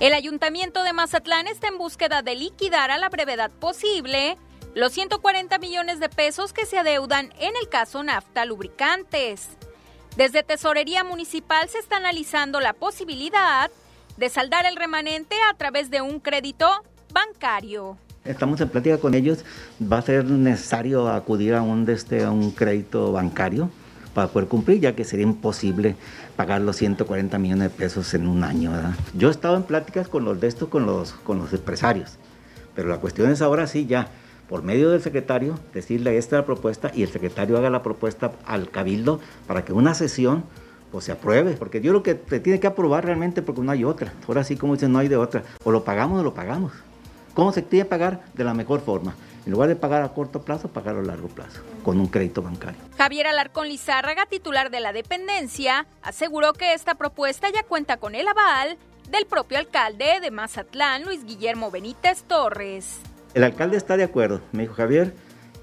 El 0.00 0.14
Ayuntamiento 0.14 0.82
de 0.82 0.92
Mazatlán 0.92 1.46
está 1.46 1.68
en 1.68 1.78
búsqueda 1.78 2.22
de 2.22 2.34
liquidar 2.34 2.90
a 2.90 2.98
la 2.98 3.08
brevedad 3.08 3.52
posible 3.52 4.36
los 4.74 4.90
140 4.90 5.56
millones 5.58 6.00
de 6.00 6.08
pesos 6.08 6.52
que 6.52 6.66
se 6.66 6.76
adeudan 6.76 7.32
en 7.38 7.54
el 7.62 7.68
caso 7.68 8.02
Nafta 8.02 8.44
Lubricantes. 8.46 9.50
Desde 10.16 10.42
Tesorería 10.42 11.04
Municipal 11.04 11.68
se 11.68 11.78
está 11.78 11.98
analizando 11.98 12.58
la 12.58 12.72
posibilidad 12.72 13.70
de 14.16 14.28
saldar 14.28 14.66
el 14.66 14.74
remanente 14.74 15.36
a 15.48 15.54
través 15.54 15.88
de 15.88 16.02
un 16.02 16.18
crédito 16.18 16.68
bancario. 17.12 17.96
Estamos 18.24 18.58
en 18.62 18.70
plática 18.70 18.96
con 18.96 19.12
ellos. 19.12 19.44
Va 19.80 19.98
a 19.98 20.02
ser 20.02 20.24
necesario 20.24 21.08
acudir 21.08 21.52
a 21.52 21.60
un, 21.60 21.88
este, 21.90 22.24
crédito 22.56 23.12
bancario 23.12 23.68
para 24.14 24.28
poder 24.28 24.48
cumplir, 24.48 24.80
ya 24.80 24.96
que 24.96 25.04
sería 25.04 25.24
imposible 25.24 25.94
pagar 26.34 26.62
los 26.62 26.76
140 26.76 27.38
millones 27.38 27.64
de 27.64 27.76
pesos 27.76 28.14
en 28.14 28.26
un 28.26 28.42
año. 28.42 28.72
Yo 29.12 29.28
he 29.28 29.30
estado 29.30 29.56
en 29.56 29.64
pláticas 29.64 30.08
con 30.08 30.24
los 30.24 30.40
de 30.40 30.46
esto, 30.46 30.70
con 30.70 30.86
los, 30.86 31.14
empresarios, 31.52 32.16
pero 32.74 32.88
la 32.88 32.96
cuestión 32.96 33.30
es 33.30 33.42
ahora 33.42 33.66
sí 33.66 33.84
ya, 33.84 34.08
por 34.48 34.62
medio 34.62 34.88
del 34.88 35.02
secretario, 35.02 35.58
decirle 35.74 36.16
esta 36.16 36.46
propuesta 36.46 36.90
y 36.94 37.02
el 37.02 37.10
secretario 37.10 37.58
haga 37.58 37.68
la 37.68 37.82
propuesta 37.82 38.32
al 38.46 38.70
cabildo 38.70 39.20
para 39.46 39.66
que 39.66 39.74
una 39.74 39.92
sesión 39.92 40.44
pues, 40.92 41.04
se 41.04 41.12
apruebe, 41.12 41.54
porque 41.58 41.82
yo 41.82 41.90
creo 41.90 42.02
que 42.02 42.30
se 42.30 42.40
tiene 42.40 42.58
que 42.58 42.68
aprobar 42.68 43.04
realmente 43.04 43.42
porque 43.42 43.60
no 43.60 43.72
hay 43.72 43.84
otra. 43.84 44.14
Ahora 44.26 44.44
sí, 44.44 44.56
como 44.56 44.74
dicen, 44.74 44.92
no 44.92 45.00
hay 45.00 45.08
de 45.08 45.16
otra. 45.16 45.42
O 45.62 45.72
lo 45.72 45.84
pagamos 45.84 46.20
o 46.20 46.22
lo 46.22 46.32
pagamos. 46.32 46.72
¿Cómo 47.34 47.52
se 47.52 47.62
tiene 47.62 47.84
que 47.84 47.90
pagar? 47.90 48.24
De 48.34 48.44
la 48.44 48.54
mejor 48.54 48.80
forma. 48.80 49.14
En 49.44 49.52
lugar 49.52 49.68
de 49.68 49.76
pagar 49.76 50.02
a 50.02 50.08
corto 50.08 50.42
plazo, 50.42 50.68
pagar 50.68 50.96
a 50.96 51.02
largo 51.02 51.28
plazo, 51.28 51.60
con 51.84 52.00
un 52.00 52.06
crédito 52.06 52.40
bancario. 52.40 52.80
Javier 52.96 53.26
Alarcón 53.26 53.68
Lizárraga, 53.68 54.24
titular 54.26 54.70
de 54.70 54.80
la 54.80 54.92
dependencia, 54.92 55.86
aseguró 56.02 56.54
que 56.54 56.72
esta 56.72 56.94
propuesta 56.94 57.48
ya 57.52 57.62
cuenta 57.64 57.98
con 57.98 58.14
el 58.14 58.26
aval 58.26 58.78
del 59.10 59.26
propio 59.26 59.58
alcalde 59.58 60.20
de 60.22 60.30
Mazatlán, 60.30 61.04
Luis 61.04 61.24
Guillermo 61.24 61.70
Benítez 61.70 62.22
Torres. 62.22 63.00
El 63.34 63.42
alcalde 63.42 63.76
está 63.76 63.96
de 63.96 64.04
acuerdo. 64.04 64.40
Me 64.52 64.62
dijo, 64.62 64.74
Javier, 64.74 65.12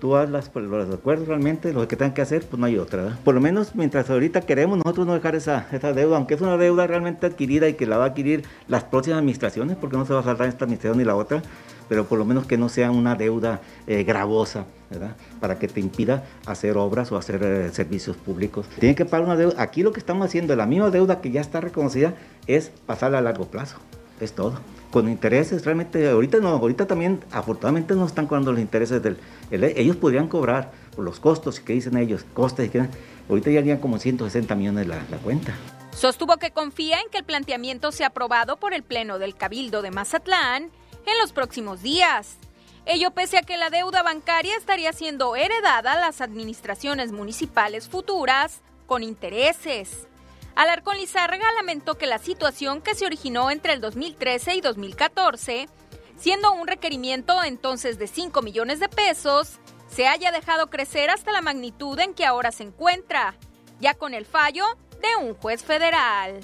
tú 0.01 0.15
haz 0.15 0.29
las, 0.29 0.49
pues, 0.49 0.65
los 0.65 0.93
acuerdos 0.93 1.27
realmente, 1.27 1.71
lo 1.71 1.87
que 1.87 1.95
tengan 1.95 2.15
que 2.15 2.23
hacer, 2.23 2.43
pues 2.43 2.59
no 2.59 2.65
hay 2.65 2.77
otra. 2.79 3.19
Por 3.23 3.35
lo 3.35 3.39
menos 3.39 3.75
mientras 3.75 4.09
ahorita 4.09 4.41
queremos 4.41 4.79
nosotros 4.79 5.05
no 5.05 5.13
dejar 5.13 5.35
esa, 5.35 5.67
esa 5.71 5.93
deuda, 5.93 6.17
aunque 6.17 6.33
es 6.33 6.41
una 6.41 6.57
deuda 6.57 6.87
realmente 6.87 7.27
adquirida 7.27 7.69
y 7.69 7.75
que 7.75 7.85
la 7.85 7.97
va 7.97 8.05
a 8.05 8.07
adquirir 8.07 8.43
las 8.67 8.83
próximas 8.83 9.19
administraciones, 9.19 9.77
porque 9.77 9.97
no 9.97 10.05
se 10.05 10.13
va 10.13 10.21
a 10.21 10.23
saltar 10.23 10.47
esta 10.47 10.65
administración 10.65 10.97
ni 10.97 11.05
la 11.05 11.15
otra, 11.15 11.43
pero 11.87 12.05
por 12.05 12.17
lo 12.17 12.25
menos 12.25 12.47
que 12.47 12.57
no 12.57 12.67
sea 12.67 12.89
una 12.89 13.13
deuda 13.13 13.61
eh, 13.85 14.03
gravosa, 14.03 14.65
¿verdad? 14.89 15.15
Para 15.39 15.59
que 15.59 15.67
te 15.67 15.79
impida 15.79 16.23
hacer 16.47 16.77
obras 16.77 17.11
o 17.11 17.17
hacer 17.17 17.43
eh, 17.43 17.69
servicios 17.71 18.17
públicos. 18.17 18.65
Tienen 18.79 18.95
que 18.95 19.05
pagar 19.05 19.27
una 19.27 19.35
deuda. 19.35 19.61
Aquí 19.61 19.83
lo 19.83 19.91
que 19.91 19.99
estamos 19.99 20.25
haciendo, 20.25 20.55
la 20.55 20.65
misma 20.65 20.89
deuda 20.89 21.21
que 21.21 21.29
ya 21.29 21.41
está 21.41 21.61
reconocida, 21.61 22.15
es 22.47 22.71
pasarla 22.87 23.19
a 23.19 23.21
largo 23.21 23.45
plazo. 23.45 23.77
Es 24.21 24.33
todo. 24.33 24.59
Con 24.91 25.09
intereses, 25.09 25.65
realmente, 25.65 26.07
ahorita 26.09 26.37
no, 26.37 26.49
ahorita 26.49 26.85
también, 26.85 27.23
afortunadamente 27.31 27.95
no 27.95 28.05
están 28.05 28.27
cobrando 28.27 28.51
los 28.51 28.61
intereses 28.61 29.01
del. 29.01 29.17
el- 29.49 29.63
ellos 29.63 29.95
podrían 29.97 30.27
cobrar 30.27 30.71
por 30.95 31.03
los 31.03 31.19
costos 31.19 31.59
que 31.59 31.73
dicen 31.73 31.97
ellos, 31.97 32.23
costes 32.33 32.69
que 32.69 32.85
ahorita 33.29 33.49
ya 33.49 33.59
harían 33.59 33.79
como 33.79 33.97
160 33.97 34.53
millones 34.55 34.87
la, 34.87 35.01
la 35.09 35.17
cuenta. 35.17 35.53
Sostuvo 35.95 36.37
que 36.37 36.51
confía 36.51 36.99
en 37.01 37.09
que 37.09 37.17
el 37.17 37.23
planteamiento 37.23 37.91
sea 37.91 38.07
aprobado 38.07 38.57
por 38.57 38.73
el 38.73 38.83
Pleno 38.83 39.17
del 39.19 39.35
Cabildo 39.35 39.81
de 39.81 39.91
Mazatlán 39.91 40.63
en 41.05 41.17
los 41.19 41.31
próximos 41.33 41.81
días. 41.81 42.37
Ello 42.85 43.11
pese 43.11 43.37
a 43.37 43.41
que 43.43 43.57
la 43.57 43.69
deuda 43.69 44.03
bancaria 44.03 44.55
estaría 44.57 44.93
siendo 44.93 45.35
heredada 45.35 45.93
a 45.93 45.99
las 45.99 46.21
administraciones 46.21 47.11
municipales 47.11 47.87
futuras 47.89 48.61
con 48.87 49.03
intereses. 49.03 50.07
Alarcón 50.55 50.97
Lizárraga 50.97 51.45
lamentó 51.55 51.97
que 51.97 52.07
la 52.07 52.19
situación 52.19 52.81
que 52.81 52.95
se 52.95 53.05
originó 53.05 53.51
entre 53.51 53.73
el 53.73 53.81
2013 53.81 54.55
y 54.55 54.61
2014, 54.61 55.69
siendo 56.17 56.51
un 56.51 56.67
requerimiento 56.67 57.43
entonces 57.43 57.97
de 57.97 58.07
5 58.07 58.41
millones 58.41 58.79
de 58.79 58.89
pesos, 58.89 59.59
se 59.87 60.07
haya 60.07 60.31
dejado 60.31 60.69
crecer 60.69 61.09
hasta 61.09 61.31
la 61.31 61.41
magnitud 61.41 61.99
en 61.99 62.13
que 62.13 62.25
ahora 62.25 62.51
se 62.51 62.63
encuentra, 62.63 63.35
ya 63.79 63.93
con 63.93 64.13
el 64.13 64.25
fallo 64.25 64.65
de 65.01 65.25
un 65.25 65.33
juez 65.35 65.63
federal. 65.63 66.39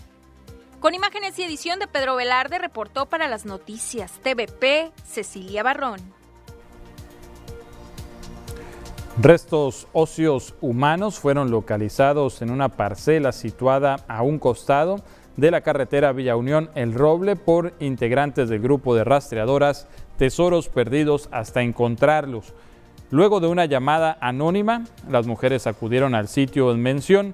Con 0.79 0.93
imágenes 0.93 1.37
y 1.39 1.43
edición 1.43 1.79
de 1.79 1.87
Pedro 1.87 2.15
Velarde 2.15 2.59
reportó 2.59 3.07
para 3.07 3.27
las 3.27 3.45
noticias 3.45 4.19
TVP 4.21 4.91
Cecilia 5.05 5.63
Barrón. 5.63 6.16
Restos 9.19 9.87
óseos 9.93 10.53
humanos 10.61 11.17
fueron 11.17 11.49
localizados 11.49 12.43
en 12.43 12.51
una 12.51 12.69
parcela 12.69 13.31
situada 13.31 13.95
a 14.07 14.21
un 14.21 14.37
costado 14.37 14.97
de 15.37 15.49
la 15.49 15.61
carretera 15.61 16.11
Villa 16.11 16.35
Unión 16.35 16.69
El 16.75 16.93
Roble 16.93 17.35
por 17.35 17.73
integrantes 17.79 18.47
del 18.47 18.59
grupo 18.59 18.93
de 18.93 19.03
rastreadoras 19.03 19.87
Tesoros 20.19 20.69
Perdidos 20.69 21.29
hasta 21.31 21.63
encontrarlos. 21.63 22.53
Luego 23.09 23.39
de 23.39 23.47
una 23.47 23.65
llamada 23.65 24.19
anónima, 24.21 24.83
las 25.09 25.25
mujeres 25.25 25.65
acudieron 25.65 26.13
al 26.13 26.27
sitio 26.27 26.71
en 26.71 26.83
mención 26.83 27.33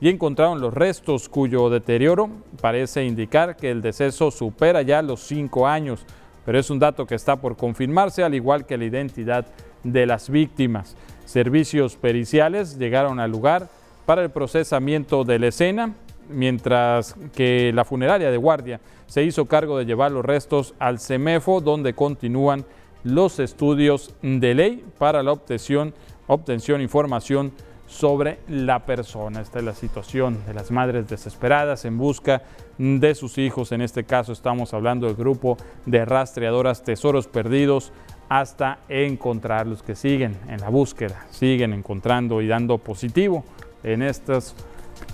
y 0.00 0.08
encontraron 0.08 0.62
los 0.62 0.72
restos 0.72 1.28
cuyo 1.28 1.68
deterioro 1.68 2.30
parece 2.62 3.04
indicar 3.04 3.56
que 3.56 3.70
el 3.70 3.82
deceso 3.82 4.30
supera 4.30 4.80
ya 4.80 5.02
los 5.02 5.20
cinco 5.20 5.66
años, 5.66 6.06
pero 6.46 6.58
es 6.58 6.70
un 6.70 6.78
dato 6.78 7.06
que 7.06 7.16
está 7.16 7.36
por 7.36 7.58
confirmarse, 7.58 8.24
al 8.24 8.34
igual 8.34 8.64
que 8.64 8.78
la 8.78 8.86
identidad 8.86 9.44
de 9.84 10.06
las 10.06 10.30
víctimas. 10.30 10.96
Servicios 11.28 11.96
periciales 11.96 12.78
llegaron 12.78 13.20
al 13.20 13.30
lugar 13.30 13.68
para 14.06 14.22
el 14.22 14.30
procesamiento 14.30 15.24
de 15.24 15.38
la 15.38 15.48
escena, 15.48 15.92
mientras 16.30 17.14
que 17.34 17.70
la 17.74 17.84
funeraria 17.84 18.30
de 18.30 18.38
guardia 18.38 18.80
se 19.06 19.24
hizo 19.24 19.44
cargo 19.44 19.76
de 19.76 19.84
llevar 19.84 20.10
los 20.10 20.24
restos 20.24 20.72
al 20.78 20.98
CEMEFO, 20.98 21.60
donde 21.60 21.92
continúan 21.92 22.64
los 23.04 23.40
estudios 23.40 24.14
de 24.22 24.54
ley 24.54 24.84
para 24.96 25.22
la 25.22 25.32
obtención, 25.32 25.92
obtención 26.28 26.78
de 26.78 26.84
información 26.84 27.52
sobre 27.86 28.38
la 28.48 28.86
persona. 28.86 29.42
Esta 29.42 29.58
es 29.58 29.66
la 29.66 29.74
situación 29.74 30.38
de 30.46 30.54
las 30.54 30.70
madres 30.70 31.08
desesperadas 31.08 31.84
en 31.84 31.98
busca 31.98 32.40
de 32.78 33.14
sus 33.14 33.36
hijos. 33.36 33.72
En 33.72 33.82
este 33.82 34.04
caso 34.04 34.32
estamos 34.32 34.72
hablando 34.72 35.06
del 35.06 35.16
grupo 35.16 35.58
de 35.84 36.06
rastreadoras 36.06 36.84
Tesoros 36.84 37.26
Perdidos 37.26 37.92
hasta 38.28 38.78
encontrarlos 38.88 39.82
que 39.82 39.94
siguen 39.94 40.36
en 40.48 40.60
la 40.60 40.68
búsqueda, 40.68 41.26
siguen 41.30 41.72
encontrando 41.72 42.42
y 42.42 42.46
dando 42.46 42.78
positivo 42.78 43.44
en 43.82 44.02
estas 44.02 44.54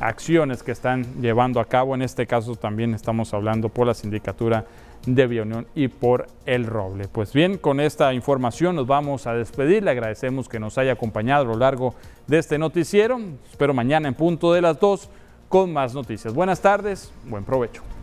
acciones 0.01 0.63
que 0.63 0.73
están 0.73 1.21
llevando 1.21 1.61
a 1.61 1.67
cabo. 1.67 1.95
En 1.95 2.03
este 2.03 2.27
caso 2.27 2.57
también 2.57 2.95
estamos 2.95 3.33
hablando 3.35 3.69
por 3.69 3.87
la 3.87 3.95
sindicatura 3.95 4.65
de 5.07 5.27
Bionión 5.27 5.67
y 5.75 5.89
por 5.89 6.27
el 6.47 6.67
Roble. 6.67 7.09
Pues 7.09 7.33
bien, 7.33 7.59
con 7.59 7.79
esta 7.81 8.13
información 8.15 8.77
nos 8.77 8.87
vamos 8.87 9.27
a 9.27 9.35
despedir. 9.35 9.83
Le 9.83 9.91
agradecemos 9.91 10.49
que 10.49 10.59
nos 10.59 10.79
haya 10.79 10.93
acompañado 10.93 11.45
a 11.45 11.47
lo 11.49 11.57
largo 11.57 11.95
de 12.27 12.39
este 12.39 12.59
noticiero. 12.59 13.21
Espero 13.51 13.75
mañana 13.75 14.09
en 14.09 14.15
punto 14.15 14.53
de 14.53 14.63
las 14.63 14.81
2 14.81 15.11
con 15.49 15.73
más 15.73 15.95
noticias. 15.95 16.33
Buenas 16.33 16.61
tardes, 16.61 17.13
buen 17.25 17.45
provecho. 17.45 17.94